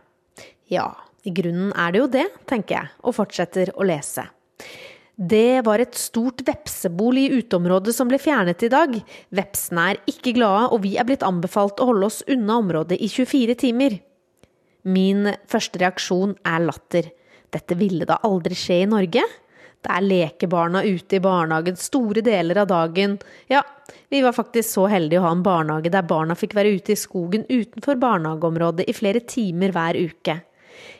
Ja, 0.72 0.90
i 1.28 1.34
grunnen 1.36 1.74
er 1.76 1.94
det 1.94 2.04
jo 2.04 2.12
det, 2.12 2.28
tenker 2.50 2.78
jeg, 2.78 2.92
og 3.04 3.18
fortsetter 3.18 3.74
å 3.76 3.88
lese. 3.88 4.28
Det 5.20 5.66
var 5.68 5.82
et 5.84 5.98
stort 6.00 6.46
vepsebol 6.48 7.18
i 7.20 7.26
uteområdet 7.42 7.92
som 7.92 8.08
ble 8.08 8.22
fjernet 8.24 8.64
i 8.64 8.70
dag. 8.72 8.94
Vepsene 9.36 9.88
er 9.92 10.00
ikke 10.08 10.32
glade, 10.38 10.70
og 10.72 10.86
vi 10.86 10.94
er 10.96 11.08
blitt 11.10 11.26
anbefalt 11.28 11.82
å 11.84 11.90
holde 11.90 12.08
oss 12.08 12.22
unna 12.32 12.62
området 12.62 12.96
i 12.96 13.10
24 13.12 13.58
timer. 13.60 13.98
Min 14.88 15.28
første 15.52 15.82
reaksjon 15.82 16.38
er 16.48 16.64
latter. 16.64 17.12
Dette 17.52 17.76
ville 17.76 18.08
da 18.08 18.22
aldri 18.24 18.56
skje 18.56 18.84
i 18.86 18.88
Norge? 18.88 19.26
Der 19.86 19.96
er 19.96 20.04
lekebarna 20.06 20.84
ute 20.84 21.16
i 21.16 21.24
barnehagen 21.24 21.78
store 21.80 22.24
deler 22.26 22.58
av 22.64 22.68
dagen. 22.68 23.16
Ja, 23.48 23.62
vi 24.12 24.22
var 24.22 24.36
faktisk 24.36 24.74
så 24.74 24.88
heldige 24.92 25.22
å 25.22 25.28
ha 25.28 25.32
en 25.36 25.46
barnehage 25.46 25.92
der 25.94 26.08
barna 26.08 26.36
fikk 26.36 26.58
være 26.58 26.76
ute 26.76 26.94
i 26.94 27.00
skogen 27.00 27.46
utenfor 27.48 28.00
barnehageområdet 28.02 28.90
i 28.90 28.96
flere 28.98 29.24
timer 29.24 29.72
hver 29.76 30.00
uke. 30.00 30.40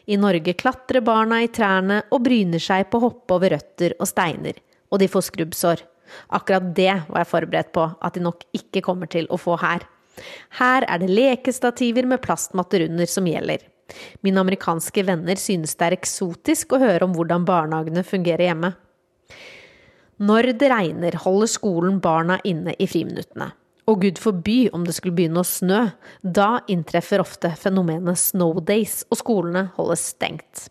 I 0.10 0.18
Norge 0.18 0.56
klatrer 0.58 1.04
barna 1.06 1.42
i 1.44 1.52
trærne 1.54 2.02
og 2.10 2.24
bryner 2.26 2.62
seg 2.64 2.88
på 2.90 3.00
å 3.00 3.08
hoppe 3.10 3.36
over 3.36 3.54
røtter 3.56 3.96
og 4.00 4.08
steiner. 4.10 4.58
Og 4.90 5.04
de 5.04 5.10
får 5.12 5.28
skrubbsår. 5.28 5.84
Akkurat 6.34 6.72
det 6.76 6.94
var 7.10 7.22
jeg 7.22 7.32
forberedt 7.34 7.74
på 7.76 7.86
at 7.86 8.16
de 8.16 8.24
nok 8.24 8.48
ikke 8.58 8.82
kommer 8.86 9.12
til 9.12 9.28
å 9.30 9.38
få 9.38 9.60
her. 9.62 9.84
Her 10.60 10.88
er 10.88 11.04
det 11.04 11.12
lekestativer 11.12 12.08
med 12.10 12.24
plastmatter 12.24 12.88
under 12.88 13.10
som 13.10 13.28
gjelder. 13.30 13.62
Mine 14.26 14.44
amerikanske 14.44 15.04
venner 15.08 15.40
synes 15.40 15.76
det 15.76 15.88
er 15.88 15.98
eksotisk 15.98 16.76
å 16.76 16.82
høre 16.84 17.08
om 17.08 17.16
hvordan 17.18 17.48
barnehagene 17.48 18.06
fungerer 18.08 18.50
hjemme. 18.50 18.74
Når 20.20 20.52
det 20.60 20.68
regner, 20.72 21.16
holder 21.24 21.48
skolen 21.48 22.02
barna 22.04 22.40
inne 22.44 22.74
i 22.76 22.88
friminuttene. 22.92 23.54
Og 23.90 24.04
gud 24.04 24.20
forby 24.22 24.58
om 24.76 24.84
det 24.86 24.94
skulle 24.98 25.16
begynne 25.18 25.42
å 25.42 25.48
snø. 25.48 25.86
Da 26.22 26.60
inntreffer 26.70 27.24
ofte 27.24 27.54
fenomenet 27.58 28.20
snow 28.22 28.60
days, 28.62 29.02
og 29.10 29.22
skolene 29.24 29.70
holdes 29.78 30.12
stengt. 30.12 30.68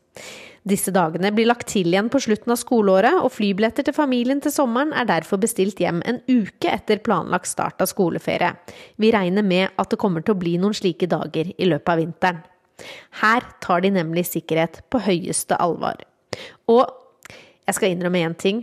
Disse 0.68 0.92
dagene 0.92 1.30
blir 1.32 1.48
lagt 1.48 1.70
til 1.72 1.88
igjen 1.88 2.10
på 2.12 2.20
slutten 2.20 2.52
av 2.52 2.60
skoleåret, 2.60 3.22
og 3.22 3.32
flybilletter 3.32 3.86
til 3.86 3.96
familien 3.96 4.42
til 4.44 4.52
sommeren 4.52 4.92
er 4.92 5.08
derfor 5.08 5.40
bestilt 5.40 5.80
hjem 5.80 6.02
en 6.04 6.20
uke 6.28 6.68
etter 6.70 7.00
planlagt 7.04 7.48
start 7.48 7.80
av 7.82 7.88
skoleferie. 7.90 8.52
Vi 9.00 9.12
regner 9.14 9.46
med 9.46 9.72
at 9.80 9.90
det 9.90 10.00
kommer 10.02 10.24
til 10.24 10.36
å 10.36 10.42
bli 10.42 10.58
noen 10.60 10.76
slike 10.76 11.08
dager 11.10 11.54
i 11.56 11.70
løpet 11.72 11.94
av 11.94 12.02
vinteren. 12.02 12.44
Her 13.22 13.46
tar 13.64 13.82
de 13.84 13.92
nemlig 13.94 14.26
sikkerhet 14.28 14.82
på 14.90 15.00
høyeste 15.06 15.58
alvor. 15.60 15.98
Og 16.70 16.84
jeg 17.66 17.76
skal 17.76 17.92
innrømme 17.92 18.22
én 18.24 18.36
ting. 18.38 18.62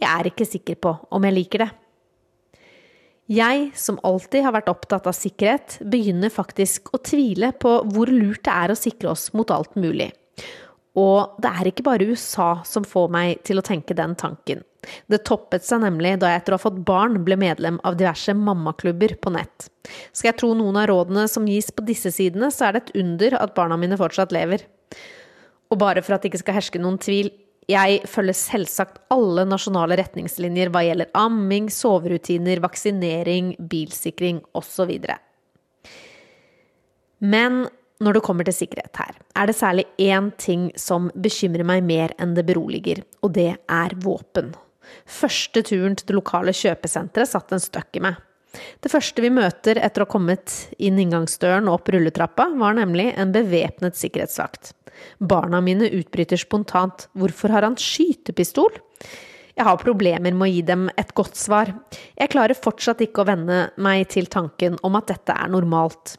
Jeg 0.00 0.10
er 0.10 0.28
ikke 0.30 0.46
sikker 0.48 0.78
på 0.78 0.94
om 1.14 1.26
jeg 1.26 1.36
liker 1.36 1.64
det. 1.64 1.70
Jeg, 3.30 3.70
som 3.72 3.96
alltid 4.04 4.44
har 4.44 4.52
vært 4.52 4.68
opptatt 4.68 5.06
av 5.08 5.16
sikkerhet, 5.16 5.78
begynner 5.80 6.32
faktisk 6.32 6.90
å 6.92 7.00
tvile 7.00 7.54
på 7.56 7.78
hvor 7.94 8.10
lurt 8.12 8.42
det 8.44 8.52
er 8.52 8.74
å 8.74 8.76
sikre 8.76 9.14
oss 9.14 9.30
mot 9.32 9.48
alt 9.54 9.78
mulig. 9.80 10.10
Og 11.00 11.38
det 11.42 11.50
er 11.50 11.70
ikke 11.70 11.86
bare 11.86 12.04
USA 12.04 12.50
som 12.68 12.84
får 12.86 13.08
meg 13.14 13.40
til 13.48 13.58
å 13.58 13.64
tenke 13.64 13.96
den 13.96 14.12
tanken. 14.18 14.60
Det 15.10 15.22
toppet 15.28 15.66
seg 15.66 15.82
nemlig 15.84 16.16
da 16.22 16.32
jeg 16.32 16.42
etter 16.42 16.54
å 16.54 16.58
ha 16.58 16.64
fått 16.64 16.82
barn 16.86 17.20
ble 17.26 17.38
medlem 17.40 17.80
av 17.86 17.98
diverse 18.00 18.34
mammaklubber 18.36 19.16
på 19.22 19.32
nett. 19.34 19.68
Skal 20.12 20.32
jeg 20.32 20.40
tro 20.42 20.52
noen 20.56 20.78
av 20.80 20.88
rådene 20.90 21.26
som 21.30 21.48
gis 21.48 21.70
på 21.74 21.84
disse 21.86 22.12
sidene, 22.14 22.50
så 22.54 22.68
er 22.68 22.76
det 22.76 22.84
et 22.84 22.96
under 23.04 23.38
at 23.40 23.54
barna 23.56 23.78
mine 23.80 23.98
fortsatt 24.00 24.34
lever. 24.34 24.66
Og 25.72 25.80
bare 25.80 26.04
for 26.04 26.16
at 26.16 26.24
det 26.24 26.32
ikke 26.32 26.44
skal 26.44 26.58
herske 26.60 26.82
noen 26.82 27.00
tvil, 27.02 27.32
jeg 27.70 28.02
følger 28.10 28.36
selvsagt 28.36 28.98
alle 29.14 29.46
nasjonale 29.48 29.96
retningslinjer 29.96 30.68
hva 30.72 30.82
gjelder 30.84 31.12
amming, 31.16 31.70
soverutiner, 31.72 32.60
vaksinering, 32.60 33.54
bilsikring 33.70 34.42
osv. 34.52 34.92
Men 37.24 37.64
når 38.04 38.18
det 38.18 38.24
kommer 38.26 38.44
til 38.44 38.56
sikkerhet 38.56 39.00
her, 39.00 39.16
er 39.38 39.48
det 39.48 39.56
særlig 39.56 39.86
én 40.02 40.28
ting 40.40 40.68
som 40.76 41.08
bekymrer 41.14 41.64
meg 41.64 41.86
mer 41.86 42.12
enn 42.20 42.34
det 42.36 42.44
beroliger, 42.48 43.00
og 43.22 43.32
det 43.38 43.54
er 43.56 43.96
våpen. 44.04 44.52
Første 45.06 45.62
turen 45.66 45.96
til 45.98 46.08
det 46.10 46.16
lokale 46.16 46.54
kjøpesenteret 46.56 47.30
satt 47.30 47.52
en 47.54 47.62
støkk 47.62 48.00
i 48.00 48.04
meg. 48.08 48.22
Det 48.84 48.90
første 48.92 49.22
vi 49.22 49.32
møter 49.34 49.80
etter 49.82 50.04
å 50.04 50.06
ha 50.06 50.12
kommet 50.12 50.52
inn 50.78 51.00
inngangsdøren 51.02 51.66
og 51.68 51.80
opp 51.80 51.90
rulletrappa, 51.90 52.48
var 52.60 52.76
nemlig 52.78 53.10
en 53.18 53.34
bevæpnet 53.34 53.98
sikkerhetsvakt. 53.98 54.72
Barna 55.18 55.60
mine 55.60 55.88
utbryter 55.90 56.38
spontant 56.38 57.08
'Hvorfor 57.16 57.50
har 57.50 57.62
han 57.66 57.76
skytepistol?' 57.76 58.78
Jeg 59.54 59.66
har 59.68 59.78
problemer 59.78 60.34
med 60.34 60.48
å 60.48 60.50
gi 60.50 60.62
dem 60.66 60.88
et 60.98 61.14
godt 61.14 61.36
svar. 61.38 61.70
Jeg 62.18 62.30
klarer 62.32 62.58
fortsatt 62.58 63.00
ikke 63.04 63.22
å 63.22 63.28
venne 63.28 63.70
meg 63.78 64.08
til 64.10 64.26
tanken 64.26 64.78
om 64.82 64.96
at 64.98 65.06
dette 65.06 65.30
er 65.30 65.48
normalt. 65.48 66.16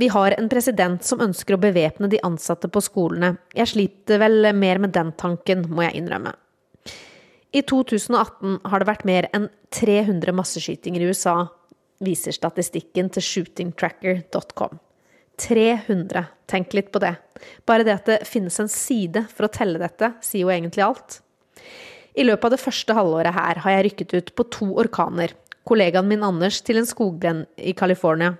Vi 0.00 0.08
har 0.08 0.32
en 0.38 0.48
president 0.48 1.04
som 1.04 1.20
ønsker 1.20 1.56
å 1.56 1.60
bevæpne 1.60 2.08
de 2.08 2.20
ansatte 2.24 2.70
på 2.72 2.80
skolene. 2.80 3.36
Jeg 3.52 3.68
sliter 3.68 4.20
vel 4.22 4.52
mer 4.54 4.78
med 4.78 4.94
den 4.94 5.12
tanken, 5.12 5.66
må 5.68 5.82
jeg 5.84 6.00
innrømme. 6.00 6.32
I 7.52 7.62
2018 7.64 8.58
har 8.68 8.82
det 8.82 8.88
vært 8.88 9.06
mer 9.08 9.28
enn 9.36 9.48
300 9.72 10.34
masseskytinger 10.36 11.00
i 11.00 11.08
USA, 11.08 11.46
viser 12.04 12.36
statistikken 12.36 13.08
til 13.14 13.24
shootingtracker.com. 13.24 14.76
300. 15.38 16.24
Tenk 16.50 16.74
litt 16.76 16.90
på 16.92 17.00
det. 17.02 17.14
Bare 17.68 17.86
det 17.86 17.94
at 17.94 18.10
det 18.10 18.18
finnes 18.28 18.58
en 18.60 18.70
side 18.70 19.24
for 19.32 19.46
å 19.46 19.52
telle 19.54 19.80
dette, 19.80 20.12
sier 20.24 20.44
jo 20.44 20.52
egentlig 20.52 20.84
alt. 20.84 21.20
I 22.18 22.26
løpet 22.26 22.48
av 22.48 22.54
det 22.56 22.60
første 22.60 22.96
halvåret 22.98 23.36
her 23.36 23.62
har 23.62 23.76
jeg 23.76 23.86
rykket 23.86 24.14
ut 24.16 24.34
på 24.34 24.48
to 24.52 24.68
orkaner. 24.82 25.32
Kollegaen 25.68 26.08
min 26.10 26.24
Anders 26.26 26.60
til 26.66 26.80
en 26.80 26.88
skogbrenn 26.88 27.44
i 27.56 27.74
California. 27.78 28.34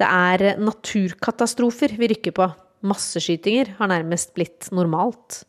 Det 0.00 0.08
er 0.08 0.58
naturkatastrofer 0.62 1.94
vi 2.00 2.08
rykker 2.14 2.34
på. 2.34 2.48
Masseskytinger 2.88 3.76
har 3.78 3.92
nærmest 3.92 4.32
blitt 4.34 4.70
normalt. 4.74 5.42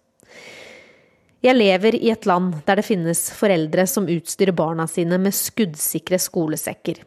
Jeg 1.43 1.57
lever 1.57 1.97
i 1.97 2.07
et 2.13 2.23
land 2.23 2.61
der 2.63 2.79
det 2.79 2.85
finnes 2.87 3.25
foreldre 3.35 3.83
som 3.89 4.07
utstyrer 4.07 4.55
barna 4.55 4.85
sine 4.87 5.17
med 5.19 5.35
skuddsikre 5.35 6.15
skolesekker. 6.21 7.01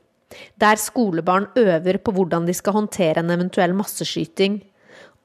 Der 0.60 0.76
skolebarn 0.76 1.46
øver 1.56 1.96
på 2.04 2.12
hvordan 2.12 2.44
de 2.44 2.52
skal 2.56 2.76
håndtere 2.76 3.22
en 3.22 3.32
eventuell 3.32 3.72
masseskyting. 3.76 4.60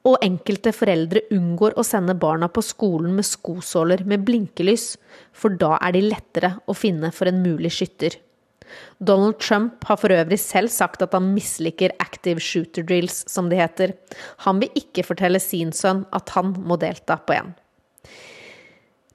Og 0.08 0.16
enkelte 0.24 0.72
foreldre 0.74 1.26
unngår 1.30 1.76
å 1.78 1.84
sende 1.86 2.16
barna 2.18 2.48
på 2.50 2.64
skolen 2.64 3.12
med 3.14 3.28
skosåler 3.28 4.00
med 4.08 4.24
blinkelys, 4.26 4.96
for 5.30 5.54
da 5.60 5.76
er 5.76 5.94
de 5.94 6.02
lettere 6.08 6.56
å 6.66 6.74
finne 6.74 7.12
for 7.14 7.30
en 7.30 7.44
mulig 7.44 7.70
skytter. 7.76 8.16
Donald 8.98 9.38
Trump 9.44 9.84
har 9.84 10.00
for 10.00 10.14
øvrig 10.14 10.40
selv 10.40 10.72
sagt 10.72 11.04
at 11.04 11.12
han 11.14 11.34
misliker 11.36 11.92
active 12.00 12.40
shooter 12.40 12.82
drills, 12.88 13.22
som 13.28 13.52
de 13.52 13.60
heter. 13.60 13.92
Han 14.48 14.62
vil 14.62 14.72
ikke 14.80 15.04
fortelle 15.06 15.42
sin 15.42 15.70
sønn 15.76 16.06
at 16.16 16.32
han 16.32 16.56
må 16.64 16.80
delta 16.80 17.20
på 17.20 17.36
en. 17.36 17.52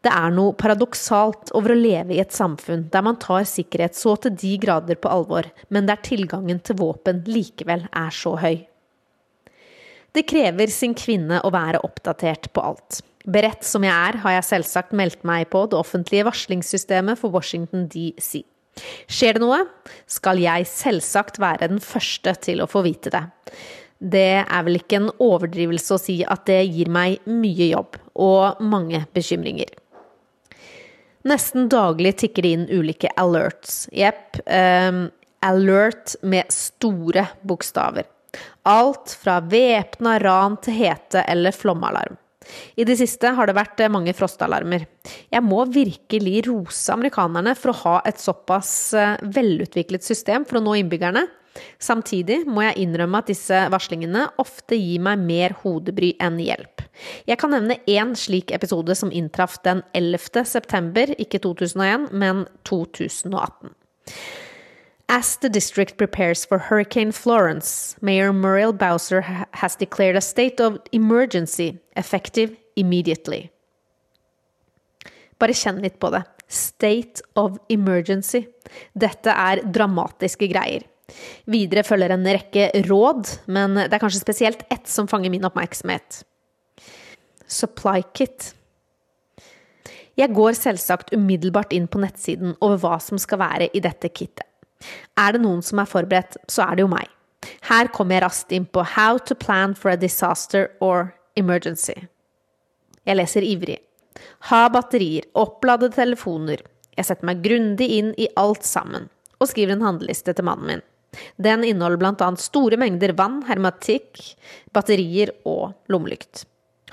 Det 0.07 0.13
er 0.15 0.31
noe 0.31 0.53
paradoksalt 0.55 1.49
over 1.57 1.73
å 1.73 1.75
leve 1.75 2.13
i 2.15 2.21
et 2.23 2.31
samfunn 2.31 2.85
der 2.93 3.03
man 3.03 3.17
tar 3.19 3.43
sikkerhet 3.43 3.97
så 3.97 4.13
til 4.23 4.37
de 4.39 4.53
grader 4.61 4.95
på 5.03 5.09
alvor, 5.11 5.49
men 5.67 5.89
der 5.89 5.99
tilgangen 5.99 6.61
til 6.63 6.77
våpen 6.79 7.25
likevel 7.27 7.83
er 7.91 8.13
så 8.15 8.37
høy. 8.39 8.61
Det 10.15 10.23
krever 10.29 10.71
sin 10.71 10.93
kvinne 10.95 11.41
å 11.43 11.51
være 11.51 11.81
oppdatert 11.83 12.47
på 12.55 12.63
alt. 12.69 13.01
Beredt 13.27 13.67
som 13.67 13.83
jeg 13.83 13.91
er, 13.91 14.19
har 14.23 14.37
jeg 14.37 14.47
selvsagt 14.47 14.95
meldt 14.95 15.25
meg 15.27 15.49
på 15.51 15.65
det 15.67 15.75
offentlige 15.75 16.29
varslingssystemet 16.29 17.19
for 17.19 17.35
Washington 17.35 17.89
DC. 17.91 18.45
Skjer 19.11 19.35
det 19.35 19.41
noe, 19.43 19.59
skal 20.07 20.39
jeg 20.39 20.69
selvsagt 20.71 21.41
være 21.43 21.67
den 21.73 21.83
første 21.83 22.31
til 22.47 22.63
å 22.63 22.69
få 22.71 22.85
vite 22.87 23.11
det. 23.11 23.25
Det 23.99 24.39
er 24.45 24.63
vel 24.63 24.79
ikke 24.79 25.01
en 25.01 25.11
overdrivelse 25.11 25.97
å 25.97 25.99
si 25.99 26.21
at 26.23 26.47
det 26.47 26.61
gir 26.69 26.87
meg 26.93 27.19
mye 27.27 27.67
jobb 27.73 27.99
og 28.23 28.63
mange 28.63 29.03
bekymringer. 29.11 29.75
Nesten 31.27 31.67
daglig 31.71 32.15
tikker 32.23 32.45
det 32.45 32.51
inn 32.55 32.67
ulike 32.71 33.11
alerts. 33.19 33.85
Jepp. 33.91 34.39
Um, 34.45 35.07
alert 35.45 36.15
med 36.25 36.53
store 36.53 37.27
bokstaver. 37.45 38.07
Alt 38.67 39.13
fra 39.21 39.39
væpna 39.41 40.17
ran 40.19 40.57
til 40.63 40.75
hete 40.81 41.23
eller 41.27 41.55
flomalarm. 41.55 42.17
I 42.79 42.85
det 42.87 42.95
siste 42.99 43.33
har 43.35 43.49
det 43.49 43.57
vært 43.57 43.81
eh, 43.83 43.91
mange 43.91 44.13
frostalarmer. 44.15 44.85
Jeg 45.33 45.43
må 45.43 45.65
virkelig 45.71 46.45
rose 46.47 46.93
amerikanerne 46.93 47.53
for 47.59 47.73
å 47.73 47.79
ha 47.81 47.95
et 48.07 48.21
såpass 48.23 48.71
eh, 48.95 49.17
velutviklet 49.35 50.05
system 50.05 50.47
for 50.47 50.59
å 50.59 50.63
nå 50.63 50.77
innbyggerne. 50.79 51.25
Samtidig 51.79 52.41
må 52.49 52.63
jeg 52.65 52.85
innrømme 52.85 53.21
at 53.21 53.29
disse 53.31 53.59
varslingene 53.73 54.27
ofte 54.41 54.77
gir 54.79 55.03
meg 55.03 55.21
mer 55.23 55.55
hodebry 55.63 56.13
enn 56.23 56.39
hjelp. 56.41 56.83
Jeg 57.29 57.39
kan 57.41 57.53
nevne 57.53 57.79
én 57.89 58.15
slik 58.17 58.51
episode 58.55 58.95
som 58.97 59.13
inntraff 59.13 59.59
den 59.67 59.83
11. 59.97 60.45
september, 60.45 61.13
ikke 61.21 61.41
2001, 61.43 62.11
men 62.11 62.45
2018. 62.67 63.73
As 65.09 65.37
the 65.37 65.49
district 65.49 65.97
prepares 65.97 66.45
for 66.45 66.57
Hurricane 66.57 67.13
Florence, 67.13 67.95
Mayor 68.01 68.33
Muriel 68.33 68.73
Bowser 68.73 69.21
has 69.53 69.75
declared 69.75 70.17
a 70.17 70.21
state 70.21 70.59
of 70.59 70.79
emergency, 70.91 71.79
effective 71.95 72.57
immediately. 72.75 73.49
Bare 75.39 75.55
kjenn 75.55 75.79
litt 75.81 75.99
på 76.01 76.11
det. 76.11 76.25
State 76.47 77.23
of 77.35 77.57
emergency. 77.69 78.47
Dette 78.97 79.31
er 79.31 79.61
dramatiske 79.63 80.49
greier. 80.51 80.83
Videre 81.47 81.85
følger 81.87 82.11
en 82.13 82.27
rekke 82.27 82.69
råd, 82.87 83.29
men 83.47 83.77
det 83.79 83.93
er 83.93 84.01
kanskje 84.01 84.23
spesielt 84.23 84.65
ett 84.73 84.89
som 84.91 85.07
fanger 85.07 85.31
min 85.31 85.47
oppmerksomhet. 85.47 86.23
Supply 87.47 88.03
Kit. 88.13 88.51
Jeg 90.17 90.33
går 90.33 90.57
selvsagt 90.57 91.13
umiddelbart 91.13 91.73
inn 91.77 91.85
på 91.87 92.01
nettsiden 92.01 92.55
over 92.59 92.81
hva 92.81 92.97
som 93.03 93.19
skal 93.21 93.39
være 93.39 93.69
i 93.77 93.81
dette 93.83 94.09
kittet. 94.09 94.45
Er 95.17 95.33
det 95.33 95.41
noen 95.43 95.63
som 95.65 95.79
er 95.81 95.89
forberedt, 95.89 96.37
så 96.49 96.65
er 96.65 96.77
det 96.77 96.85
jo 96.85 96.91
meg. 96.91 97.07
Her 97.69 97.89
kommer 97.93 98.17
jeg 98.17 98.25
raskt 98.25 98.53
inn 98.53 98.65
på 98.65 98.83
How 98.95 99.21
to 99.29 99.37
plan 99.37 99.75
for 99.77 99.93
a 99.93 99.99
disaster 99.99 100.71
or 100.81 101.13
emergency. 101.37 101.95
Jeg 103.05 103.17
leser 103.17 103.45
ivrig. 103.45 103.77
Ha 104.49 104.65
batterier, 104.73 105.27
oppladede 105.37 105.95
telefoner. 105.95 106.65
Jeg 106.97 107.07
setter 107.07 107.29
meg 107.29 107.43
grundig 107.45 107.87
inn 107.99 108.13
i 108.17 108.27
alt 108.35 108.65
sammen, 108.65 109.07
og 109.37 109.51
skriver 109.51 109.77
en 109.77 109.85
handleliste 109.85 110.33
til 110.33 110.47
mannen 110.49 110.73
min. 110.73 110.85
Den 111.37 111.63
inneholder 111.67 112.11
annet 112.11 112.43
store 112.43 112.79
mengder 112.79 113.13
vann, 113.17 113.41
hermatikk, 113.47 114.21
batterier 114.75 115.33
og 115.47 115.73
lommelykt. 115.91 116.45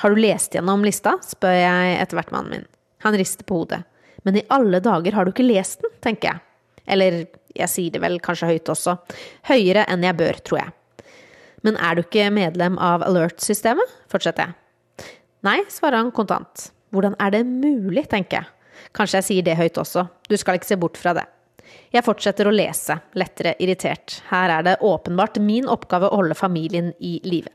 Har 0.02 0.10
du 0.10 0.20
lest 0.20 0.54
gjennom 0.54 0.84
lista? 0.84 1.16
spør 1.22 1.54
jeg 1.54 1.98
etter 2.02 2.18
hvert 2.18 2.32
mannen 2.34 2.56
min. 2.56 2.66
Han 3.06 3.16
rister 3.18 3.46
på 3.46 3.60
hodet. 3.62 3.84
Men 4.24 4.38
i 4.40 4.46
alle 4.52 4.80
dager 4.82 5.14
har 5.14 5.24
du 5.24 5.34
ikke 5.34 5.46
lest 5.46 5.84
den, 5.84 5.92
tenker 6.02 6.32
jeg. 6.32 6.42
Eller 6.90 7.18
jeg 7.54 7.70
sier 7.70 7.94
det 7.94 8.00
vel 8.02 8.18
kanskje 8.24 8.48
høyt 8.50 8.72
også. 8.72 8.96
Høyere 9.48 9.84
enn 9.92 10.04
jeg 10.04 10.18
bør, 10.18 10.40
tror 10.44 10.62
jeg. 10.62 10.74
Men 11.64 11.78
er 11.80 11.96
du 11.96 12.04
ikke 12.04 12.28
medlem 12.34 12.76
av 12.82 13.04
alert-systemet? 13.06 13.92
fortsetter 14.12 14.50
jeg. 14.50 15.12
Nei, 15.44 15.60
svarer 15.72 16.00
han 16.00 16.12
kontant. 16.16 16.70
Hvordan 16.94 17.16
er 17.20 17.32
det 17.34 17.44
mulig, 17.48 18.06
tenker 18.10 18.42
jeg. 18.42 18.50
Kanskje 18.96 19.20
jeg 19.20 19.28
sier 19.28 19.46
det 19.46 19.56
høyt 19.58 19.78
også. 19.80 20.06
Du 20.28 20.36
skal 20.40 20.58
ikke 20.58 20.72
se 20.72 20.80
bort 20.80 20.98
fra 21.00 21.14
det. 21.16 21.24
Jeg 21.94 22.04
fortsetter 22.06 22.48
å 22.48 22.54
lese, 22.54 22.96
lettere 23.18 23.54
irritert. 23.62 24.20
Her 24.30 24.58
er 24.58 24.66
det 24.66 24.80
åpenbart 24.84 25.38
min 25.42 25.68
oppgave 25.70 26.10
å 26.10 26.20
holde 26.20 26.36
familien 26.38 26.92
i 26.98 27.16
live. 27.24 27.52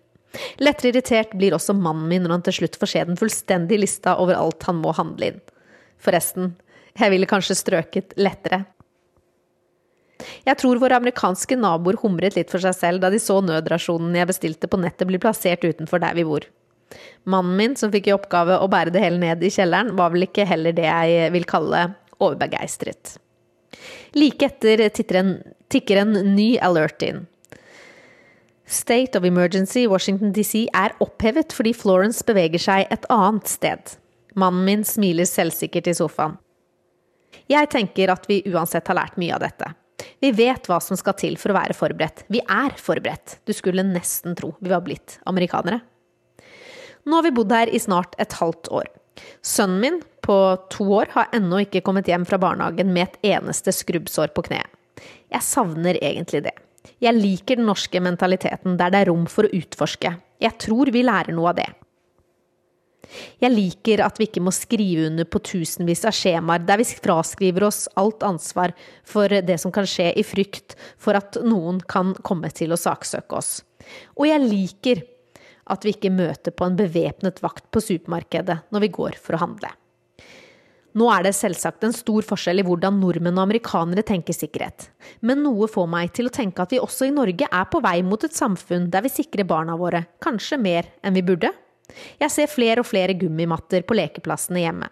Lettere 0.62 0.93
irritert 0.93 1.34
blir 1.38 1.55
også 1.57 1.74
mannen 1.74 2.07
min 2.10 2.26
når 2.26 2.36
han 2.36 2.47
til 2.47 2.60
slutt 2.62 2.78
får 2.80 2.93
se 2.93 3.05
den 3.10 3.20
fullstendige 3.20 3.82
lista 3.82 4.18
over 4.22 4.38
alt 4.38 4.66
han 4.70 4.82
må 4.84 4.93
handle 4.97 5.32
inn. 5.34 5.39
Forresten, 5.99 6.53
jeg 6.99 7.14
ville 7.14 7.30
kanskje 7.30 7.57
strøket 7.57 8.16
lettere. 8.20 8.64
Jeg 10.43 10.60
tror 10.60 10.80
våre 10.82 10.97
amerikanske 10.99 11.55
naboer 11.60 11.97
humret 12.01 12.36
litt 12.36 12.51
for 12.51 12.62
seg 12.64 12.76
selv 12.76 13.03
da 13.03 13.12
de 13.12 13.22
så 13.24 13.38
nødrasjonen 13.43 14.18
jeg 14.20 14.30
bestilte 14.30 14.68
på 14.68 14.80
nettet 14.82 15.07
bli 15.07 15.20
plassert 15.22 15.64
utenfor 15.64 16.03
der 16.03 16.18
vi 16.18 16.28
bor. 16.28 16.45
Mannen 17.30 17.55
min, 17.55 17.76
som 17.80 17.91
fikk 17.93 18.10
i 18.10 18.16
oppgave 18.16 18.57
å 18.60 18.68
bære 18.72 18.93
det 18.95 19.03
hele 19.03 19.22
ned 19.22 19.43
i 19.45 19.51
kjelleren, 19.53 19.93
var 19.95 20.12
vel 20.14 20.26
ikke 20.26 20.47
heller 20.49 20.76
det 20.76 20.88
jeg 20.88 21.34
vil 21.36 21.47
kalle 21.47 21.84
overbegeistret. 22.20 23.18
Like 24.18 24.45
etter 24.45 24.86
tikker 25.70 26.01
en 26.01 26.14
ny 26.36 26.57
alert 26.62 27.03
inn. 27.05 27.26
State 28.70 29.18
of 29.18 29.26
emergency 29.26 29.88
Washington 29.89 30.32
DC 30.34 30.68
er 30.78 30.93
opphevet 31.01 31.53
fordi 31.57 31.74
Florence 31.74 32.22
beveger 32.26 32.62
seg 32.62 32.91
et 32.93 33.07
annet 33.10 33.49
sted. 33.49 33.95
Mannen 34.38 34.66
min 34.68 34.86
smiler 34.86 35.26
selvsikkert 35.26 35.89
i 35.89 35.95
sofaen. 35.97 36.38
Jeg 37.49 37.70
tenker 37.74 38.12
at 38.14 38.28
vi 38.30 38.43
uansett 38.51 38.86
har 38.89 38.97
lært 38.99 39.18
mye 39.18 39.34
av 39.34 39.41
dette. 39.41 39.72
Vi 40.22 40.30
vet 40.38 40.70
hva 40.70 40.78
som 40.84 40.97
skal 40.99 41.18
til 41.18 41.38
for 41.41 41.49
å 41.49 41.57
være 41.57 41.74
forberedt. 41.74 42.28
Vi 42.30 42.41
er 42.45 42.76
forberedt. 42.78 43.39
Du 43.49 43.55
skulle 43.57 43.86
nesten 43.86 44.38
tro 44.38 44.53
vi 44.60 44.70
var 44.70 44.86
blitt 44.86 45.18
amerikanere. 45.30 45.82
Nå 47.10 47.18
har 47.18 47.26
vi 47.26 47.34
bodd 47.34 47.53
her 47.55 47.72
i 47.74 47.82
snart 47.82 48.14
et 48.22 48.38
halvt 48.38 48.70
år. 48.76 48.89
Sønnen 49.41 49.82
min 49.82 50.01
på 50.26 50.38
to 50.74 50.88
år 50.99 51.11
har 51.15 51.34
ennå 51.36 51.63
ikke 51.65 51.84
kommet 51.86 52.09
hjem 52.09 52.26
fra 52.28 52.39
barnehagen 52.41 52.93
med 52.93 53.07
et 53.07 53.36
eneste 53.36 53.74
skrubbsår 53.76 54.34
på 54.36 54.45
kneet. 54.49 54.70
Jeg 55.30 55.45
savner 55.45 55.99
egentlig 56.01 56.43
det. 56.47 56.55
Jeg 57.03 57.15
liker 57.15 57.59
den 57.59 57.70
norske 57.70 58.01
mentaliteten 58.03 58.78
der 58.80 58.91
det 58.91 59.03
er 59.03 59.11
rom 59.11 59.28
for 59.30 59.47
å 59.47 59.53
utforske. 59.55 60.15
Jeg 60.41 60.57
tror 60.61 60.91
vi 60.91 61.05
lærer 61.05 61.36
noe 61.36 61.51
av 61.51 61.59
det. 61.59 61.70
Jeg 63.41 63.49
liker 63.53 64.03
at 64.05 64.20
vi 64.20 64.28
ikke 64.28 64.43
må 64.43 64.51
skrive 64.53 65.07
under 65.09 65.26
på 65.26 65.41
tusenvis 65.41 66.03
av 66.05 66.13
skjemaer 66.13 66.61
der 66.65 66.82
vi 66.82 66.86
fraskriver 66.89 67.65
oss 67.70 67.88
alt 67.99 68.24
ansvar 68.26 68.76
for 69.07 69.32
det 69.32 69.57
som 69.61 69.74
kan 69.74 69.88
skje 69.89 70.11
i 70.13 70.26
frykt 70.26 70.76
for 71.01 71.17
at 71.17 71.39
noen 71.41 71.82
kan 71.89 72.13
komme 72.28 72.51
til 72.53 72.76
å 72.76 72.80
saksøke 72.80 73.39
oss. 73.39 73.61
Og 74.20 74.30
jeg 74.30 74.45
liker 74.45 75.03
at 75.70 75.86
vi 75.86 75.93
ikke 75.95 76.13
møter 76.13 76.53
på 76.53 76.67
en 76.67 76.78
bevæpnet 76.78 77.41
vakt 77.45 77.65
på 77.74 77.82
supermarkedet 77.84 78.61
når 78.74 78.86
vi 78.86 78.95
går 78.99 79.17
for 79.22 79.38
å 79.38 79.43
handle. 79.45 79.72
Nå 80.97 81.05
er 81.13 81.27
det 81.27 81.35
selvsagt 81.37 81.83
en 81.85 81.93
stor 81.93 82.25
forskjell 82.25 82.61
i 82.61 82.65
hvordan 82.65 82.97
nordmenn 82.97 83.37
og 83.37 83.45
amerikanere 83.45 84.01
tenker 84.05 84.33
sikkerhet, 84.33 84.87
men 85.21 85.43
noe 85.45 85.67
får 85.69 85.89
meg 85.91 86.13
til 86.17 86.29
å 86.29 86.33
tenke 86.33 86.63
at 86.63 86.73
vi 86.73 86.81
også 86.81 87.09
i 87.09 87.13
Norge 87.13 87.45
er 87.45 87.67
på 87.69 87.81
vei 87.85 87.99
mot 88.05 88.23
et 88.25 88.35
samfunn 88.35 88.87
der 88.89 89.05
vi 89.05 89.13
sikrer 89.13 89.47
barna 89.49 89.77
våre, 89.77 90.05
kanskje 90.23 90.57
mer 90.61 90.89
enn 91.05 91.17
vi 91.17 91.25
burde. 91.25 91.51
Jeg 92.21 92.33
ser 92.33 92.49
flere 92.49 92.81
og 92.81 92.89
flere 92.89 93.17
gummimatter 93.17 93.85
på 93.85 93.97
lekeplassene 93.97 94.63
hjemme, 94.63 94.89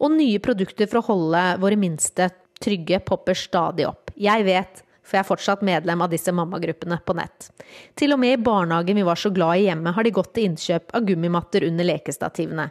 og 0.00 0.16
nye 0.16 0.42
produkter 0.42 0.90
for 0.90 1.02
å 1.02 1.06
holde 1.12 1.44
våre 1.62 1.78
minste 1.78 2.30
trygge 2.62 3.00
popper 3.06 3.38
stadig 3.38 3.86
opp. 3.86 4.10
Jeg 4.18 4.46
vet, 4.46 4.82
for 5.06 5.18
jeg 5.18 5.22
er 5.22 5.28
fortsatt 5.28 5.64
medlem 5.66 6.02
av 6.02 6.10
disse 6.10 6.34
mammagruppene 6.34 6.98
på 7.06 7.14
nett. 7.18 7.50
Til 7.98 8.14
og 8.14 8.22
med 8.22 8.34
i 8.34 8.42
barnehagen 8.42 8.98
vi 8.98 9.06
var 9.06 9.20
så 9.20 9.30
glad 9.34 9.60
i 9.60 9.68
hjemme, 9.68 9.94
har 9.94 10.06
de 10.06 10.14
gått 10.14 10.32
til 10.34 10.50
innkjøp 10.50 10.94
av 10.96 11.06
gummimatter 11.06 11.66
under 11.68 11.86
lekestativene. 11.86 12.70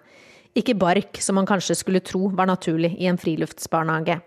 Ikke 0.55 0.75
bark, 0.79 1.19
som 1.19 1.35
man 1.35 1.47
kanskje 1.49 1.75
skulle 1.75 2.03
tro 2.03 2.29
var 2.31 2.47
naturlig 2.47 2.93
i 2.95 3.09
en 3.11 3.19
friluftsbarnehage. 3.19 4.21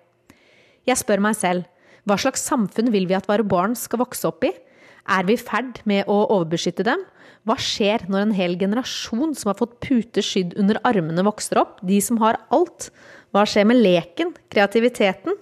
Jeg 0.89 1.01
spør 1.01 1.23
meg 1.25 1.37
selv, 1.39 1.65
hva 2.09 2.17
slags 2.21 2.45
samfunn 2.45 2.93
vil 2.93 3.09
vi 3.09 3.17
at 3.17 3.29
våre 3.29 3.45
barn 3.45 3.75
skal 3.77 4.03
vokse 4.03 4.29
opp 4.29 4.45
i? 4.45 4.53
Er 5.09 5.25
vi 5.25 5.39
i 5.39 5.41
ferd 5.41 5.81
med 5.89 6.09
å 6.09 6.19
overbeskytte 6.27 6.85
dem? 6.85 7.01
Hva 7.49 7.57
skjer 7.61 8.05
når 8.13 8.27
en 8.27 8.35
hel 8.37 8.57
generasjon 8.61 9.33
som 9.37 9.51
har 9.51 9.57
fått 9.57 9.79
puter 9.85 10.25
skydd 10.25 10.53
under 10.61 10.81
armene, 10.89 11.25
vokser 11.25 11.61
opp? 11.63 11.79
De 11.81 12.01
som 12.05 12.21
har 12.21 12.41
alt. 12.53 12.91
Hva 13.33 13.47
skjer 13.49 13.69
med 13.69 13.81
leken, 13.81 14.35
kreativiteten? 14.53 15.37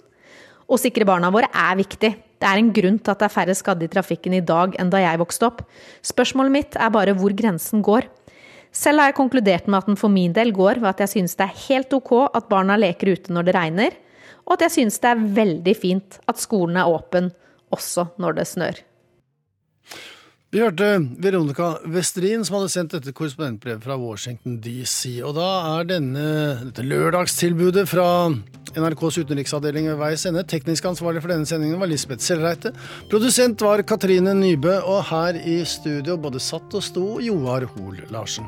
Å 0.67 0.79
sikre 0.79 1.07
barna 1.07 1.31
våre 1.31 1.51
er 1.51 1.79
viktig. 1.79 2.13
Det 2.37 2.47
er 2.47 2.59
en 2.61 2.71
grunn 2.75 2.99
til 2.99 3.11
at 3.11 3.19
det 3.19 3.27
er 3.27 3.33
færre 3.33 3.55
skadde 3.55 3.87
i 3.87 3.91
trafikken 3.91 4.35
i 4.37 4.43
dag 4.43 4.75
enn 4.79 4.91
da 4.93 5.01
jeg 5.03 5.19
vokste 5.19 5.47
opp. 5.47 5.63
Spørsmålet 6.05 6.53
mitt 6.53 6.79
er 6.79 6.93
bare 6.95 7.15
hvor 7.17 7.35
grensen 7.35 7.83
går. 7.83 8.07
Selv 8.77 9.01
har 9.01 9.09
jeg 9.09 9.17
konkludert 9.17 9.65
med 9.65 9.79
at 9.79 9.87
den 9.89 9.97
for 9.97 10.13
min 10.13 10.35
del 10.35 10.51
går 10.53 10.81
ved 10.83 10.91
at 10.91 11.05
jeg 11.05 11.15
synes 11.15 11.37
det 11.37 11.47
er 11.47 11.63
helt 11.67 11.93
ok 11.97 12.11
at 12.27 12.49
barna 12.51 12.77
leker 12.77 13.15
ute 13.15 13.33
når 13.33 13.47
det 13.47 13.55
regner, 13.57 13.95
og 14.45 14.57
at 14.57 14.67
jeg 14.67 14.75
synes 14.75 14.99
det 15.01 15.09
er 15.09 15.23
veldig 15.39 15.73
fint 15.77 16.19
at 16.29 16.39
skolen 16.39 16.77
er 16.77 16.91
åpen 16.91 17.31
også 17.73 18.11
når 18.21 18.37
det 18.37 18.45
snør. 18.47 18.83
Vi 20.53 20.61
hørte 20.63 20.85
Veronica 21.19 21.73
Westrin 21.91 22.45
som 22.47 22.55
hadde 22.55 22.69
sendt 22.71 22.93
dette 22.95 23.11
korrespondentbrevet 23.11 23.83
fra 23.83 23.97
Washington 23.99 24.53
DC. 24.63 25.17
Og 25.19 25.33
da 25.35 25.47
er 25.73 25.89
denne, 25.89 26.27
dette 26.69 26.85
lørdagstilbudet 26.87 27.83
fra 27.91 28.05
NRKs 28.77 29.17
utenriksavdeling 29.25 29.89
ved 29.91 29.99
veis 29.99 30.23
ende. 30.29 30.45
Teknisk 30.47 30.87
ansvarlig 30.87 31.25
for 31.25 31.33
denne 31.33 31.49
sendingen 31.49 31.81
var 31.81 31.91
Lisbeth 31.91 32.23
Selreite. 32.23 32.71
Produsent 33.11 33.65
var 33.65 33.83
Katrine 33.89 34.37
Nybø, 34.37 34.77
og 34.85 35.03
her 35.11 35.41
i 35.43 35.59
studio 35.67 36.15
både 36.15 36.39
satt 36.39 36.79
og 36.79 36.85
sto 36.85 37.17
Joar 37.19 37.67
Hoel 37.73 38.05
Larsen. 38.15 38.47